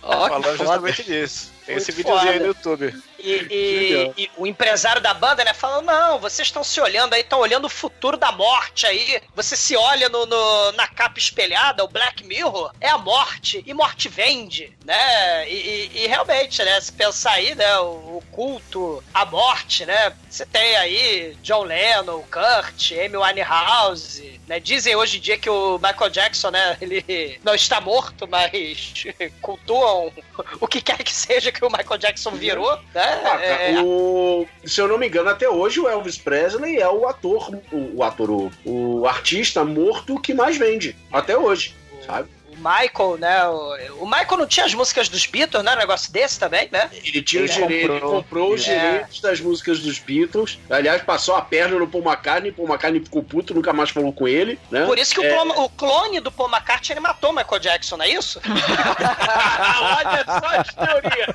[0.00, 1.50] falando justamente disso.
[1.66, 2.44] Tem esse Muito videozinho aí foda.
[2.44, 3.02] no YouTube.
[3.18, 7.20] E, e- e o empresário da banda, né, falando: não, vocês estão se olhando aí,
[7.22, 9.20] estão olhando o futuro da morte aí.
[9.34, 13.72] Você se olha no, no- na capa espelhada, o Black Mirror, é a morte, e
[13.74, 15.48] morte vende, né?
[15.48, 17.84] E, e- realmente, né, se pensar aí, né, o,
[18.18, 20.12] o culto à morte, né?
[20.30, 24.60] Você tem aí John Lennon, Kurt, Amy Winehouse, né?
[24.60, 29.04] Dizem hoje em dia que o Michael Jackson, né, ele não está morto, mas
[29.40, 30.12] cultuam
[30.60, 33.05] o que quer que seja que o Michael Jackson virou, né?
[33.06, 36.88] Ah, cara, É, o, se eu não me engano, até hoje o Elvis Presley é
[36.88, 40.96] o ator, o, o ator, o, o artista morto que mais vende.
[41.12, 42.28] Até hoje, sabe?
[42.66, 43.46] O Michael, né?
[43.48, 45.74] O, o Michael não tinha as músicas dos Beatles, né?
[45.74, 46.90] Um negócio desse também, né?
[46.92, 48.22] Ele tinha Ele os direitos, ele comprou.
[48.22, 48.78] comprou os É.
[48.78, 50.58] direitos das músicas dos Beatles.
[50.68, 54.26] Aliás, passou a perna no Paul McCartney, Paul McCartney ficou puto, nunca mais falou com
[54.26, 54.84] ele, né?
[54.84, 55.34] Por isso que o, É.
[55.34, 58.40] Paul- o clone do Paul McCartney ele matou o Michael Jackson, não é isso?
[58.46, 61.34] Olha só as teorias.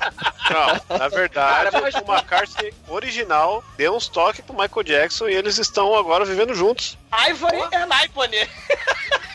[0.50, 5.34] Não, na verdade, Cara, mas- o McCartney original deu uns toques pro Michael Jackson e
[5.34, 6.98] eles estão agora vivendo juntos.
[7.28, 8.48] Ivory and Ivory.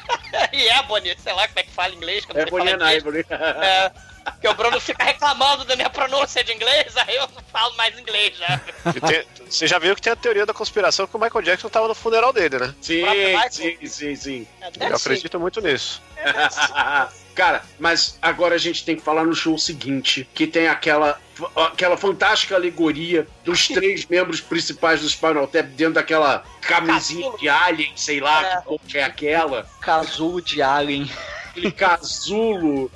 [0.54, 2.26] e Ebony, sei lá como é que fala inglês.
[2.26, 2.98] quando É ele fala inglês.
[3.04, 3.26] Ivory.
[3.30, 3.92] É,
[4.26, 7.98] porque o Bruno fica reclamando da minha pronúncia de inglês, aí eu não falo mais
[7.98, 8.60] inglês já.
[8.96, 11.70] E tem- você já viu que tem a teoria da conspiração que o Michael Jackson
[11.70, 12.76] tava no funeral dele, né?
[12.82, 13.04] Sim,
[13.50, 14.48] sim, sim, sim.
[14.62, 15.10] É, Eu ser.
[15.10, 16.02] acredito muito nisso.
[17.38, 21.20] Cara, mas agora a gente tem que falar no show seguinte, que tem aquela
[21.56, 27.38] aquela fantástica alegoria dos três membros principais do Spinal Tap dentro daquela camisinha Casulo.
[27.40, 28.64] de alien, sei lá É.
[28.88, 29.70] que é aquela.
[29.80, 31.08] Casulo de Alien.
[31.52, 32.92] Aquele casulo,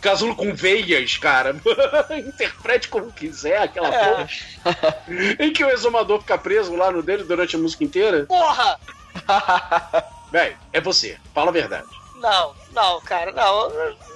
[0.00, 1.54] casulo com veias, cara.
[2.16, 4.04] Interprete como quiser aquela É.
[4.08, 4.28] porra.
[5.38, 8.24] em que o exumador fica preso lá no dele durante a música inteira.
[8.24, 8.80] Porra!
[10.32, 11.18] Véi, é você.
[11.34, 11.86] Fala a verdade.
[12.22, 13.70] Não, não, cara, não.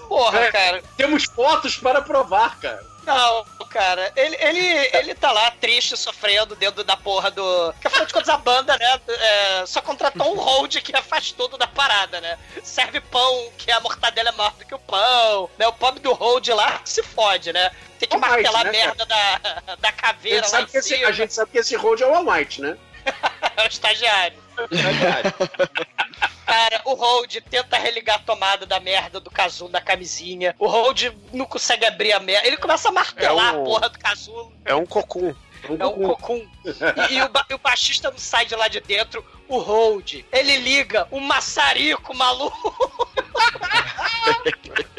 [0.09, 0.53] Porra, É.
[0.53, 0.83] cara.
[0.97, 2.83] Temos fotos para provar, cara.
[3.05, 7.73] Não, cara, ele, ele, ele tá lá triste, sofrendo dentro da porra do.
[7.73, 9.01] Porque afinal de contas a banda, né?
[9.09, 12.37] é, só contratou um hold que faz tudo da parada, né?
[12.65, 15.69] Serve pão, que a mortadela é maior do que o pão, né?
[15.69, 17.71] O pobre do hold lá se fode, né?
[17.99, 20.65] Tem que All martelar right, a né, merda da, da A caveira gente, lá sabe
[20.65, 22.77] em que esse, a gente sabe que esse road é o All Might, né?
[23.57, 24.37] É o estagiário.
[26.47, 30.55] Cara, o Hold tenta religar a tomada da merda do casulo na camisinha.
[30.59, 32.47] O Hold não consegue abrir a merda.
[32.47, 34.53] Ele começa a martelar É um- a porra do casulo.
[34.65, 35.35] É um cocum.
[35.65, 36.47] É um cocum.
[37.11, 39.25] E, e o, ba- e o baixista não sai de lá de dentro.
[39.49, 42.77] O Hold, ele liga um maçarico maluco.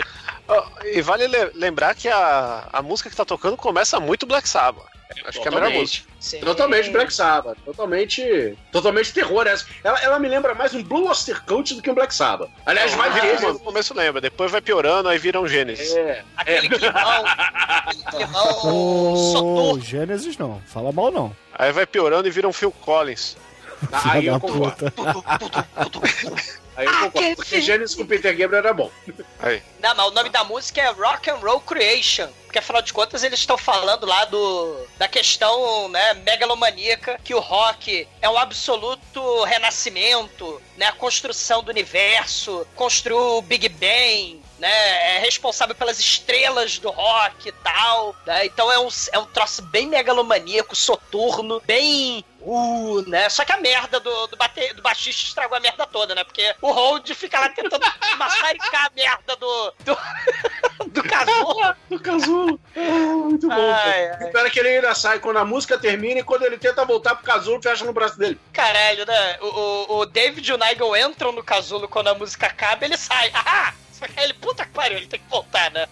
[0.86, 4.86] E vale le- lembrar que a, a música que tá tocando começa muito Black Sabbath.
[5.26, 6.08] Acho que é a melhor música.
[6.20, 6.40] Sim.
[6.40, 7.58] Totalmente Black Sabbath.
[7.64, 8.58] Totalmente.
[8.72, 9.66] Totalmente terror essa.
[9.84, 12.50] Ela, ela me lembra mais um Blue Oyster Cult do que um Black Sabbath.
[12.66, 15.96] Aliás, vai Vai ter, vir, no começo lembra, depois vai piorando, aí vira um Gênesis.
[15.96, 16.24] É.
[16.36, 17.26] Aquele climão.
[17.26, 19.82] Aquele climão Ô, soturno.
[19.82, 20.62] Gênesis não.
[20.66, 21.36] Fala mal não.
[21.54, 23.38] Aí vai piorando e vira um Phil Collins.
[23.92, 24.92] Aí eu concordo.
[26.78, 27.36] Aí eu concordo.
[27.38, 28.92] Porque Gênesis com Peter Gabriel era bom.
[29.40, 29.64] Aí.
[29.82, 32.28] Não, mas o nome da música é Rock and Roll Creation.
[32.44, 37.40] Porque afinal de contas eles estão falando lá do da questão, né, megalomaníaca, que o
[37.40, 45.16] rock é um absoluto renascimento, né, a construção do universo, construiu o Big Bang, né,
[45.16, 49.62] é responsável pelas estrelas do rock e tal, né, então é um, é um troço
[49.62, 53.28] bem megalomaníaco, soturno, bem Uh, né?
[53.28, 56.24] Só que a merda do, do, bate, do baixista estragou a merda toda, né?
[56.24, 57.86] Porque o Hold fica lá tentando
[58.18, 59.98] maçaricar a merda do, do,
[60.88, 61.76] do casulo.
[61.90, 62.60] Do casulo.
[62.76, 63.74] Ah, muito bom.
[63.74, 64.28] Ai, ai.
[64.28, 67.26] Espera que ele ainda sai quando a música termina e quando ele tenta voltar pro
[67.26, 68.40] casulo, fecha no braço dele.
[68.54, 69.38] Caralho, né?
[69.42, 72.98] O, o, o David e o Nigel entram no casulo quando a música acaba ele
[72.98, 73.32] sai.
[73.34, 73.74] Ah!
[73.98, 75.88] Só que ele, puta que pariu, ele tem que voltar, né?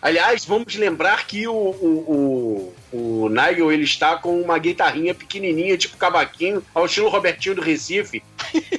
[0.00, 5.76] Aliás, vamos lembrar que o, o, o, o Nigel ele está com uma guitarrinha pequenininha,
[5.76, 8.22] tipo cavaquinho, ao estilo Robertinho do Recife.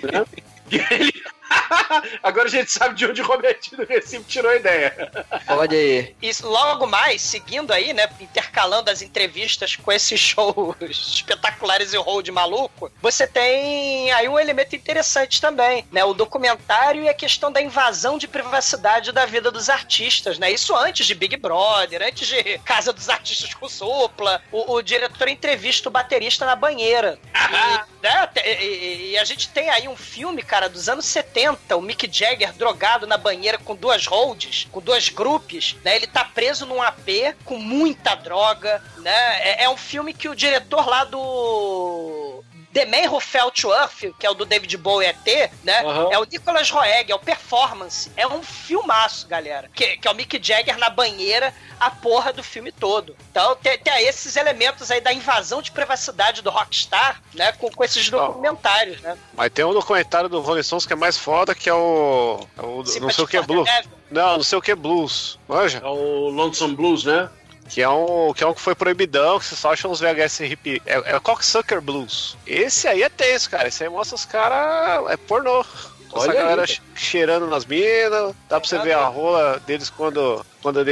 [0.04, 0.26] né?
[0.72, 1.14] E ele-
[2.24, 5.12] Agora a gente sabe de onde o Robertinho do Recife tirou a ideia.
[5.48, 6.16] Olha aí.
[6.22, 12.28] E logo mais, seguindo aí, né, intercalando as entrevistas com esses shows espetaculares e hold
[12.30, 17.62] maluco, você tem aí um elemento interessante também, né, o documentário e a questão da
[17.62, 22.58] invasão de privacidade da vida dos artistas, né, isso antes de Big Brother, antes de
[22.60, 27.20] Casa dos Artistas com Supla, o, o diretor entrevista o baterista na banheira.
[27.34, 31.82] E, né, e- e a gente tem aí um filme, cara, dos anos 70, o
[31.82, 35.96] Mick Jagger drogado na banheira com duas holds, com duas grupos, né?
[35.96, 39.40] Ele tá preso num AP com muita droga, né?
[39.42, 42.44] É, é um filme que o diretor lá do
[42.74, 45.82] The Man Who Fell to Earth, que é o do David Bowie ET, né?
[45.82, 46.10] Aham.
[46.12, 48.12] É o Nicholas Roeg, é o Performance.
[48.18, 49.70] É um filmaço, galera.
[49.74, 53.16] Que, que é o Mick Jagger na banheira, a porra do filme todo.
[53.32, 57.52] Então tem, tem esses elementos aí da invasão de privacidade do Rockstar, né?
[57.54, 59.18] Com, com esses documentários, né?
[59.34, 62.40] Mas tem um documentário do Rolling Stones que é mais foda, que é o.
[62.58, 63.44] é o não sei o que é.
[63.44, 63.66] Devil.
[64.10, 65.40] Não, não sei o que é Blues.
[65.48, 65.80] Manja?
[65.84, 67.30] É o Lonesome Blues, né?
[67.70, 70.42] Que é um que, é um que foi proibidão, que você só acha uns VHS
[70.42, 70.82] hip.
[70.86, 72.38] É, é Cocksucker Blues.
[72.46, 73.68] Esse aí é tenso, cara.
[73.68, 75.10] Esse aí mostra os caras.
[75.12, 75.62] É pornô.
[75.62, 76.68] Essa Olha galera aí.
[76.68, 78.36] che- cheirando nas minas.
[78.48, 80.92] Dá pra você ver a rola deles quando, quando ele-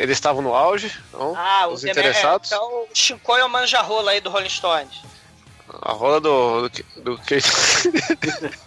[0.00, 0.90] eles estavam no auge.
[1.08, 2.50] Então, Ah, os Man- interessados.
[2.50, 5.02] É, então, o Shinkoi é o manjarrola aí do Rolling Stones.
[5.82, 6.62] A rola do.
[6.62, 7.18] do, que- do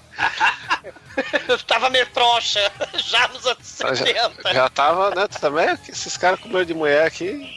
[1.15, 1.63] que.
[1.65, 2.59] Tava meio troncha,
[2.97, 4.53] já nos anos já, 70.
[4.53, 5.27] já tava, né?
[5.39, 7.49] Também, que esses caras com medo de mulher aqui.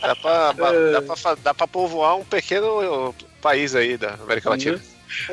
[0.00, 0.92] Dá pra, É.
[1.00, 4.80] dá, pra, dá pra povoar um pequeno país aí da América Latina.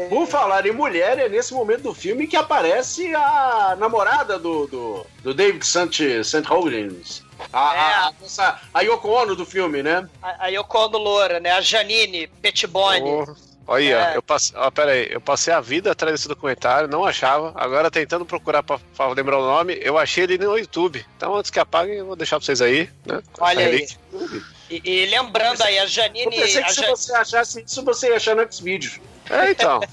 [0.07, 5.05] Por falar em mulher, é nesse momento do filme que aparece a namorada do, do,
[5.23, 6.23] do David St.
[6.23, 6.47] St.
[6.47, 7.23] Holdings.
[7.51, 7.79] A, É.
[7.79, 10.07] a, a, essa- a Yoko Ono do filme, né?
[10.21, 11.51] A, a Yoko Ono Loura, né?
[11.51, 13.01] A Janine Petibone.
[13.01, 14.17] Oh, Olha, É.
[14.17, 17.53] eu passei, ó, pera aí, eu passei a vida atrás desse documentário, não achava.
[17.55, 21.05] Agora tentando procurar pra, pra lembrar o nome, eu achei ele no YouTube.
[21.15, 23.21] Então antes que apaguem, eu vou deixar pra vocês aí, né?
[23.39, 23.87] Olha aí.
[24.69, 26.29] E, e lembrando aí, a Eu Janine.
[26.35, 28.99] pensei que a se você achasse isso, você ia achar no Xvideos.
[29.29, 29.79] É, então.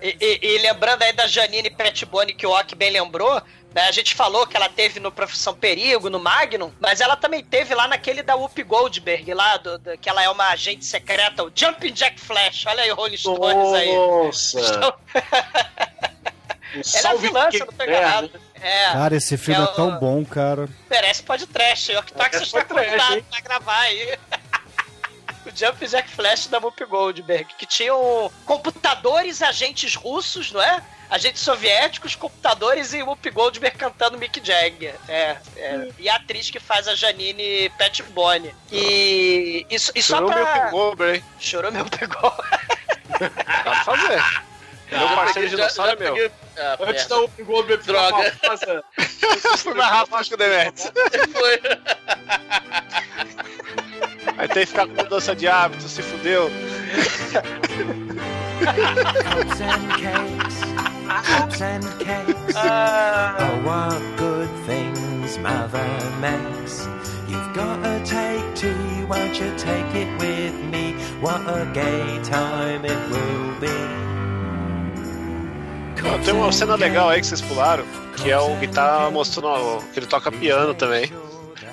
[0.00, 3.42] E, e- e lembrando aí da Janine Petibone, que o Ok bem lembrou,
[3.74, 7.74] a gente falou que ela teve no Profissão Perigo, no Magnum, mas ela também teve
[7.74, 11.52] lá naquele da Whoopi Goldberg, lá, do, do- que ela é uma agente secreta, o
[11.54, 12.64] Jumping Jack Flash.
[12.66, 13.94] Olha aí o Rolling Stones aí.
[13.94, 14.60] Nossa!
[16.74, 18.30] Então, Um ela é vilã, se que eu não tô é, enganado.
[18.34, 18.40] né?
[18.60, 20.68] É, Cara, esse filme é, É o- tão bom, cara.
[20.90, 21.88] merece pode trash.
[21.88, 24.18] O Octox Merece está convidado pra gravar aí.
[25.46, 30.82] O Jump Jack Flash da Whoopi Goldberg, que tinham computadores agentes russos, não é?
[31.10, 34.94] Agentes soviéticos, computadores e Whoopi Goldberg cantando Mick Jagger.
[35.08, 35.88] É, é.
[35.98, 38.54] E a atriz que faz a Janine Petbone.
[38.70, 40.60] E, e, só- e só Chorou meu pra...
[40.66, 41.24] pingou, hein?
[41.40, 42.30] Chorou meu pegou.
[43.18, 43.30] Dá
[43.62, 44.22] pra fazer.
[44.90, 46.12] meu parceiro de dinossauro é meu.
[46.14, 48.36] peguei- Ah, Antes da Whoopi Goldberg Droga.
[49.58, 50.92] Foi mais rápido que o Demetrius.
[51.32, 51.60] Foi.
[54.36, 56.50] Aí tem que ficar com mudança de hábito, se fudeu.
[61.08, 65.88] Cups and cakes, Oh, what good things mother
[66.20, 66.86] makes.
[67.28, 70.92] You've got to take tea, won't you take it with me?
[71.20, 73.68] What a gay time it will be.
[76.04, 77.84] Ó, Tem uma cena legal aí que vocês pularam,
[78.16, 81.10] que é o guitarra mostrando ó, que ele toca piano também.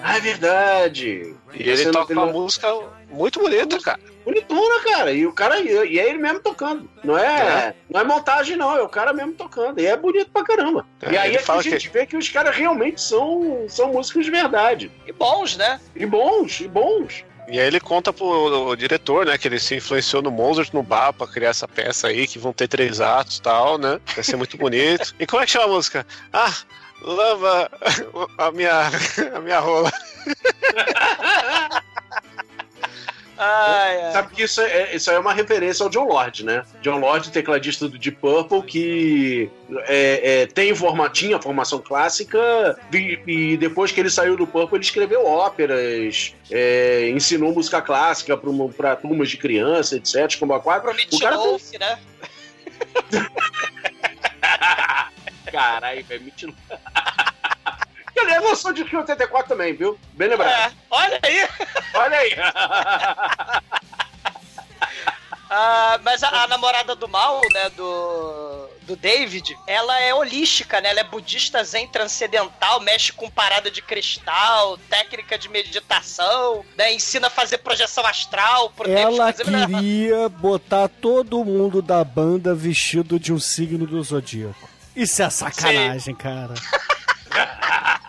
[0.03, 1.36] Ah, é verdade.
[1.53, 2.67] E ele toca uma música
[3.11, 3.99] muito bonita, cara.
[4.26, 5.11] Bonitona, cara.
[5.11, 6.89] E o cara e é ele mesmo tocando.
[7.03, 8.76] Não é, não é montagem, não.
[8.76, 9.80] É o cara mesmo tocando.
[9.80, 10.86] E é bonito pra caramba.
[11.01, 13.93] É, e aí é que a gente que- vê que os caras realmente são, são
[13.93, 14.91] músicos de verdade.
[15.07, 15.80] e bons, né?
[15.95, 17.23] E bons, e bons.
[17.47, 18.26] E aí ele conta pro
[18.69, 22.07] o diretor, né, que ele se influenciou no Mozart no bar pra criar essa peça
[22.07, 23.99] aí, que vão ter três atos e tal, né?
[24.15, 25.13] Vai ser muito bonito.
[25.19, 26.07] E como é que chama a música?
[26.34, 26.51] Ah,
[27.03, 27.69] lava
[28.39, 28.89] a minha,
[29.36, 29.91] a minha rola.
[33.38, 34.11] Ai, ai.
[34.13, 36.63] Sabe que isso é, isso aí é uma referência ao John Lord, né?
[36.81, 39.49] John Lord, tecladista do Deep Purple, que
[39.88, 42.39] é, é, tem forma, tinha formação clássica
[42.93, 48.38] e, e depois que ele saiu do Purple, ele escreveu óperas, é, ensinou música clássica
[48.38, 50.39] para turmas de criança, etc.
[50.39, 50.95] Como a quadra.
[51.11, 51.99] O cara Wolf, né?
[55.51, 56.53] Caralho, velho, mentira.
[58.16, 59.99] Que aliás lançou de 84 também, viu?
[60.13, 60.49] Bem lembrado.
[60.49, 61.49] É, olha aí.
[61.93, 62.32] Olha aí.
[65.47, 70.89] Ah, mas a, a namorada do mal, né, do, do David, ela é holística, né?
[70.89, 76.93] Ela é budista zen transcendental, mexe com parada de cristal, técnica de meditação, né?
[76.93, 79.51] Ensina a fazer projeção astral pro David Ela fazer...
[79.51, 79.68] né?
[79.68, 84.68] queria botar todo mundo da banda vestido de um signo do zodíaco.
[84.95, 86.55] Isso é sacanagem, cara.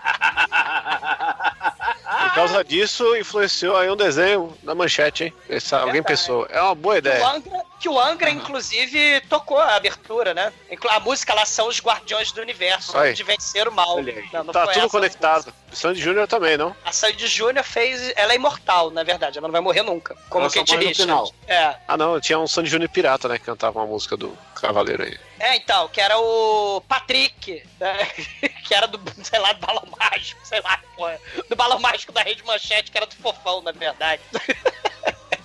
[2.07, 5.33] Por causa disso, influenciou aí um desenho da manchete, hein?
[5.49, 7.27] Essa, alguém pensou, é uma boa Que o ideia.
[7.29, 10.53] Angra, que o Angra, inclusive, tocou a abertura, né?
[10.91, 13.15] A música lá são os Guardiões do Universo, Aí.
[13.15, 13.97] de vencer o mal.
[14.33, 15.53] Não, não Tá foi tudo conectado.
[15.73, 16.77] Sandy Júnior também, não?
[16.85, 18.13] A Sandy Júnior fez.
[18.17, 19.39] Ela é imortal, na verdade.
[19.39, 20.15] Ela não vai morrer nunca.
[20.29, 21.33] Como Ela só Kate Richards.
[21.47, 21.75] É.
[21.89, 23.39] Ah, não, tinha um Sandy Júnior pirata, né?
[23.39, 25.19] Que cantava uma música do Cavaleiro aí.
[25.39, 28.07] É, então, que era o Patrick, né?
[28.67, 31.21] que era do, sei lá, do balão mágico, sei lá, porra.
[31.49, 34.23] Do balão mágico da Rede Manchete, que era do fofão, na verdade.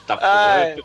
[0.08, 0.78] Tá Ai.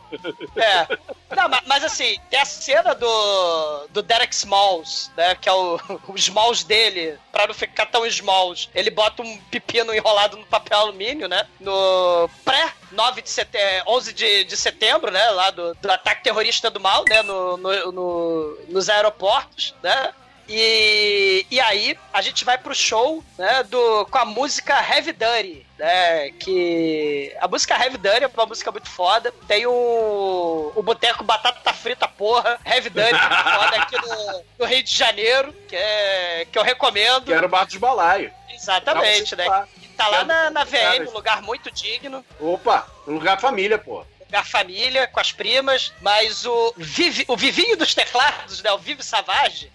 [0.56, 0.98] É.
[1.34, 5.34] Não, mas, mas assim, tem a cena do, do Derek Smalls, né?
[5.34, 8.68] Que é o, o Smalls dele, pra não ficar tão Smalls.
[8.74, 11.46] Ele bota um pepino enrolado no papel alumínio, né?
[11.60, 15.30] No pré 9 de setembro, 11 de, de setembro, né?
[15.30, 17.22] Lá do, do ataque terrorista do mal, né?
[17.22, 20.12] No, no, no- nos aeroportos, né?
[20.48, 25.66] E, e aí a gente vai pro show, né, do, com a música Heavy Dirty,
[25.78, 29.32] né, que a música Heavy Dirty é uma música muito foda.
[29.48, 34.82] Tem o, o Boteco Batata Frita Porra, Heavy Dirty, muito foda aqui no, no Rio
[34.82, 37.24] de Janeiro, que, é, que eu recomendo.
[37.24, 38.32] Que era o Bar dos Balaio.
[38.48, 39.66] Exatamente, né?
[39.80, 44.04] Que tá lá na, na VM, um lugar muito digno Opa, um lugar família, pô.
[44.32, 48.72] a família, com as primas, mas o, Vivi, o Vivinho dos teclados, né?
[48.72, 49.70] O Vive Savage,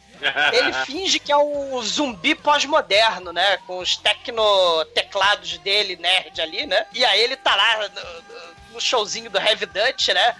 [0.53, 3.57] ele finge que é um zumbi pós-moderno, né?
[3.65, 6.85] Com os tecno-teclados dele, nerd ali, né?
[6.93, 10.35] E aí ele tá lá no, no showzinho do Heavy Dutch, né?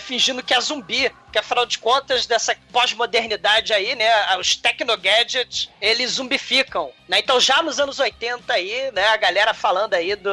[0.00, 4.06] Fingindo que é zumbi, que afinal de contas, dessa pós-modernidade aí, né?
[4.38, 7.18] Os tecno-gadgets, eles zumbificam, né?
[7.18, 9.08] Então já nos anos 80 aí, né?
[9.08, 10.30] A galera falando aí do,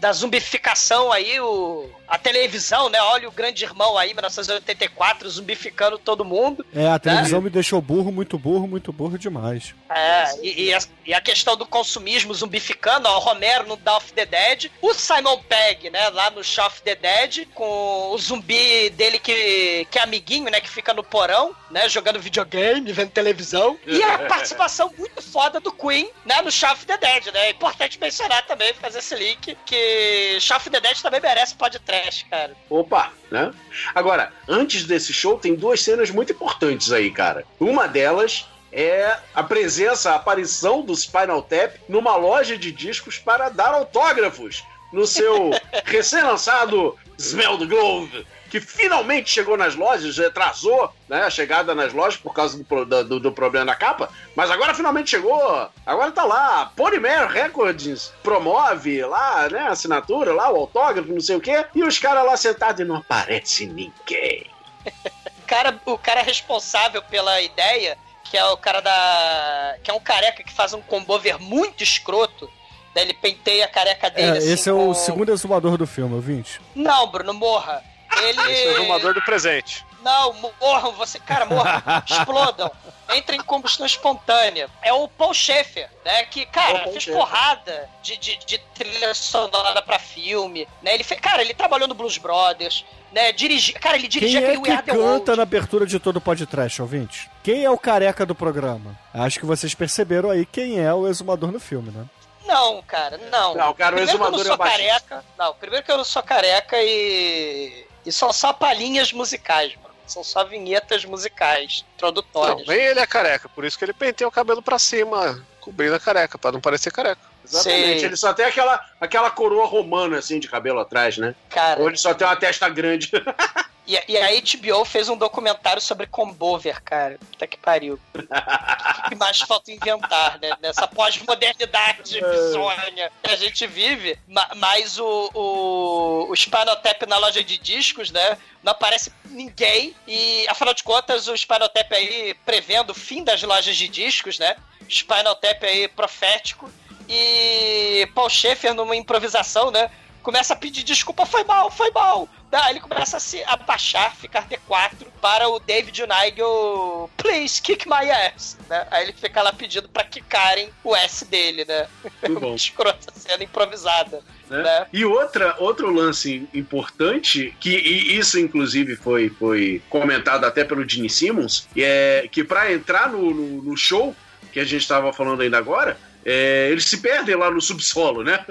[0.00, 3.00] da zumbificação aí, o, a televisão, né?
[3.00, 6.64] Olha o grande irmão aí, 1984, zumbificando todo mundo.
[6.74, 9.74] É, a televisão me deixou burro, muito burro, muito burro demais.
[9.90, 13.98] É, e, e a, e a questão do consumismo zumbificando, ó, o Romero no Dawn
[13.98, 18.18] of the Dead, o Simon Pegg, né, lá no Shaun of the Dead, com o
[18.18, 23.10] zumbi dele que, que é amiguinho, né, que fica no porão, né, jogando videogame, vendo
[23.10, 27.50] televisão, e a participação muito foda do Queen, né, no of the Dead, né, é
[27.50, 32.56] importante mencionar também, fazer esse link, que of the Dead também merece podcast, cara.
[32.68, 33.52] Opa, né?
[33.94, 37.44] Agora, antes desse show, tem duas cenas muito importantes aí, cara.
[37.60, 43.48] Uma delas é a presença, a aparição do Spinal Tap numa loja de discos para
[43.48, 45.50] dar autógrafos no seu
[45.84, 52.16] recém-lançado Smell the Glove, que finalmente chegou nas lojas, atrasou né, a chegada nas lojas
[52.18, 55.68] por causa do, do- do problema da capa, mas agora finalmente chegou.
[55.84, 56.72] Agora tá lá.
[56.76, 61.82] Polymer Records promove lá, né, a assinatura, lá, o autógrafo, não sei o quê, e
[61.84, 64.46] os caras lá sentados e não aparece ninguém.
[65.46, 69.76] cara, o cara responsável pela ideia, que é o cara da.
[69.82, 72.50] que é um careca que faz um combover muito escroto.
[72.94, 74.52] Daí ele penteia a careca dele É, assim.
[74.52, 76.60] esse é com- o segundo exumador do filme, ouvinte.
[76.74, 77.82] Não, Bruno, morra.
[78.22, 78.40] Ele.
[78.52, 79.84] Esse é o arrumador do presente.
[80.02, 82.70] Não, morram, você, cara, morram, explodam,
[83.16, 84.70] entrem em combustão espontânea.
[84.80, 86.24] É o Paul Schaeffer, né?
[86.24, 87.14] Que, É o cara, fez Schaeffer.
[87.14, 90.94] porrada de, de, de trilha sonora pra filme, né?
[90.94, 93.32] Ele fez, cara, ele trabalhou no Blues Brothers, né?
[93.32, 96.80] Dirigi, cara, ele Quem dirigia é aquele que canta na abertura de todo o podcast,
[96.80, 97.28] ouvinte?
[97.42, 98.96] Quem é o careca do programa?
[99.12, 102.06] Acho que vocês perceberam aí quem é o exumador no filme, né?
[102.46, 103.54] Não, cara, não.
[103.54, 105.00] Não, cara, o primeiro que eu exumador não é sou o baixista.
[105.00, 105.24] careca.
[105.36, 107.84] Não, primeiro que eu não sou careca e.
[108.08, 109.94] E são só palhinhas musicais, mano.
[110.06, 112.66] São só vinhetas musicais, introdutórias.
[112.66, 116.00] nem ele é careca, por isso que ele penteia o cabelo pra cima, cobrindo a
[116.00, 117.20] careca, pra não parecer careca.
[117.44, 118.00] Exatamente.
[118.00, 118.06] Sim.
[118.06, 121.34] Ele só tem aquela, aquela coroa romana, assim, de cabelo atrás, né?
[121.50, 123.10] Cara, Ou ele só tem uma testa grande.
[123.88, 127.18] e, e a HBO fez um documentário sobre Combover, cara.
[127.32, 127.98] Puta que pariu.
[128.14, 130.50] O que mais falta inventar, né?
[130.60, 134.18] Nessa pós-modernidade bizonha que a gente vive.
[134.28, 138.36] Ma- Mas o, o, o Spinal Tap na loja de discos, né?
[138.62, 139.94] Não aparece ninguém.
[140.06, 144.38] E, afinal de contas, o Spinal Tap aí prevendo o fim das lojas de discos,
[144.38, 144.56] né?
[144.88, 146.70] Spinal Tap aí profético.
[147.08, 149.90] E Paul Schaeffer, numa improvisação, né?
[150.28, 152.28] Começa a pedir desculpa, foi mal, foi mal.
[152.50, 158.10] Daí ele começa a se abaixar, ficar D4 para o David Nigel, please kick my
[158.10, 158.58] ass.
[158.68, 158.86] Né?
[158.90, 161.88] Aí ele fica lá pedindo pra quicarem o S dele, né?
[162.28, 162.52] Muito bom.
[162.54, 164.22] Escrota cena improvisada.
[164.50, 164.62] né?
[164.62, 164.86] Né?
[164.92, 171.08] E outra, outro lance importante, que e isso inclusive foi, foi comentado até pelo Gene
[171.08, 174.14] Simmons, é que para entrar no, no, no show,
[174.52, 175.96] que a gente estava falando ainda agora,
[176.30, 178.44] é, eles se perdem lá no subsolo, né?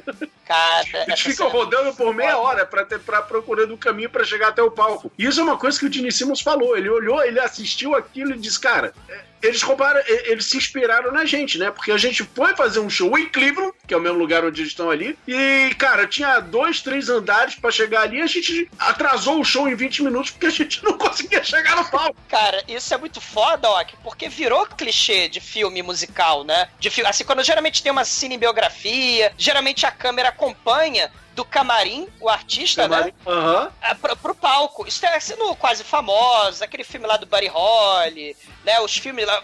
[0.46, 4.24] Cara, Eles ficam cena- rodando por meia hora pra, ter, pra procurando um caminho pra
[4.24, 5.12] chegar até o palco.
[5.18, 6.76] E isso é uma coisa que o Gene Simmons falou.
[6.78, 11.12] Ele olhou, ele assistiu aquilo e disse, cara, é, eles roubaram, e- eles se inspiraram
[11.12, 11.72] na gente, né?
[11.72, 14.62] Porque a gente foi fazer um show em Cleveland, que é o mesmo lugar onde
[14.62, 19.40] eles estão ali, e, cara, tinha dois, três andares pra chegar ali, a gente atrasou
[19.40, 22.16] o show em 20 minutos porque a gente não conseguia chegar no palco.
[22.28, 26.70] Cara, isso é muito foda, ó, porque virou clichê de filme musical, né?
[26.80, 32.90] De assim, quando geralmente tem uma cinebiografia, geralmente a câmera acompanha do camarim, o artista,
[32.90, 33.14] Camarim, né?
[33.28, 33.72] Aham.
[33.80, 34.88] é, pro, pro palco.
[34.88, 38.36] Isso é sendo quase famoso, aquele filme lá do Buddy Holly,
[38.66, 38.80] né?
[38.82, 39.44] Os filmes lá.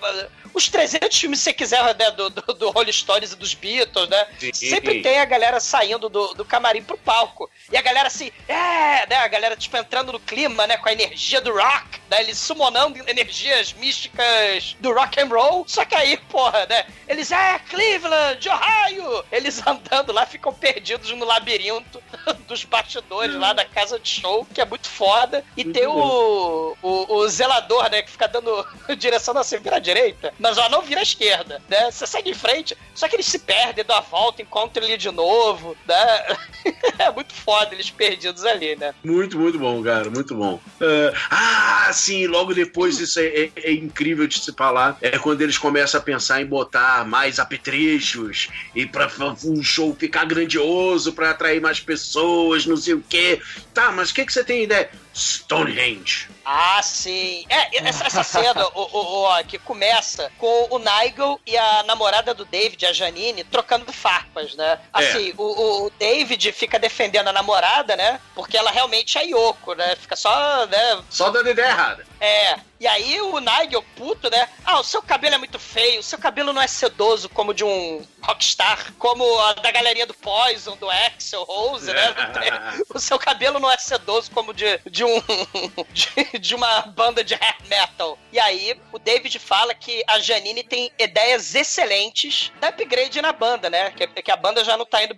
[0.54, 2.12] Os 300 filmes, se você quiser, né?
[2.12, 4.28] Do, do, do Rolling Stones e dos Beatles, né?
[4.40, 4.70] Sim.
[4.70, 7.50] Sempre tem a galera saindo do, do camarim pro palco.
[7.72, 9.16] E a galera assim, é, né?
[9.18, 10.78] A galera, tipo, entrando no clima, né?
[10.78, 12.22] Com a energia do rock, né?
[12.22, 15.66] Eles summonando energias místicas do rock and roll.
[15.68, 16.86] Só que aí, porra, né?
[17.08, 19.26] Eles, é, Cleveland, Ohio!
[19.32, 22.02] Eles andando lá, ficam perdidos no labirinto
[22.48, 25.44] dos bastidores lá da casa de show, que é muito foda.
[25.58, 28.02] E tem o, o, o zelador, né?
[28.02, 28.66] Que fica dando
[28.98, 31.90] direção assim, vira à direita, mas ó, não vira à esquerda, né?
[31.90, 35.10] Você segue em frente, só que eles se perdem, dão a volta, encontram ele de
[35.10, 36.36] novo, né?
[36.98, 38.94] É muito foda eles perdidos ali, né?
[39.04, 40.60] Muito, muito bom, cara, muito bom.
[40.80, 44.98] É, ah, sim, logo depois isso é, é- é incrível de se falar.
[45.02, 49.94] É quando eles começam a pensar em botar mais apetrechos e pra fa- um show
[50.00, 53.42] ficar grandioso, pra atrair mais pessoas, não sei o quê.
[53.74, 54.90] Tá, mas o que, que você tem ideia?
[55.14, 56.28] Stonehenge.
[56.46, 57.46] Ah, sim.
[57.50, 62.34] É, essa, essa cena o, o- o- que começa com o Nigel e a namorada
[62.34, 64.80] do David, a Janine, trocando farpas, né?
[64.92, 68.20] Assim, o, o- o David fica defendendo a namorada, né?
[68.36, 69.96] Porque ela realmente é Yoko, né?
[69.96, 71.02] Fica só, né?
[71.10, 72.06] Só dando ideia errada.
[72.24, 72.56] É.
[72.80, 74.48] E aí o Nigel, puto, né?
[74.64, 77.66] Ah, o seu cabelo é muito feio, o seu cabelo não é sedoso como de
[77.66, 82.16] um rockstar, como a da galerinha do Poison, do Axel Rose, né?
[82.94, 85.22] o seu cabelo não é sedoso como de, de um
[85.92, 88.18] de, de uma banda de rap metal.
[88.32, 93.70] E aí o David fala que a Janine tem ideias excelentes da upgrade na banda,
[93.70, 93.92] né?
[93.92, 95.18] Que, que a banda já não tá indo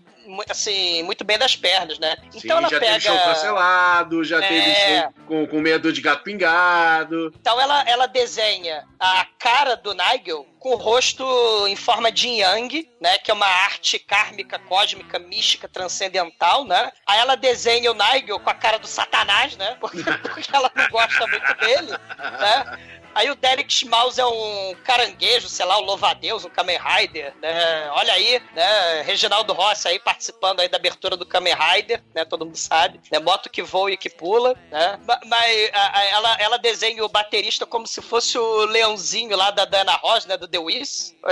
[0.50, 2.16] assim muito bem das pernas, né?
[2.32, 4.48] Sim, Então ela já pega teve show cancelado, já É.
[4.48, 7.32] teve show com, com medo de gato pingado.
[7.40, 11.24] Então ela, ela desenha a cara do Nigel com o rosto
[11.68, 13.18] em forma de yang, né?
[13.20, 16.92] Que é uma arte kármica, cósmica, mística, transcendental, né?
[17.06, 19.78] Aí ela desenha o Nigel com a cara do satanás, né?
[19.82, 22.80] Porque, porque ela não gosta muito dele, né?
[23.16, 27.90] Aí o Derek Schmaus é um caranguejo, sei lá, um louva-a-Deus, um Kamen Rider, né?
[27.92, 29.02] Olha aí, né?
[29.04, 32.26] Reginaldo Rossi aí participando aí da abertura do Kamen Rider, né?
[32.26, 33.18] Todo mundo sabe, né?
[33.20, 35.00] Moto que voa e que pula, né?
[35.08, 39.50] Ma- Mas a- a- ela, ela desenha o baterista como se fosse o leãozinho lá
[39.50, 40.36] da Diana Ross, né?
[40.38, 41.16] Do The Wiz.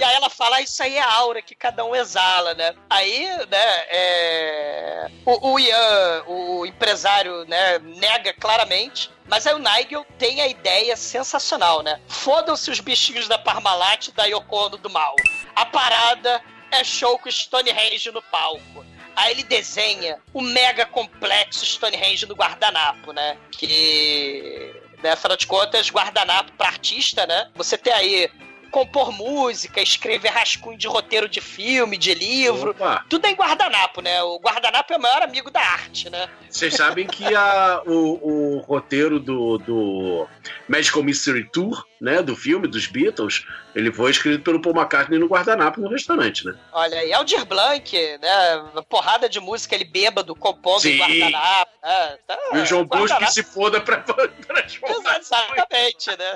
[0.00, 2.74] E aí ela fala, "Ah, isso aí é a aura que cada um exala, né?
[2.90, 5.10] Aí, né, é...
[5.24, 10.96] o, o Ian, o empresário, né, nega claramente, mas aí o Nigel tem a ideia
[10.96, 12.00] sensacional, né?
[12.08, 15.16] Fodam-se os bichinhos da Parmalat da Yoko do mal.
[15.54, 18.84] A parada é show com Stonehenge no palco.
[19.16, 23.38] Aí ele desenha o mega complexo Stonehenge no guardanapo, né?
[23.52, 27.50] Que, né, afinal de contas, guardanapo pra artista, né?
[27.54, 28.30] Você tem aí
[28.74, 32.72] compor música, escrever rascunho de roteiro de filme, de livro.
[32.72, 33.04] Opa.
[33.08, 34.20] Tudo é em guardanapo, né?
[34.24, 36.28] O guardanapo é o maior amigo da arte, né?
[36.50, 40.26] Vocês sabem que a, o, o roteiro do, do
[40.66, 43.46] Magical Mystery Tour, né, do filme, dos Beatles,
[43.76, 46.56] ele foi escrito pelo Paul McCartney no guardanapo no restaurante, né?
[46.72, 48.56] Olha aí, Aldir Blanc, né?
[48.72, 50.94] Uma porrada de música, ele bêbado, compondo Sim.
[50.94, 51.70] em guardanapo.
[51.80, 52.18] Né?
[52.26, 53.98] Tá, E o João Bush que se foda pra
[54.48, 55.20] transformar.
[55.20, 56.34] Exatamente, né?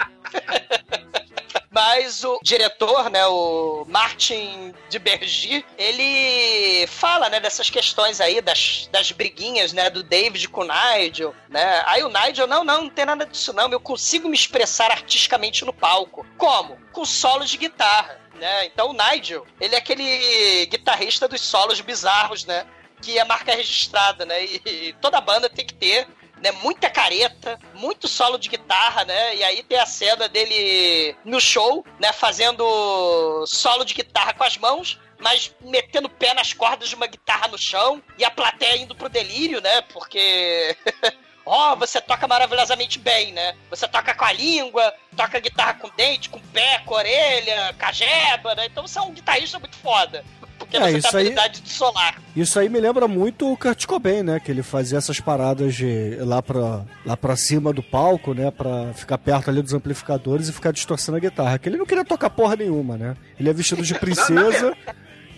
[1.71, 8.89] Mas o diretor, né, o Martin de Bergy, ele fala, né, dessas questões aí, das,
[8.91, 11.83] das briguinhas, né, do David com o Nigel, né?
[11.87, 15.65] Aí o Nigel, não, não, não tem nada disso não, eu consigo me expressar artisticamente
[15.65, 16.27] no palco.
[16.39, 16.79] Como?
[16.93, 18.65] Com solos de guitarra, né?
[18.65, 22.67] Então o Nigel, ele é aquele guitarrista dos solos bizarros, né?
[23.03, 24.43] Que é marca registrada, né?
[24.45, 26.09] E toda banda tem que ter
[26.43, 29.37] né, muita careta, muito solo de guitarra, né?
[29.37, 34.57] E aí tem a cena dele no show, né, fazendo solo de guitarra com as
[34.57, 38.77] mãos, mas metendo o pé nas cordas de uma guitarra no chão e a plateia
[38.77, 39.83] indo pro delírio, né?
[39.83, 40.77] Porque
[41.49, 43.55] Ó, você toca maravilhosamente bem, né?
[43.71, 47.93] Você toca com a língua, toca guitarra com dente, com pé, com orelha, com a
[47.93, 48.67] jeba, né?
[48.67, 50.23] Então você é um guitarrista muito foda.
[50.59, 52.21] Porque É, você tem isso aí- habilidade de solar.
[52.37, 54.41] Isso aí me lembra muito o Kurt Cobain, né?
[54.41, 58.51] Que ele fazia essas paradas de lá pra, lá pra cima do palco, né?
[58.51, 61.59] Pra ficar perto ali dos amplificadores e ficar distorcendo a guitarra.
[61.59, 63.17] Que ele não queria tocar porra nenhuma, né?
[63.39, 64.77] Ele é vestido de princesa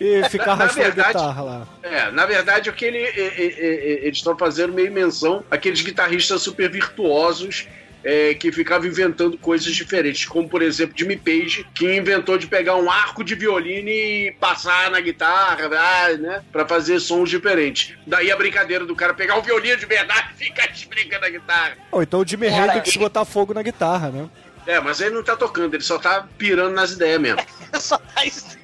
[0.03, 1.67] e ficar Na arrastando a verdade- guitarra lá.
[1.83, 5.81] É, na verdade, o que ele, e- e- e- eles estão fazendo meio menção aqueles
[5.81, 7.67] guitarristas super virtuosos
[8.03, 12.75] é, que ficavam inventando coisas diferentes, como por exemplo Jimmy Page, que inventou de pegar
[12.75, 15.69] um arco de violino e passar na guitarra,
[16.17, 17.93] né, para fazer sons diferentes.
[18.07, 21.77] Daí a brincadeira do cara pegar o violino de verdade e ficar esfregando a guitarra.
[21.91, 24.27] Ou então o Jimi Cara, Hendrix botar fogo na guitarra, né?
[24.65, 27.39] É, mas ele não tá tocando, ele só tá pirando nas ideias mesmo.
[27.79, 28.57] Só faz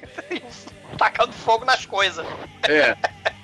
[0.98, 2.26] tacando fogo nas coisas.
[2.68, 2.94] É.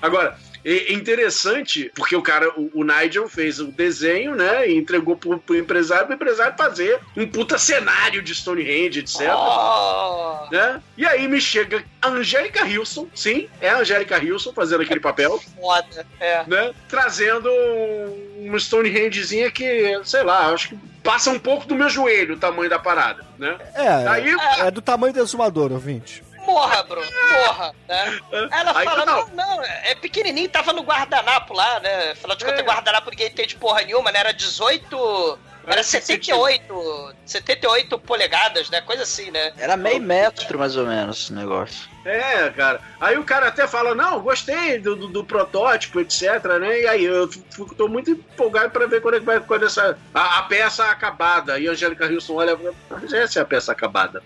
[0.02, 4.66] Agora, é interessante, porque o cara, o, o Nigel fez o desenho, né?
[4.68, 9.20] E entregou pro, pro empresário, pro empresário fazer um puta cenário de Stonehenge, etc.
[9.36, 10.80] Oh, Né?
[10.96, 15.38] E aí me chega a Angélica Hilson, sim, é a Angélica Hilson fazendo aquele papel,
[15.60, 16.06] foda.
[16.18, 16.44] É.
[16.46, 16.72] né?
[16.88, 22.34] Trazendo um- uma Stonehengezinha que, sei lá, acho que passa um pouco do meu joelho
[22.36, 23.58] o tamanho da parada, né?
[23.74, 26.23] É, Aí, é do tamanho do exumador, ouvinte.
[26.46, 27.06] Morra, Bruno,
[27.46, 28.20] morra, né?
[28.52, 29.26] Ela Aí, fala, não.
[29.28, 32.10] não, não, é pequenininho, tava no guardanapo lá, né?
[32.12, 32.62] Afinal de contas, É.
[32.62, 34.20] guardanapo ninguém tem de porra nenhuma, né?
[34.20, 35.38] Era 18...
[35.66, 38.82] Era Parece 78, 78 polegadas, né?
[38.82, 39.52] Coisa assim, né?
[39.56, 41.88] Era meio metro, mais ou menos, esse negócio.
[42.04, 42.80] É, cara.
[43.00, 46.82] Aí o cara até fala, não, gostei do, do, do protótipo, etc, né?
[46.82, 49.98] E aí eu fico, tô muito empolgado pra ver quando é que vai quando essa
[50.12, 51.58] a, a peça acabada.
[51.58, 52.58] E a Angélica Wilson olha,
[52.90, 54.22] mas essa é a peça acabada.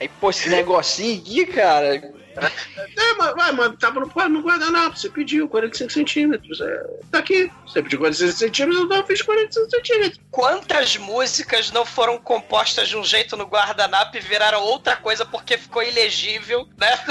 [0.00, 2.10] Aí, pô, esse negocinho aqui, cara.
[2.36, 6.60] É, mas, mas, mas tava no, no guardanapo, você pediu 45 centímetros.
[6.60, 7.50] É, tá aqui.
[7.66, 10.20] Você pediu 45 centímetros, eu não fiz 45 centímetros.
[10.30, 15.56] Quantas músicas não foram compostas de um jeito no guardanapo e viraram outra coisa porque
[15.56, 16.96] ficou ilegível, né?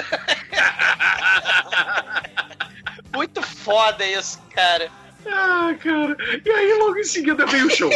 [3.14, 4.92] Muito foda isso, cara.
[5.28, 6.16] Ah, cara.
[6.46, 7.90] E aí logo em seguida veio o show.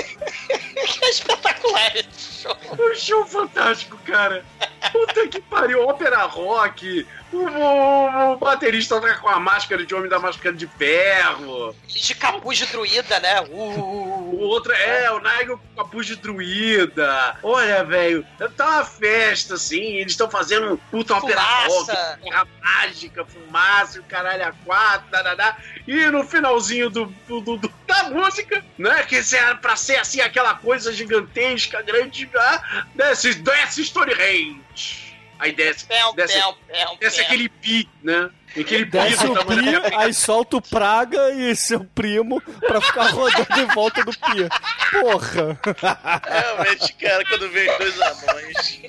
[0.79, 2.57] Que espetacular esse show.
[2.79, 4.43] Um show fantástico, cara.
[4.91, 7.05] Puta que pariu, ópera rock.
[7.31, 11.75] O, baterista tá com a máscara de homem da máscara de ferro.
[11.87, 13.41] De capuz de druida, né?
[13.49, 17.37] Uh, O outro é, o Nigel com capuz de druida.
[17.43, 18.25] Olha, velho,
[18.57, 19.81] tá uma festa, assim.
[19.97, 22.19] Eles estão fazendo um puta rock, Fumaça.
[22.23, 25.57] terra mágica, fumaça, o caralho a quatro, dadadá.
[25.87, 29.03] E no finalzinho do, do- do- da música, né?
[29.03, 35.08] Que isso era pra ser assim, aquela coisa gigantesca, grande, ah, desce, desce Stonehenge.
[35.39, 37.25] Aí desce, Pão, desce, pão, pão, desce pão.
[37.25, 38.29] aquele pi, né?
[38.57, 43.65] Aquele Desce o Pi, aí solta o Praga e seu primo pra ficar rodando em
[43.67, 44.49] volta do Pi.
[44.91, 45.59] Porra!
[46.27, 48.81] Realmente, cara, quando vem dois anões.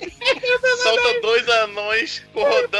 [0.81, 2.75] solta dois anões rodando.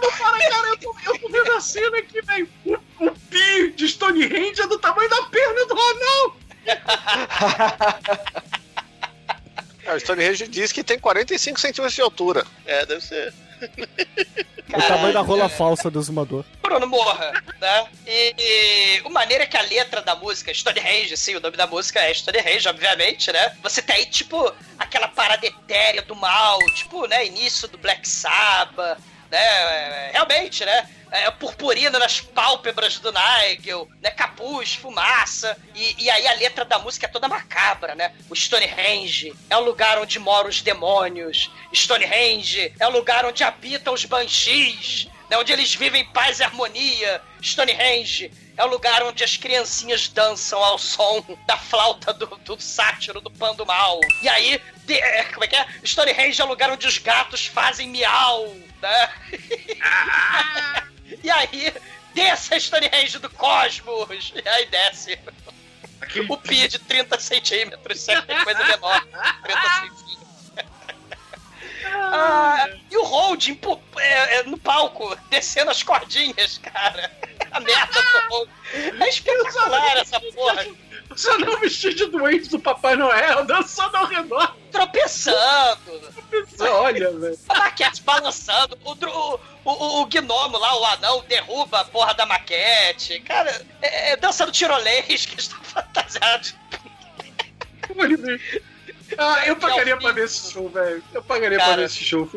[0.00, 2.48] Não para, cara, eu tô, eu tô vendo a cena aqui, velho.
[2.64, 2.74] O,
[3.06, 6.36] o pi de Stonehenge é do tamanho da perna do anão.
[9.86, 12.44] É, o Stonehenge diz que tem 45 centímetros de altura.
[12.66, 13.32] É, deve ser.
[14.68, 16.44] O tamanho da rola falsa do exumador.
[16.60, 17.88] Bruno Morra, né?
[18.06, 21.66] E, e o maneiro é que a letra da música, Stonehenge, sim, o nome da
[21.66, 23.56] música é Stonehenge, obviamente, né?
[23.62, 28.98] Você tem aí, tipo, aquela parada etérea do mal, tipo, né, início do Black Sabbath,
[29.30, 30.10] né?
[30.12, 30.88] Realmente, né?
[31.10, 34.10] É, purpurina nas pálpebras do Nigel, né?
[34.10, 35.56] Capuz, fumaça.
[35.74, 38.12] E, e aí a letra da música é toda macabra, né?
[38.28, 41.50] O Stonehenge é o lugar onde moram os demônios.
[41.72, 45.38] Stonehenge é o lugar onde habitam os banshees, né?
[45.38, 47.22] Onde eles vivem em paz e harmonia.
[47.40, 53.20] Stonehenge é o lugar onde as criancinhas dançam ao som da flauta do, do sátiro
[53.20, 54.00] do pão do mal.
[54.22, 55.66] E aí, de- é, como é que é?
[55.84, 59.10] Stonehenge é o lugar onde os gatos fazem miau, né?
[61.22, 61.74] e aí,
[62.14, 64.32] desce a Stonehenge do cosmos.
[64.34, 65.18] E aí desce
[66.00, 69.06] Aquele o pi de 30 centímetros, isso é coisa menor.
[69.42, 70.16] 30 centímetros.
[71.88, 73.58] Ah, e o Holding
[73.98, 77.10] é, é, no palco, descendo as cordinhas, cara.
[77.50, 78.52] A merda do Holding.
[79.00, 80.66] É espetacular essa porra.
[81.10, 84.56] Você não vestiu de doente do Papai Noel, dançando ao redor.
[84.70, 85.80] Tropeçando.
[86.60, 87.38] Olha, velho.
[87.48, 88.76] A maquete balançando.
[88.84, 93.20] O, o, o, o gnomo lá, o anão, derruba a porra da maquete.
[93.20, 96.48] Cara, é, é dança do tirolês que está fantasiado.
[99.16, 101.02] Ah, eu pagaria pra ver esse show, velho.
[101.14, 101.76] Eu pagaria pra Cara.
[101.78, 102.28] ver esse show.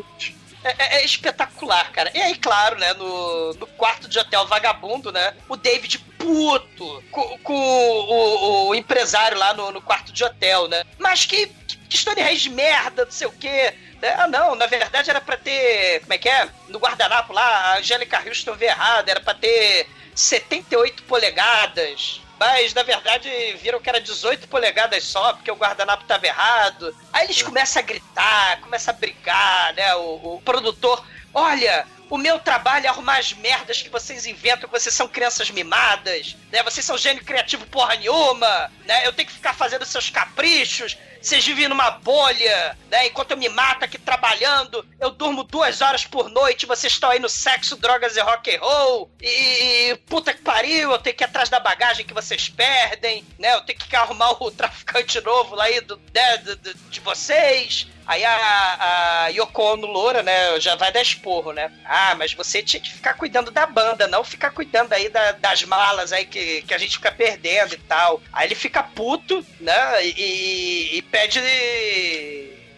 [0.62, 2.10] É, é- é espetacular, cara.
[2.14, 7.38] E aí, claro, né, no, no quarto de hotel vagabundo, né, o David puto com,
[7.38, 10.84] com o, o- o empresário lá no, no quarto de hotel, né?
[10.98, 11.46] Mas que,
[11.88, 11.96] que
[12.42, 13.74] de merda, não sei o quê.
[14.02, 14.14] né?
[14.18, 16.00] Ah, não, na verdade era pra ter.
[16.00, 16.48] Como é que é?
[16.68, 17.42] No guardanapo lá,
[17.74, 22.20] a Angélica Houston veio errado, era pra ter 78 polegadas.
[22.40, 23.28] Mas, na verdade,
[23.60, 26.96] viram que era 18 polegadas só, porque o guardanapo tava errado.
[27.12, 29.94] Aí eles começam a gritar, começam a brigar, né?
[29.96, 31.04] O, o produtor,
[31.34, 35.50] olha, o meu trabalho é arrumar as merdas que vocês inventam, que vocês são crianças
[35.50, 36.62] mimadas, né?
[36.62, 39.06] Vocês são gênio criativo porra nenhuma, né?
[39.06, 40.96] Eu tenho que ficar fazendo seus caprichos.
[41.20, 43.06] Vocês vivem numa bolha, né?
[43.06, 47.18] Enquanto eu me mato aqui trabalhando, eu durmo duas horas por noite, vocês estão aí
[47.18, 49.10] no sexo, drogas e rock and roll.
[49.20, 53.54] E puta que pariu, eu tenho que ir atrás da bagagem que vocês perdem, né?
[53.54, 57.86] Eu tenho que arrumar o traficante novo lá aí do, né, do- de vocês.
[58.06, 61.70] Aí a, a Yoko Ono Loura, né, já vai dar esporro, né?
[61.84, 65.62] Ah, mas você tinha que ficar cuidando da banda, não ficar cuidando aí da- das
[65.62, 68.20] malas aí que, que a gente fica perdendo e tal.
[68.32, 71.38] Aí ele fica puto, né, e, e pede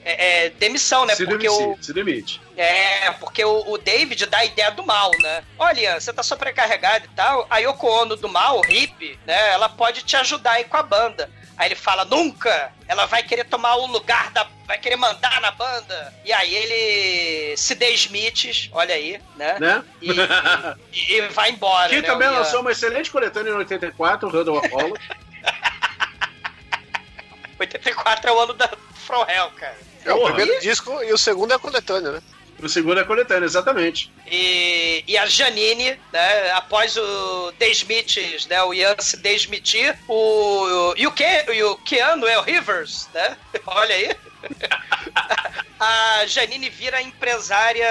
[0.05, 1.15] é, é, demissão, né?
[1.15, 2.41] se porque demite, o, se demite.
[2.57, 5.45] é, porque o, o David dá a ideia do mal, né?
[5.59, 7.47] Olha, você tá sobrecarregado e tal.
[7.49, 9.51] A Yoko Ono do mal, o hippie, né?
[9.53, 11.31] Ela pode te ajudar aí com a banda.
[11.57, 12.73] Aí ele fala, nunca!
[12.89, 14.49] Ela vai querer tomar o lugar da.
[14.67, 16.13] vai querer mandar na banda.
[16.25, 19.57] E aí ele se desmite, olha aí, né?
[19.61, 19.85] Né?
[20.01, 20.11] E,
[20.93, 21.91] e- e vai embora.
[21.91, 22.03] Que né?
[22.03, 24.99] também O lançou uma excelente coletânea em 84, Randall Apollo.
[27.63, 29.77] 84 é o ano da From Hell, cara.
[30.05, 30.35] É o Porra.
[30.35, 32.23] primeiro disco e o segundo é a coletânea, né?
[32.63, 34.11] o segundo é coletânea, exatamente.
[34.27, 41.07] E, e a Janine, né, após o Desmites, né, o Ian se desmitir, o, e,
[41.07, 43.37] o Ke, e o Keanu é o Rivers, né?
[43.67, 44.17] Olha aí.
[45.79, 47.89] a Janine vira empresária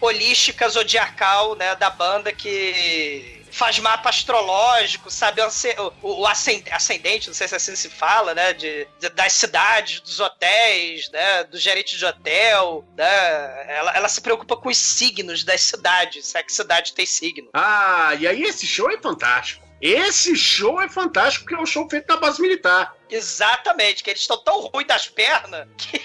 [0.00, 7.28] holística zodiacal, né, da banda que faz mapa astrológico, sabe, o, o- o ascend- ascendente,
[7.28, 11.58] não sei se assim se fala, né, de, de- das cidades, dos hotéis, né, do
[11.58, 16.42] gerente de hotel, né, ela, ela se preocupa com os signos das cidades, se é
[16.42, 17.48] que cidade tem signo.
[17.52, 19.67] Ah, e aí esse show é fantástico.
[19.80, 22.94] Esse show é fantástico porque é um show feito na base militar.
[23.08, 26.00] Exatamente, que eles estão tão ruins das pernas que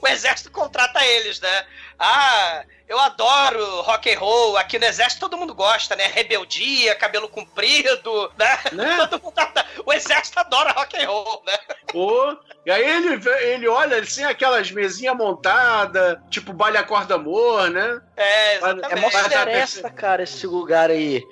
[0.00, 1.66] o exército contrata eles, né?
[1.98, 6.06] Ah, eu adoro rock and roll, aqui no exército todo mundo gosta, né?
[6.06, 8.58] Rebeldia, cabelo comprido, né?
[8.72, 8.96] Né?
[9.08, 11.58] Todo mundo adora- o exército adora rock and roll, né?
[11.92, 17.68] Pô, e aí ele, ele olha assim, aquelas mesinhas montadas, tipo baile a corda amor,
[17.68, 18.00] né?
[18.16, 19.16] É, É mó exatamente.
[19.16, 21.22] A floresta, cara, esse lugar aí.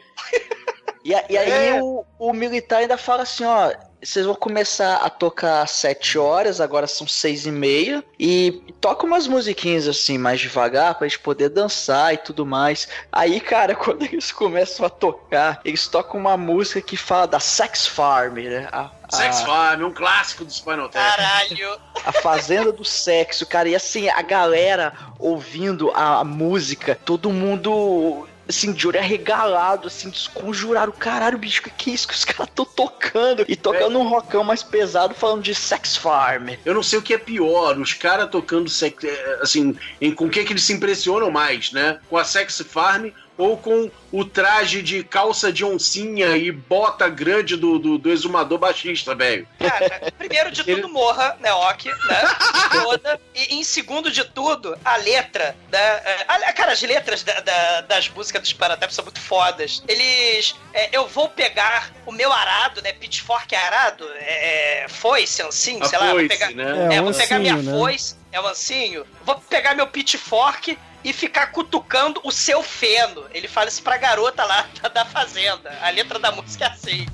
[1.07, 1.81] E, a- e aí É.
[1.83, 3.73] o, o militar ainda fala assim, ó,
[4.03, 8.51] vocês vão começar a tocar às sete horas, agora são seis e meia, e
[8.81, 12.89] toca umas musiquinhas assim, mais devagar, pra gente poder dançar e tudo mais.
[13.13, 17.87] Aí, cara, quando eles começam a tocar, eles tocam uma música que fala da Sex
[17.87, 18.69] Farm, né?
[18.73, 21.03] A, a- Sex Farm, um clássico do Spinal Tap.
[21.17, 21.81] Caralho.
[22.05, 23.69] a fazenda do sexo, cara.
[23.69, 28.27] E assim, a galera ouvindo a, a música, todo mundo.
[28.49, 30.93] Assim, de olho arregalado, assim, desconjuraram.
[30.93, 33.45] Caralho, bicho, que que é isso que os caras estão tocando?
[33.49, 36.51] E tocando um rockão mais pesado, falando de Sex Farm.
[36.65, 40.27] Eu não sei o que é pior, os caras tocando sex, eh, assim, em, com
[40.27, 41.99] o que, que eles se impressionam mais, né?
[42.09, 47.57] Com a Sex Farm ou com o traje de calça de oncinha e bota grande
[47.57, 49.47] do, do, do exumador baixista, velho.
[49.59, 52.23] Cara, primeiro de tudo, morra, né, ok, né?
[52.83, 53.21] Toda.
[53.35, 55.79] E em segundo de tudo, a letra, né?
[55.79, 59.83] é, a- Cara, as letras da- da- das músicas dos Paratep são muito fodas.
[59.87, 60.55] Eles.
[60.73, 62.93] é, eu vou pegar o meu arado, né?
[62.93, 64.09] Pitchfork é arado?
[64.19, 66.07] É, é, foice, ancinho, sei lá.
[66.07, 66.89] Vou foice, pegar, né?
[66.91, 67.73] É, é, vou pegar minha né?
[67.73, 69.05] foice, é o ancinho.
[69.25, 70.79] Vou pegar meu pitchfork
[71.09, 73.25] e ficar cutucando o seu feno.
[73.33, 75.73] Ele fala isso pra garota lá da, da fazenda.
[75.81, 77.07] A letra da música é assim.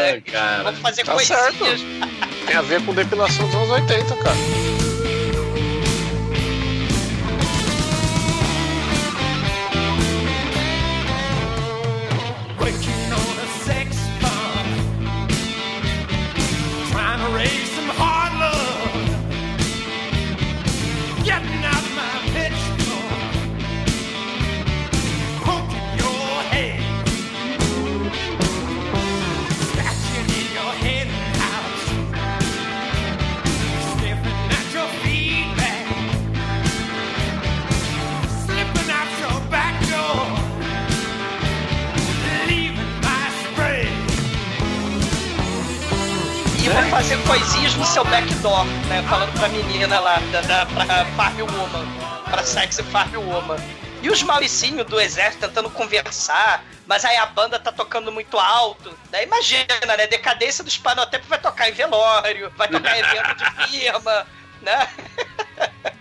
[0.00, 0.64] Ai, cara.
[0.64, 1.40] Vou fazer Tá coisinhas.
[1.40, 1.64] certo.
[2.46, 4.36] Tem a ver com depilação dos anos 80, cara.
[46.86, 49.02] Fazer coisinhas no seu backdoor, né?
[49.08, 51.86] Falando pra menina lá, da, da, pra Farm Woman,
[52.30, 53.56] pra Sexy Farm Woman.
[54.00, 58.96] E os mauricinhos do exército tentando conversar, mas aí a banda tá tocando muito alto.
[59.10, 59.24] Né?
[59.24, 60.06] Imagina, né?
[60.06, 64.26] Decadência do Spanotempo vai tocar em velório, vai tocar em evento de firma,
[64.62, 64.88] né?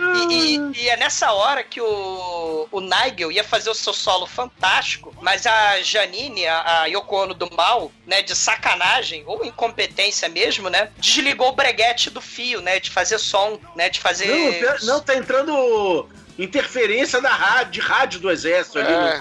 [0.00, 4.26] E, e- e é nessa hora que o, o Nigel ia fazer o seu solo
[4.26, 10.28] fantástico, mas a Janine, a, a Yoko Ono do mal, né, de sacanagem ou incompetência
[10.28, 14.26] mesmo, né, desligou o breguete do fio, né, de fazer som, né, de fazer...
[14.82, 16.08] Não, não, tá entrando
[16.38, 18.92] interferência da rádio, de rádio do exército ali.
[18.92, 18.94] É.
[18.94, 19.18] né?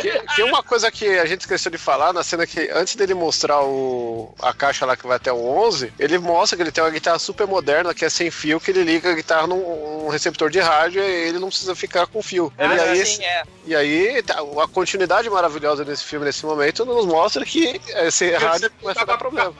[0.00, 3.14] Que, Tem uma coisa que a gente esqueceu de falar na cena que antes dele
[3.14, 6.82] mostrar o, a caixa lá que vai até o 11, ele mostra que ele tem
[6.82, 10.08] uma guitarra super moderna que é sem fio, que ele liga a guitarra num, num
[10.08, 12.52] receptor de rádio e ele não precisa ficar com fio.
[12.58, 13.42] Ah, e, aí, sim, é.
[13.64, 18.70] e aí tá, a continuidade maravilhosa desse filme nesse momento nos mostra que esse rádio
[18.80, 19.54] começa a dar problema.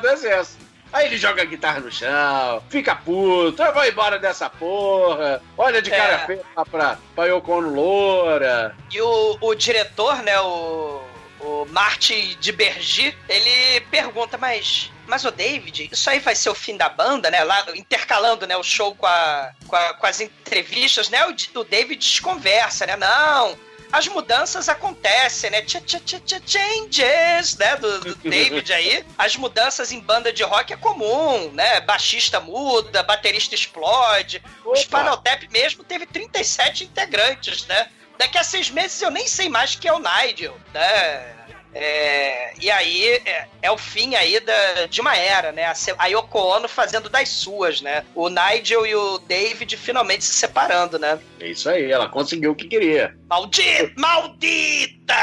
[0.00, 0.69] Do exército.
[0.92, 5.40] Aí ele joga a guitarra no chão, fica puto, eu vou embora dessa porra.
[5.56, 6.26] Olha de cara É.
[6.26, 8.76] feia pra, pra Yoko loura.
[8.90, 11.02] E o, o diretor, né, o,
[11.40, 14.90] o Marty de Bergy, ele pergunta, mas.
[15.06, 17.42] Mas o David, isso aí vai ser o fim da banda, né?
[17.42, 21.24] Lá, intercalando né, o show com, a, com, a- com as entrevistas, né?
[21.26, 22.94] O, o David desconversa, né?
[22.96, 23.58] Não,
[23.92, 25.62] as mudanças acontecem, né?
[25.62, 27.76] Ch -ch -ch -ch changes, né?
[27.76, 29.04] Do, do David aí.
[29.18, 31.80] As mudanças em banda de rock é comum, né?
[31.80, 34.42] Baixista muda, baterista explode.
[34.64, 37.88] O Spinal Tap mesmo teve 37 integrantes, né?
[38.18, 41.36] Daqui a seis meses eu nem sei mais quem é o Nigel, né?
[41.74, 45.72] É, e aí é, é o fim aí da, de uma era, né?
[45.98, 48.04] A, Yoko Ono fazendo das suas, né?
[48.14, 51.18] O Nigel e o David finalmente se separando, né?
[51.38, 53.16] É isso aí, ela conseguiu o que queria.
[53.28, 53.92] Maldita!
[53.96, 55.14] Maldita!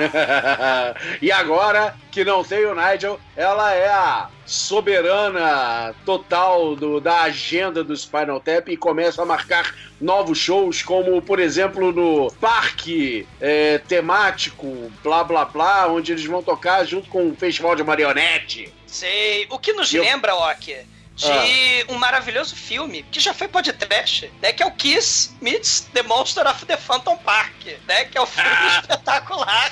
[1.22, 7.84] e agora que não tem o Nigel, ela é a soberana total do- da agenda
[7.84, 13.76] do Spinal Tap e começa a marcar novos shows, como por exemplo no parque é,
[13.86, 18.72] temático, blá blá blá, onde eles vão tocar junto com um festival de marionete.
[18.86, 19.46] Sei.
[19.50, 20.86] O que nos Eu- lembra, Ok,
[21.16, 21.92] de Ah.
[21.92, 24.52] um maravilhoso filme que já foi podcast, né?
[24.54, 28.06] Que é o Kiss Meets The Monster of the Phantom Park, né?
[28.06, 28.48] Que é o filme
[28.80, 29.70] espetacular.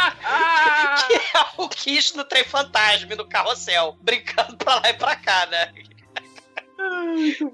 [1.06, 5.46] que é o Kiss no trem fantasma, no carrossel, brincando pra lá e pra cá,
[5.46, 5.72] né?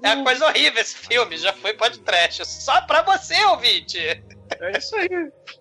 [0.03, 2.45] É uma coisa horrível esse filme, já foi podcast.
[2.45, 3.99] Só pra você, ouvinte.
[3.99, 5.09] É isso aí.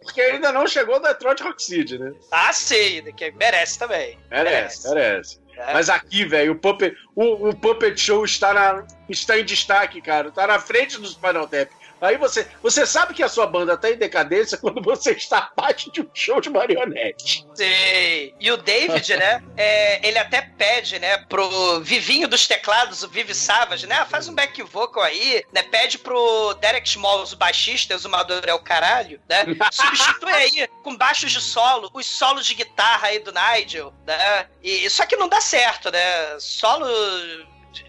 [0.03, 2.13] Porque ainda não chegou do Detroit Rock City, né?
[2.31, 4.19] Ah, sim, que merece também.
[4.31, 5.41] Merece, merece.
[5.57, 5.73] É.
[5.73, 10.31] Mas aqui, velho, o Puppet, o, o Puppet Show está, na, está em destaque, cara.
[10.31, 11.71] Tá na frente do Spinal Tap.
[12.01, 15.91] Aí você, você sabe que a sua banda tá em decadência quando você está parte
[15.91, 17.47] de um show de marionete.
[17.55, 18.35] Sim.
[18.39, 19.43] E o David, né?
[19.57, 23.97] é, ele até pede, né, pro Vivinho dos teclados, o Vivi Savage, né?
[24.01, 25.63] ah, Faz um back vocal aí, né?
[25.63, 29.45] Pede pro Derek Smalls, o baixista, exumador é o caralho, né?
[29.73, 34.47] Substitui aí com baixos de solo, os solos de guitarra aí do Nigel, né?
[34.63, 36.39] E, só que não dá certo, né?
[36.39, 36.87] Solo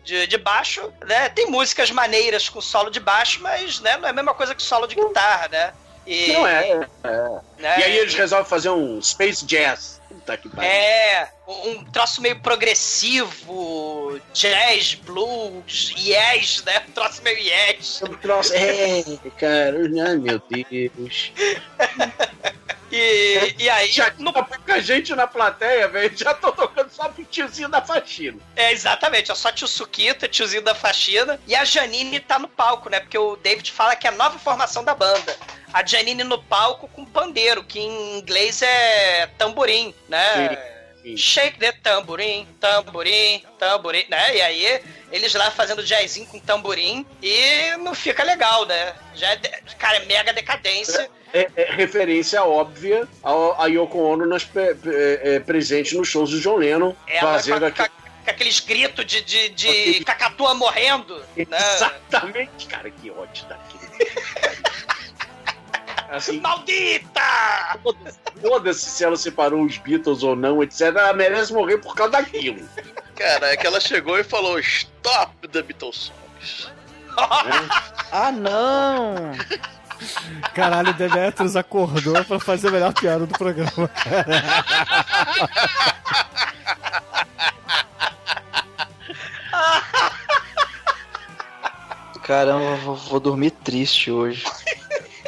[0.04, 1.30] de, de baixo, né?
[1.30, 4.62] Tem músicas maneiras com solo de baixo, mas né, não é a mesma coisa que
[4.62, 5.74] solo de guitarra, né?
[6.08, 7.42] E, Não é, é.
[7.60, 7.80] né?
[7.80, 10.02] E aí eles resolvem fazer um Space Jazz.
[10.08, 10.72] Puta que pariu.
[10.72, 16.82] É, um troço meio progressivo, jazz, blues, yes, né?
[16.88, 18.02] Um troço meio yes.
[18.24, 19.04] Nossa, é,
[19.38, 19.78] cara,
[20.08, 21.34] ai meu Deus.
[22.92, 26.18] E, e aí, Já tinha pouca gente na plateia, velho.
[26.18, 28.40] Já tô tocando só pro tiozinho da faxina.
[28.56, 32.90] é exatamente, é só tio Suquita, tiozinho da faxina, e a Janine tá no palco,
[32.90, 33.00] né?
[33.00, 35.36] Porque o David fala que é a nova formação da banda.
[35.74, 40.77] A Janine no palco com pandeiro, que em inglês é tamborim, né?
[41.16, 44.36] Shake the tamborim, tamborim, tamborim, né?
[44.36, 44.82] E aí,
[45.12, 48.94] eles lá fazendo jazzinho com tamborim e não fica legal, né?
[49.16, 49.38] Já é,
[49.78, 51.10] cara, é mega decadência.
[51.34, 53.08] É, é referência óbvia
[53.58, 57.60] a Yoko Ono nas pre- pre- é, presente nos shows do John Lennon, Ela fazendo
[57.60, 57.92] com, aqui.
[58.26, 61.58] aqueles gritos de, de, de cacatua morrendo, né?
[61.76, 63.88] Exatamente, cara, que ódio daquele.
[66.10, 67.22] assim, Maldita!
[68.42, 70.82] foda-se se ela separou os Beatles ou não, etc.
[70.82, 72.68] Ela merece morrer por causa daquilo.
[73.16, 76.72] Cara, é que ela chegou e falou: Stop the Beatles songs.
[78.12, 79.34] Ah, não!
[80.54, 83.90] Caralho, o Demetrius acordou pra fazer a melhor piada do programa.
[92.24, 94.44] Caramba, vou dormir triste hoje.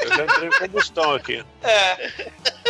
[0.10, 1.46] Eu já entrei em combustão aqui.
[1.64, 2.12] É.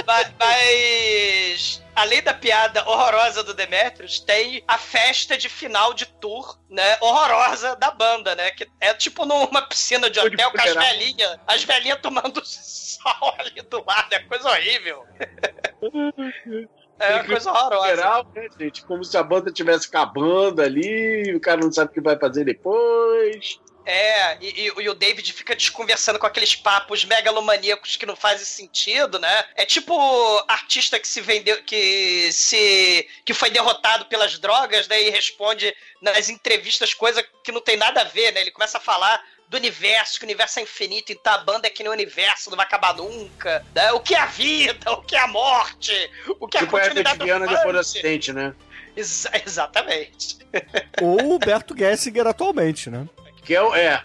[0.05, 6.57] Ma- Mas, além da piada horrorosa do Demetrius, tem a festa de final de tour,
[6.69, 6.97] né?
[7.01, 8.51] Horrorosa da banda, né?
[8.51, 11.37] Que é tipo numa piscina de hotel com as velhinhas.
[11.47, 14.13] As velhinhas tomando sol ali do lado.
[14.13, 15.05] É coisa horrível.
[16.99, 17.95] É uma coisa horrorosa.
[17.95, 18.83] Geral, né, gente?
[18.85, 22.43] Como se a banda estivesse acabando ali, o cara não sabe o que vai fazer
[22.43, 23.59] depois.
[23.89, 28.45] É, e, e- e o David fica desconversando com aqueles papos megalomaníacos que não fazem
[28.45, 29.45] sentido, né?
[29.55, 29.95] É tipo
[30.47, 35.01] artista que se vendeu, que se que foi derrotado pelas drogas, né?
[35.01, 38.41] E responde nas entrevistas coisa que não tem nada a ver, né?
[38.41, 41.71] Ele começa a falar do universo, que o universo é infinito, então a banda é
[41.71, 43.65] que nem o universo, não vai acabar nunca.
[43.73, 43.91] né?
[43.93, 45.91] O que é a vida, o que é a morte,
[46.39, 48.53] o que é Tipo a continuidade do Efetiviana depois do acidente, né?
[48.95, 50.37] Exa- exatamente.
[51.01, 53.07] Ou o Berto Gessinger atualmente, né?
[53.43, 53.73] Que é o.
[53.73, 54.03] É.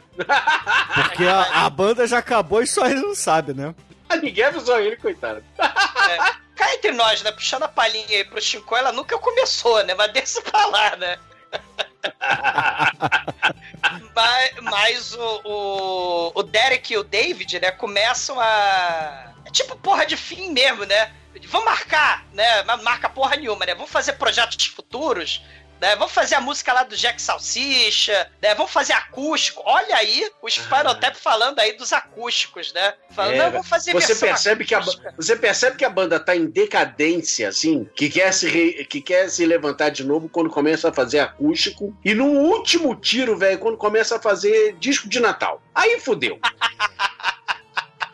[0.95, 3.75] Porque a, a banda já acabou e só ele não sabe, né?
[4.23, 5.43] Ninguém avisou ele, coitado.
[5.59, 6.19] É.
[6.55, 7.33] Cá entre nós, né?
[7.33, 9.95] Puxando a palhinha aí pro Chico, ela nunca começou, né?
[9.95, 11.19] Mas deixa pra lá, né?
[14.15, 19.33] mas mas o, o, o Derek e o David, né, começam a.
[19.45, 21.13] É tipo porra de fim mesmo, né?
[21.47, 22.63] Vamos marcar, né?
[22.83, 23.75] Marca porra nenhuma, né?
[23.75, 25.43] Vamos fazer projetos futuros.
[25.85, 25.97] Né?
[25.97, 28.55] Vamos fazer a música lá do Jack Salsicha, né?
[28.55, 29.63] Vamos fazer acústico.
[29.67, 32.95] Olha aí o Spinal Tap falando aí dos acústicos, né?
[33.11, 34.81] Falando, É, não, vamos fazer você percebe que a,
[35.15, 39.29] você percebe que a banda tá em decadência, assim, que quer se re- que quer
[39.29, 43.77] se levantar de novo quando começa a fazer acústico e no último tiro, velho, quando
[43.77, 45.63] começa a fazer disco de Natal.
[45.75, 46.39] Aí fudeu.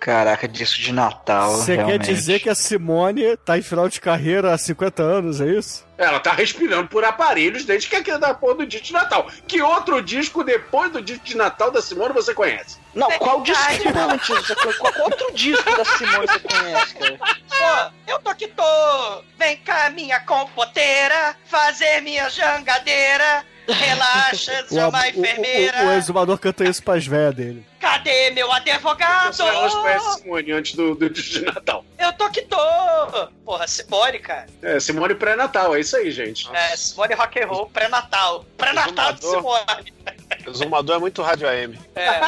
[0.00, 1.50] Caraca, disco de Natal.
[1.56, 5.46] Você quer dizer que a Simone tá em final de carreira há 50 anos, é
[5.46, 5.86] isso?
[5.98, 9.28] Ela tá respirando por aparelhos desde que aquele da porra do disco de Natal.
[9.46, 12.78] Que outro disco depois do disco de Natal da Simone você conhece?
[12.94, 14.28] Não, qual disco que antes?
[14.28, 17.18] Você- Qual outro disco da Simone você conhece, cara?
[17.18, 19.22] Pô, eu tô que tô.
[19.38, 23.44] Vem cá, minha compoteira, fazer minha jangadeira.
[23.72, 25.82] Relaxa, O, sou uma o- o- enfermeira.
[25.84, 27.66] o- o exumador canta isso pras véias dele.
[27.80, 29.32] Cadê meu advogado?
[29.32, 31.84] Você elas conhecem Simone antes do, do de Natal.
[31.98, 32.56] Eu tô que tô.
[33.44, 34.46] Porra, Simone, cara.
[34.62, 36.46] É, Simone pré-Natal, é isso aí, gente.
[36.54, 38.44] É, Simone Rock and Roll pré-natal.
[38.56, 39.94] Pré-natal de Simone.
[40.46, 41.78] O Zumador é muito rádio AM.
[41.96, 42.20] É.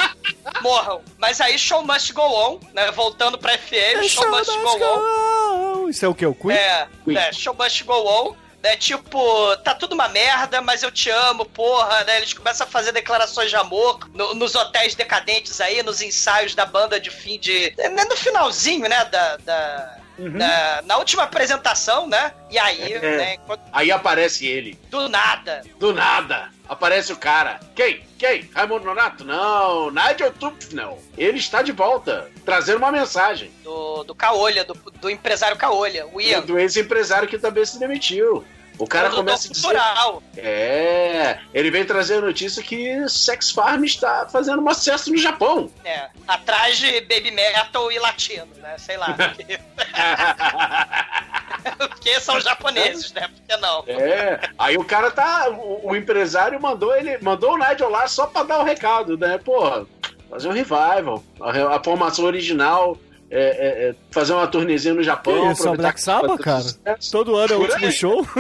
[0.62, 1.02] Morram.
[1.18, 2.90] Mas aí show must go on, né?
[2.90, 5.88] Voltando pra FM, show must go on.
[5.88, 6.24] Isso é o que?
[6.26, 6.56] O Queen?
[6.56, 8.34] É, é, show must go on.
[8.62, 12.18] Né, tipo, tá tudo uma merda, mas eu te amo, porra, né?
[12.18, 16.64] Eles começam a fazer declarações de amor no- nos hotéis decadentes aí, nos ensaios da
[16.64, 17.74] banda de fim de.
[17.76, 19.04] né, No finalzinho, né?
[19.06, 19.36] Da.
[19.38, 19.96] da-
[20.30, 22.32] da- na última apresentação, né?
[22.50, 23.00] E aí, É.
[23.00, 23.34] né?
[23.34, 24.78] enquanto- Aí aparece ele.
[24.90, 25.62] Do nada.
[25.78, 26.50] Do nada.
[26.68, 27.60] Aparece o cara.
[27.74, 28.04] Quem?
[28.18, 28.48] Quem?
[28.54, 29.24] Raimundo Nonato?
[29.24, 29.90] Não.
[29.90, 30.98] Nigel Tufnell.
[31.18, 33.50] Ele está de volta, trazendo uma mensagem.
[33.62, 36.40] Do, do Caolha, do, do empresário Caolha, o Ian.
[36.40, 38.44] Do ex-empresário que também se demitiu.
[38.78, 39.62] O cara Produtor começa a dizer...
[39.62, 40.22] cultural.
[40.36, 45.70] É, ele vem trazer a notícia que Sex Farm está fazendo um sucesso no Japão.
[45.84, 48.76] É, atrás de baby metal e latino, né?
[48.78, 49.14] Sei lá.
[49.14, 49.60] Porque,
[51.78, 53.28] porque são japoneses, né?
[53.28, 53.84] Por que não?
[53.86, 55.48] É, aí o cara tá.
[55.50, 57.18] O, o empresário mandou ele.
[57.18, 59.38] Mandou o Nigel lá só pra dar o recado, né?
[59.38, 59.86] Pô,
[60.28, 61.22] fazer um revival.
[61.40, 62.98] A, a formação original.
[63.34, 65.46] É, é, é, fazer uma turnezinha no Japão.
[65.46, 66.64] Que isso, é o Black Sabbath, cara?
[67.10, 68.26] Todo ano é o último show?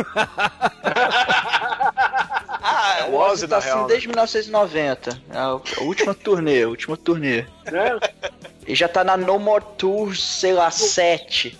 [2.64, 5.20] Ah, O Ozzy tá assim desde 1990.
[5.30, 7.44] É a a última turnê, a última turnê.
[8.66, 11.58] E já tá na No More Tour, sei lá, 7.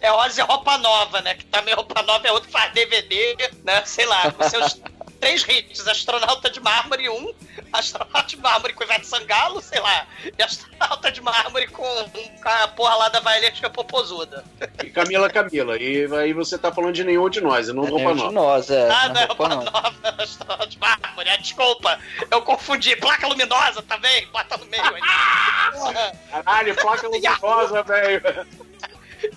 [0.00, 1.34] É Ozzy Roupa Nova, né?
[1.34, 3.82] Que também Roupa Nova é outro que faz DVD, né?
[3.84, 4.80] Sei lá, com seus
[5.24, 5.88] três hits.
[5.88, 7.34] Astronauta de Mármore 1,
[7.72, 10.06] Astronauta de Mármore com Ivete Sangalo, sei lá.
[10.38, 14.44] E Astronauta de Mármore com, com a porra lá da Violetka Popozuda.
[14.82, 15.78] E Camila Camila.
[15.78, 18.32] E aí você tá falando de nenhum de nós, e não roupa nenhum de nova.
[18.32, 18.90] nós, é.
[18.90, 19.94] Ah, não não é roupa Roupa nova.
[20.02, 21.30] Nova, Astronauta de Mármore.
[21.30, 21.98] Ah, desculpa,
[22.30, 22.94] eu confundi.
[22.96, 25.00] Placa luminosa também, bota no meio aí.
[26.30, 28.46] Caralho, placa luminosa, velho.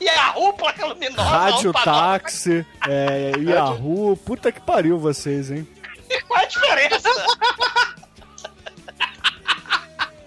[0.01, 1.21] E a rua, placa luminosa.
[1.23, 1.85] Rádio Nova.
[1.85, 4.17] Táxi, é, Yahoo.
[4.17, 5.65] Puta que pariu vocês, hein?
[6.27, 7.09] Qual é a diferença?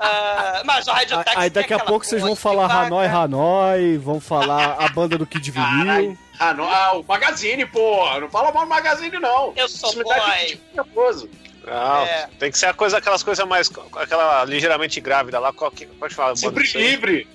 [0.03, 2.71] Ah, mas o Táxi Aí daqui a pouco vocês vão falar.
[2.71, 6.17] Hanoi Hanoi, vão falar a banda do Kid Vinil.
[6.39, 8.19] Ah, não, ah, o Magazine, porra.
[8.19, 9.53] Não fala mal do Magazine, não.
[9.55, 11.39] Eu sou Isso boy.
[11.67, 12.31] Não, É.
[12.39, 13.71] tem que ser a coisa, aquelas coisas mais.
[13.97, 15.53] aquela ligeiramente grávida lá.
[15.53, 17.29] Qual, que, pode falar, Sempre livre.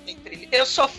[0.51, 0.89] Eu sou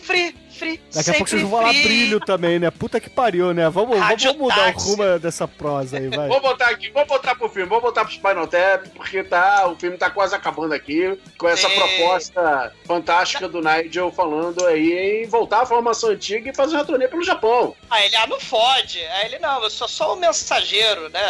[0.56, 2.70] free, Daqui a pouco vocês sempre vão falar brilho também, né?
[2.70, 3.68] Puta que pariu, né?
[3.68, 4.86] Vamos, Rádio vamos mudar táxi.
[4.86, 6.28] o rumo dessa prosa aí, vai.
[6.28, 9.76] Vou botar aqui, vou botar pro filme, vou botar pro Spinal Tap, porque tá, o
[9.76, 15.62] filme tá quase acabando aqui, com essa proposta fantástica do Nigel falando aí em voltar
[15.62, 17.74] à formação antiga e fazer uma turnê pelo Japão.
[17.90, 18.98] Aí ele, ah, não fode.
[18.98, 21.20] Aí ele, não, eu sou só o mensageiro, né?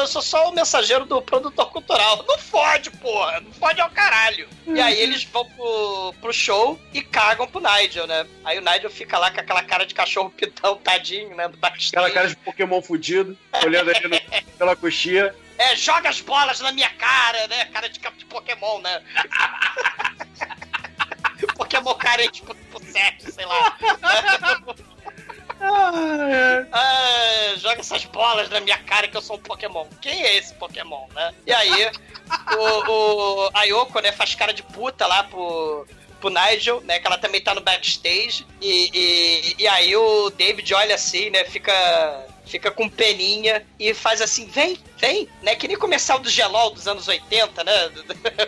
[0.00, 2.24] Eu sou só o mensageiro do produtor cultural.
[2.26, 3.40] Não fode, porra.
[3.40, 4.48] Não fode ao caralho.
[4.66, 8.26] E aí eles vão pro, pro show e cagam pro Nigel, né?
[8.44, 11.48] Aí o Nigel fica lá com aquela cara de cachorro pitão, tadinho, né?
[11.48, 11.58] Do.
[11.62, 15.34] Aquela cara de Pokémon fudido, olhando ali no- pela coxinha.
[15.58, 17.66] É, joga as bolas na minha cara, né?
[17.66, 19.02] Cara de, de Pokémon, né?
[21.56, 23.76] Pokémon carente por, por sexo, sei lá.
[26.72, 29.86] Ah, joga essas bolas na minha cara que eu sou um Pokémon.
[30.00, 31.32] Quem é esse Pokémon, né?
[31.46, 31.90] E aí,
[32.56, 35.86] o, o, a Yoko, né, faz cara de puta lá pro,
[36.22, 36.98] pro Nigel, né?
[37.00, 38.46] Que ela também tá no backstage.
[38.60, 41.44] E, e, e aí o David olha assim, né?
[41.44, 42.26] Fica.
[42.44, 45.54] Fica com peninha e faz assim, vem, vem, né?
[45.54, 47.72] Que nem comercial do Gelol dos anos 80, né?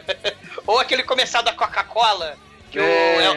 [0.67, 2.37] Ou aquele comercial da Coca-Cola,
[2.71, 2.83] que É.
[2.83, 2.85] o,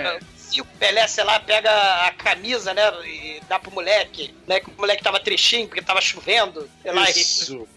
[0.08, 1.72] é, se o Pelé, sei lá, pega
[2.06, 2.82] a camisa, né?
[3.06, 4.60] E dá pro moleque, né?
[4.60, 6.70] Que o moleque tava tristinho porque tava chovendo.
[6.82, 7.56] Sei lá, e- Isso.
[7.56, 7.68] não,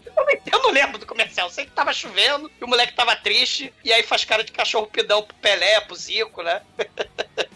[0.51, 1.47] eu não lembro do comercial.
[1.47, 3.73] Eu sei que tava chovendo e o moleque tava triste.
[3.83, 6.61] E aí faz cara de cachorro pidão pro Pelé, pro Zico, né?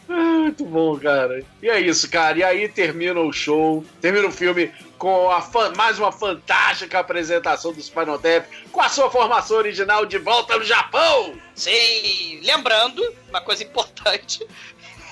[0.07, 1.43] Muito bom, cara.
[1.61, 2.37] E é isso, cara.
[2.37, 7.73] E aí termina o show, termina o filme com a fan- mais uma fantástica apresentação
[7.73, 11.35] do Spinal Tap com a sua formação original de volta no Japão.
[11.55, 14.45] Sim, lembrando, uma coisa importante.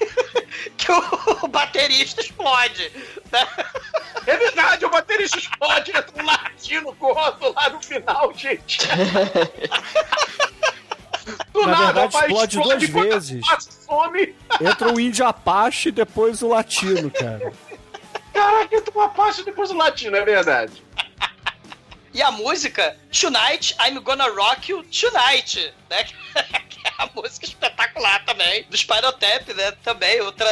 [0.77, 2.91] que o, baterista explode.
[3.31, 3.47] Né?
[4.25, 8.79] É verdade, o baterista explode, entra um latino gordo lá no final, gente.
[11.53, 13.45] Do Na verdade, rapaz, explode duas vezes.
[13.85, 14.35] Some.
[14.59, 17.53] Entra o índio Apache e depois o latino, cara.
[18.33, 20.83] Caraca, entra uma parte depois o latino, é verdade.
[22.13, 26.05] E a música, Tonight I'm Gonna Rock You Tonight, né?
[26.69, 29.71] Que é a música espetacular também, do Spinal Tap, né?
[29.83, 30.47] Também, outra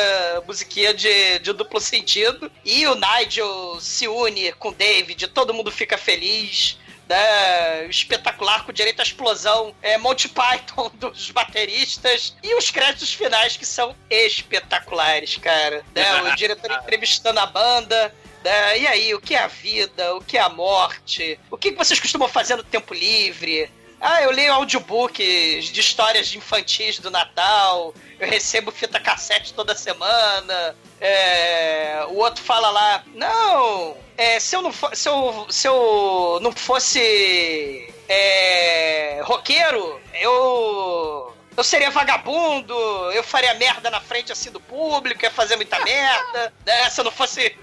[0.48, 2.52] musiquinha de, de duplo sentido.
[2.66, 6.78] E o Nigel se une com o David, todo mundo fica feliz.
[7.10, 13.58] Né, espetacular com direito à explosão, é Monty Python dos bateristas e os créditos finais
[13.58, 15.84] que são espetaculares, cara.
[15.94, 18.80] Né, o diretor entrevistando a banda, né?
[18.80, 20.16] E aí, o que é a vida?
[20.16, 21.40] O que é a morte?
[21.50, 23.72] O que vocês costumam fazer no tempo livre?
[24.00, 27.94] Ah, eu leio audiobooks de histórias de infantis do Natal.
[28.20, 30.76] Eu recebo fita cassete toda semana.
[31.00, 36.40] É, o outro fala lá, não, é, se, eu não fo- se, eu, se eu
[36.42, 42.74] não fosse é, roqueiro, eu eu seria vagabundo,
[43.12, 46.90] eu faria merda na frente assim do público, ia fazer muita merda, né?
[46.90, 47.56] Se eu não fosse.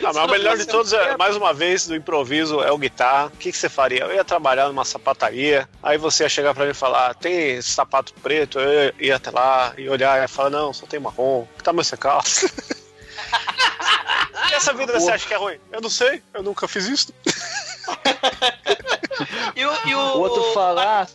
[0.00, 3.26] Não, mas o melhor de todos, é, mais uma vez, do improviso é o guitarra.
[3.26, 4.04] O que, que você faria?
[4.04, 8.12] Eu ia trabalhar numa sapataria, aí você ia chegar pra mim e falar: tem sapato
[8.14, 8.58] preto?
[8.58, 11.46] Eu ia até lá e olhar e falar: não, só tem marrom.
[11.56, 12.46] Que tamanho você calça?
[14.50, 15.58] e essa vida você acha que é ruim?
[15.72, 17.12] Eu não sei, eu nunca fiz isso.
[19.54, 21.08] E o, e o, O outro falar,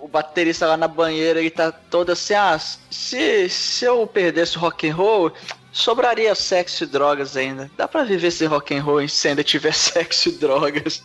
[0.00, 4.60] o baterista lá na banheira, ele tá todo assim, ah, se, se eu perdesse o
[4.60, 5.32] rock and roll,
[5.74, 7.70] sobraria sexo e drogas ainda.
[7.76, 11.02] Dá pra viver sem rock and roll se ainda tiver sexo e drogas.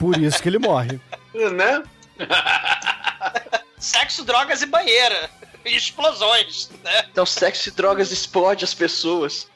[0.00, 0.98] Por isso que ele morre.
[1.32, 1.82] Né?
[3.78, 5.30] Sexo, drogas e banheira.
[5.64, 7.04] E explosões, né?
[7.10, 9.46] Então sexo e drogas explode as pessoas.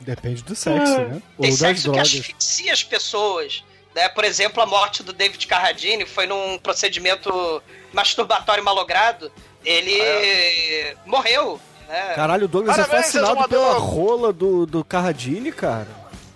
[0.00, 1.08] Depende do sexo, né?
[1.10, 2.06] Tem Ou das sexo que drogas.
[2.06, 3.64] asfixia as pessoas.
[3.94, 4.08] Né?
[4.08, 7.62] Por exemplo, a morte do David Carradine foi num procedimento
[7.92, 9.30] masturbatório malogrado.
[9.64, 11.60] Ele morreu.
[11.88, 12.12] Né?
[12.14, 13.48] Caralho, o Douglas é Parabéns, fascinado exumador.
[13.48, 15.88] pela rola do, do Carradine, cara.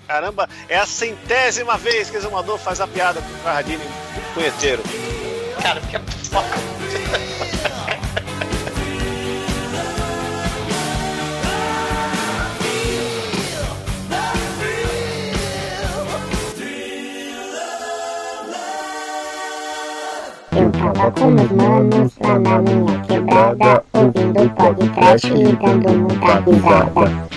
[0.07, 3.83] Caramba, é a centésima vez que o Exumador faz a piada com o Carradine
[4.35, 4.83] punheteiro.
[5.63, 6.49] Cara, porque é foda.
[20.53, 27.29] Eu tava com meus manos lá na minha quebrada, ouvindo podcast e dando muita risada.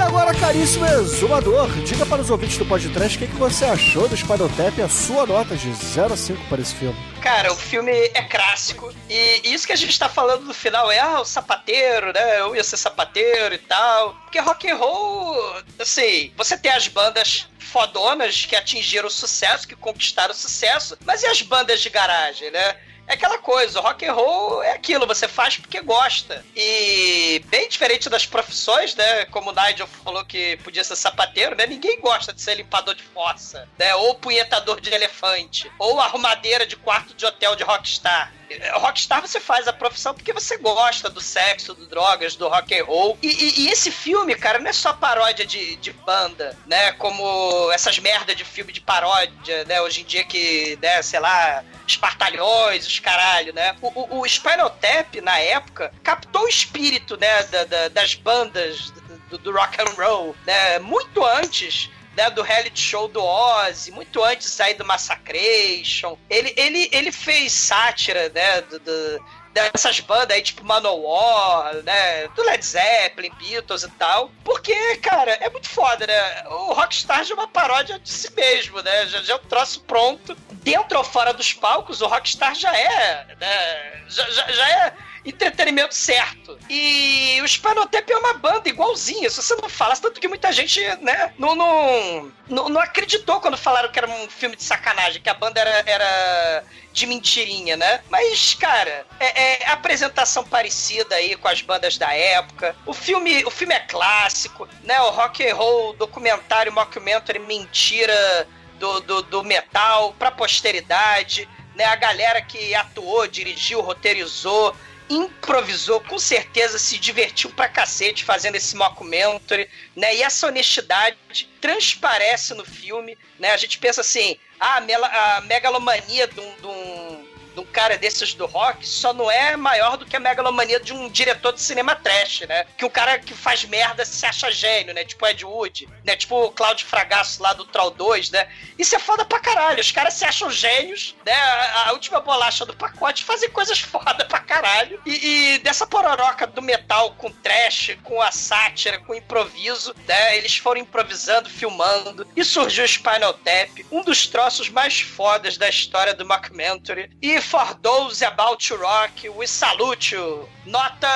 [0.00, 4.08] E agora, caríssimo exumador, diga para os ouvintes do podcast o que, que você achou
[4.08, 4.48] do Spinal
[4.78, 6.96] e a sua nota de 0 a 5 para esse filme.
[7.20, 8.94] Cara, o filme é clássico.
[9.10, 12.40] E isso que a gente tá falando no final é, ah, o sapateiro, né?
[12.40, 14.14] Eu ia ser sapateiro e tal.
[14.22, 19.76] Porque rock and roll, assim, você tem as bandas fodonas que atingiram o sucesso, que
[19.76, 22.74] conquistaram o sucesso, mas e as bandas de garagem, né?
[23.10, 26.44] É aquela coisa, rock and roll é aquilo, você faz porque gosta.
[26.54, 29.24] E bem diferente das profissões, né?
[29.24, 31.66] Como o Nigel falou que podia ser sapateiro, né?
[31.66, 33.92] Ninguém gosta de ser limpador de fossa, né?
[33.96, 38.32] Ou punhetador de elefante, ou arrumadeira de quarto de hotel de rockstar.
[38.74, 42.84] Rockstar você faz a profissão porque você gosta do sexo, do drogas, do rock and
[42.84, 43.18] roll.
[43.22, 46.92] E, e- e esse filme, cara, não é só paródia de, de banda, né?
[46.92, 49.80] Como essas merdas de filme de paródia, né?
[49.80, 53.76] Hoje em dia que, né, sei lá, espartalhões, os caralho, né?
[53.80, 58.92] O, o, o Spinal Tap, na época, captou o espírito, né, da- da- das bandas
[59.30, 60.78] do, do rock and roll, né?
[60.80, 66.16] Muito antes né, do reality show do Ozzy, muito antes aí do Massacration.
[66.28, 72.28] Ele, ele, ele fez sátira, né, do, do- dessas bandas aí, tipo Manowar, né?
[72.36, 74.30] Do Led Zeppelin, Beatles e tal.
[74.44, 76.44] Porque, cara, é muito foda, né?
[76.48, 79.06] O Rockstar é uma paródia de si mesmo, né?
[79.08, 80.36] Já, já é um troço pronto.
[80.62, 84.04] Dentro ou fora dos palcos, o Rockstar já é, né?
[84.08, 84.92] Já, já, já é
[85.24, 86.58] entretenimento certo.
[86.68, 90.80] E o Spanotep é uma banda igualzinha, se você não fala, tanto que muita gente,
[91.02, 95.28] né, não, não, não, não acreditou quando falaram que era um filme de sacanagem, que
[95.28, 98.00] a banda era, era de mentirinha, né?
[98.10, 102.74] Mas, cara, é, é apresentação parecida aí com as bandas da época.
[102.84, 105.00] O filme, o filme é clássico, né?
[105.02, 108.48] O rock and roll, documentário, mockumentary, mentira
[108.78, 111.84] do, do, do metal pra posteridade, né?
[111.84, 114.74] A galera que atuou, dirigiu, roteirizou,
[115.10, 120.14] improvisou, com certeza se divertiu pra cacete fazendo esse mockumentary, né?
[120.14, 121.18] E essa honestidade
[121.60, 123.50] transparece no filme, né?
[123.50, 127.19] A gente pensa assim, ah, a, megalomania de um, de um-
[127.54, 130.92] de um cara desses do rock só não é maior do que a megalomania de
[130.92, 132.66] um diretor de cinema trash, né?
[132.76, 135.04] Que o cara que faz merda se acha gênio, né?
[135.04, 136.16] Tipo Ed Wood, né?
[136.16, 138.48] Tipo o Cláudio Fragasso lá do Troll 2, né?
[138.78, 139.80] Isso é foda pra caralho.
[139.80, 141.32] Os caras se acham gênios, né?
[141.32, 145.00] A, a última bolacha do pacote fazem coisas foda pra caralho.
[145.04, 150.36] E, e dessa pororoca do metal com trash, com a sátira, com improviso, né?
[150.36, 152.26] Eles foram improvisando, filmando.
[152.36, 157.10] E surgiu o Spinal Tap, um dos troços mais fodas da história do mockumentary.
[157.20, 160.48] E for those about to rock, we salute you.
[160.66, 161.08] Nota...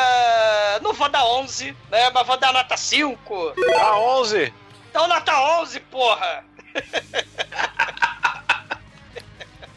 [0.82, 2.10] Não vou dar 11, né?
[2.10, 3.54] Mas vou dar nota 5.
[3.80, 4.52] Ah, 11?
[4.90, 6.44] Então nota 11, porra!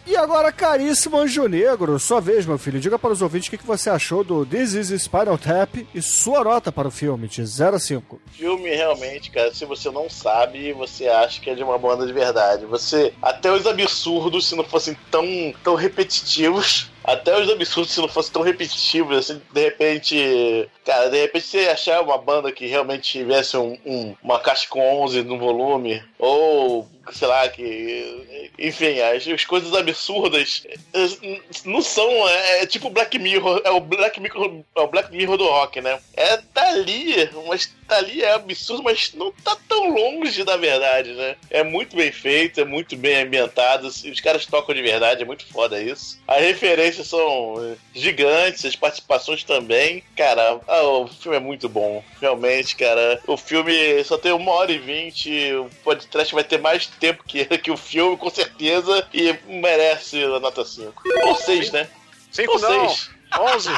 [0.10, 2.80] E agora, caríssimo Anjo Negro, sua vez, meu filho.
[2.80, 6.46] Diga para os ouvintes o que você achou do This is Spinal Tap e sua
[6.46, 8.22] nota para o filme, de 0 a 5.
[8.32, 12.14] filme realmente, cara, se você não sabe, você acha que é de uma banda de
[12.14, 12.66] verdade.
[12.68, 15.26] Você, até os absurdos, se não fossem tão,
[15.62, 21.20] tão repetitivos, até os absurdos, se não fossem tão repetitivos, assim, de repente, cara, de
[21.20, 25.38] repente você achar uma banda que realmente tivesse um, um- uma caixa com 11 no
[25.38, 28.52] volume, ou sei lá, que.
[28.58, 30.64] Enfim, as, as coisas absurdas
[30.94, 32.28] eh, não são.
[32.28, 35.82] É, é tipo Black Mirror, é o Black Mirror, é o Black Mirror do rock,
[35.82, 36.00] né?
[36.16, 41.14] É, tá ali, mas tá ali, é absurdo, mas não tá tão longe da verdade,
[41.14, 41.36] né?
[41.50, 45.46] É muito bem feito, é muito bem ambientado, os caras tocam de verdade, é muito
[45.48, 46.20] foda isso.
[46.28, 50.04] As referências são eh, gigantes, as participações também.
[50.16, 53.22] Cara, ah, o filme é muito bom, realmente, cara.
[53.26, 57.46] O filme só tem uma hora e vinte, o podcast vai ter mais tempo que,
[57.58, 61.04] que o filme, com certeza, e merece a nota 5.
[61.26, 61.88] Ou 6, né?
[62.32, 62.90] 5 Ou não.
[62.90, 63.10] seis.
[63.40, 63.70] 11.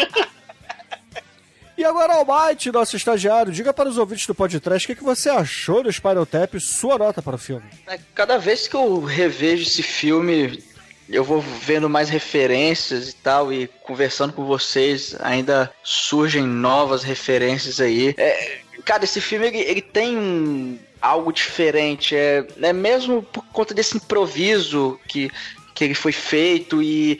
[1.77, 5.29] E agora, Almighty, nosso estagiário, diga para os ouvintes do podcast o que que você
[5.29, 7.63] achou do Spinal Tap e sua nota para o filme.
[7.87, 10.61] É, Cada vez que eu revejo esse filme,
[11.07, 17.79] eu vou vendo mais referências e tal, e conversando com vocês, ainda surgem novas referências
[17.79, 18.13] aí.
[18.17, 23.73] É, cara, esse filme ele, ele tem um- algo diferente, é, é mesmo por conta
[23.73, 25.30] desse improviso que,
[25.73, 27.19] que ele foi feito e,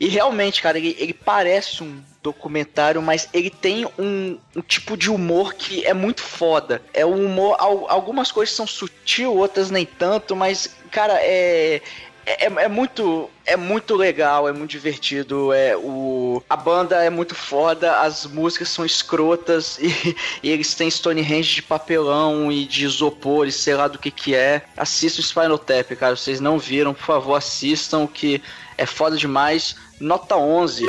[0.00, 5.10] e realmente, cara, ele, ele parece um documentário, mas ele tem um, um tipo de
[5.10, 6.80] humor que é muito foda.
[6.94, 11.82] É um humor, al- algumas coisas são sutil, outras nem tanto, mas, cara, é.
[12.26, 17.34] É, é muito é muito legal, é muito divertido, é o a banda é muito
[17.34, 23.46] foda, as músicas são escrotas e, e eles têm Stonehenge de papelão e de isopor
[23.46, 24.62] e sei lá do que que é.
[24.76, 28.42] Assistam Spinal Tap, cara, vocês não viram, por favor, assistam que
[28.78, 29.76] é foda demais.
[30.00, 30.86] Nota 11.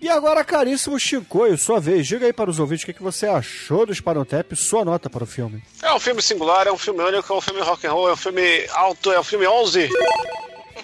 [0.00, 3.26] E agora, caríssimo Chicoio, sua vez, diga aí para os ouvintes o que que você
[3.26, 5.62] achou do e sua nota para o filme.
[5.82, 8.12] É um filme singular, é um filme único, é um filme rock and roll, é
[8.14, 9.90] um filme alto, é um filme 11.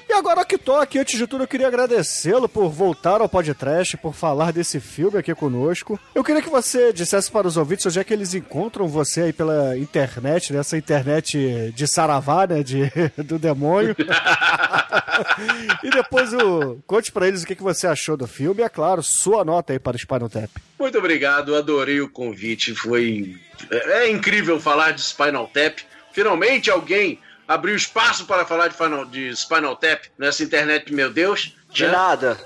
[0.09, 3.97] E agora que tô aqui, antes de tudo, eu queria agradecê-lo por voltar ao podcast,
[3.97, 5.99] por falar desse filme aqui conosco.
[6.15, 9.33] Eu queria que você dissesse para os ouvintes onde é que eles encontram você aí
[9.33, 12.91] pela internet, nessa internet de Saravá, né, de,
[13.25, 13.97] do demônio.
[15.83, 18.69] e depois o, conte para eles o que, que você achou do filme e, é
[18.69, 20.51] claro, sua nota aí para o Spinal Tap.
[20.79, 22.75] Muito obrigado, adorei o convite.
[22.75, 23.37] Foi.
[23.71, 25.79] É incrível falar de Spinal Tap.
[26.13, 31.55] Finalmente alguém abriu espaço para falar de, Final, de Spinal Tap nessa internet, meu Deus.
[31.71, 31.93] De né?
[31.93, 32.39] nada.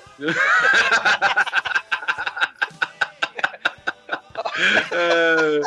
[4.93, 5.61] É,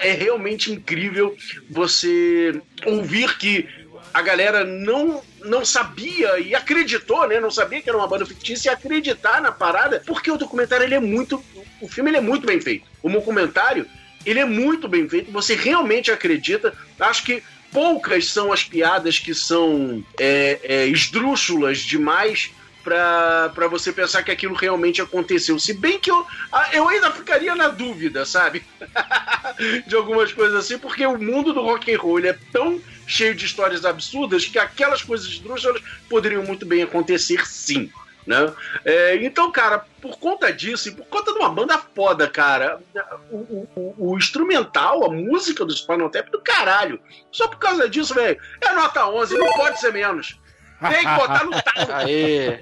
[0.00, 1.36] é realmente incrível
[1.68, 3.68] você ouvir que
[4.14, 7.38] a galera não, não sabia e acreditou, né?
[7.38, 10.94] Não sabia que era uma banda fictícia e acreditar na parada, porque o documentário ele
[10.94, 11.44] é muito.
[11.82, 12.88] O filme ele é muito bem feito.
[13.02, 13.86] O documentário
[14.28, 16.74] ele é muito bem feito, você realmente acredita.
[16.98, 17.42] Acho que
[17.72, 22.50] poucas são as piadas que são é, é, esdrúxulas demais
[22.82, 25.58] pra você pensar que aquilo realmente aconteceu.
[25.58, 26.26] Se bem que eu,
[26.72, 28.62] eu ainda ficaria na dúvida, sabe?
[29.86, 33.44] de algumas coisas assim, porque o mundo do rock and roll é tão cheio de
[33.44, 37.90] histórias absurdas que aquelas coisas esdrúxulas poderiam muito bem acontecer sim.
[38.26, 38.52] Né?
[38.84, 42.80] É, então, cara, por conta disso e por conta de uma banda foda, cara,
[43.30, 43.36] o,
[43.76, 47.00] o- o- instrumental, a música do Spinal Tap é do caralho.
[47.32, 50.38] Só por causa disso, velho, é nota 11, não pode ser menos.
[50.80, 51.92] Tem que botar no talo.
[52.04, 52.60] Aê!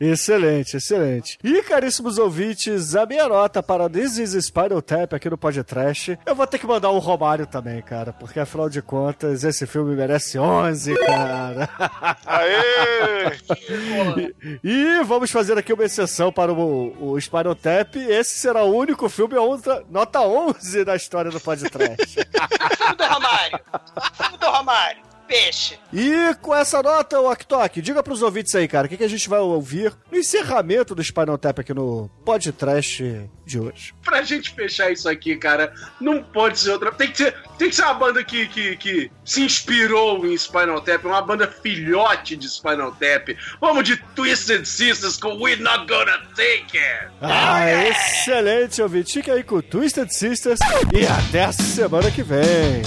[0.00, 1.38] Excelente, excelente.
[1.42, 6.34] E, caríssimos ouvintes, a minha nota para This is Spiral Tap aqui no podcast, eu
[6.34, 10.38] vou ter que mandar um Romário também, cara, porque afinal de contas, esse filme merece
[10.38, 11.68] 11, cara.
[12.26, 13.38] Aê!
[14.62, 17.96] E vamos fazer aqui uma exceção para o, o Spiral Tap.
[17.96, 21.96] Esse será o único filme a outra- nota 11 da história do podcast.
[22.06, 23.60] Filme do Romário.
[24.14, 25.05] Filme do Romário.
[25.26, 25.78] Peixe.
[25.92, 29.08] E com essa nota, o Aktok, diga pros ouvintes aí, cara, o que, que a
[29.08, 33.94] gente vai ouvir no encerramento do Spinal Tap aqui no podcast de hoje.
[34.04, 36.92] Pra gente fechar isso aqui, cara, não pode ser outra.
[36.92, 40.80] Tem que ser, tem que ser uma banda que, que, que se inspirou em Spinal
[40.80, 43.36] Tap, uma banda filhote de Spinal Tap.
[43.60, 47.08] Vamos de Twisted Sisters com We're Not Gonna Take It.
[47.20, 49.12] Ah, excelente, ouvinte.
[49.12, 50.58] Fique aí com o Twisted Sisters
[50.92, 52.82] e até a semana que vem.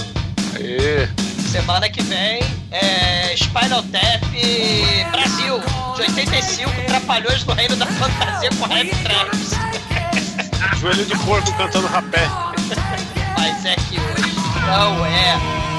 [0.56, 1.29] Aê!
[1.50, 2.40] Semana que vem
[2.70, 4.22] é Spinal Tap
[5.10, 5.58] Brasil,
[5.96, 9.50] de 85, Trapalhões do Reino da Fantasia com Rap Traps.
[10.80, 12.28] Joelho de porco cantando rapé.
[13.36, 15.69] Mas é que hoje não é.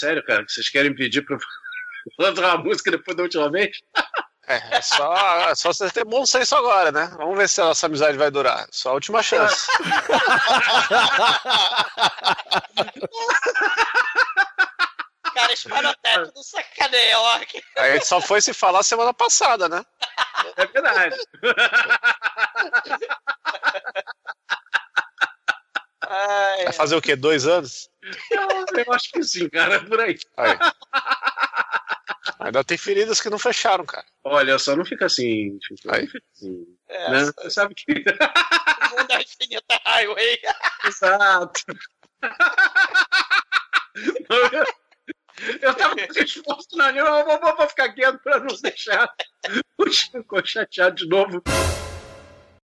[0.00, 1.40] Sério, cara, que vocês querem pedir pra eu
[2.18, 3.78] cantar uma música depois da última vez?
[4.46, 5.14] É, é só,
[5.48, 7.08] é só você ter bom senso agora, né?
[7.16, 8.66] Vamos ver se a nossa amizade vai durar.
[8.72, 9.68] Só a última chance.
[15.32, 17.40] Cara, Spinotep do sacaneia, ó.
[17.78, 19.84] A gente só foi se falar semana passada, né?
[20.56, 21.16] É verdade.
[26.12, 27.14] Ai, Vai fazer o quê?
[27.14, 27.88] Dois anos?
[28.76, 30.18] Eu acho que sim, cara, por aí.
[30.36, 30.58] Aí.
[32.40, 34.04] Ainda tem feridas que não fecharam, cara.
[34.24, 35.56] Olha, só não fica assim.
[35.84, 36.08] Não Aí.
[36.08, 37.24] fica assim, é, né?
[37.36, 37.92] Você sabe que.
[37.92, 40.38] o mundo é infinita highway.
[40.84, 41.60] Exato.
[45.62, 49.08] Eu tava disposto na língua, eu vou, vou, vou ficar quieto pra não deixar
[49.78, 51.42] o Chico chateado de novo.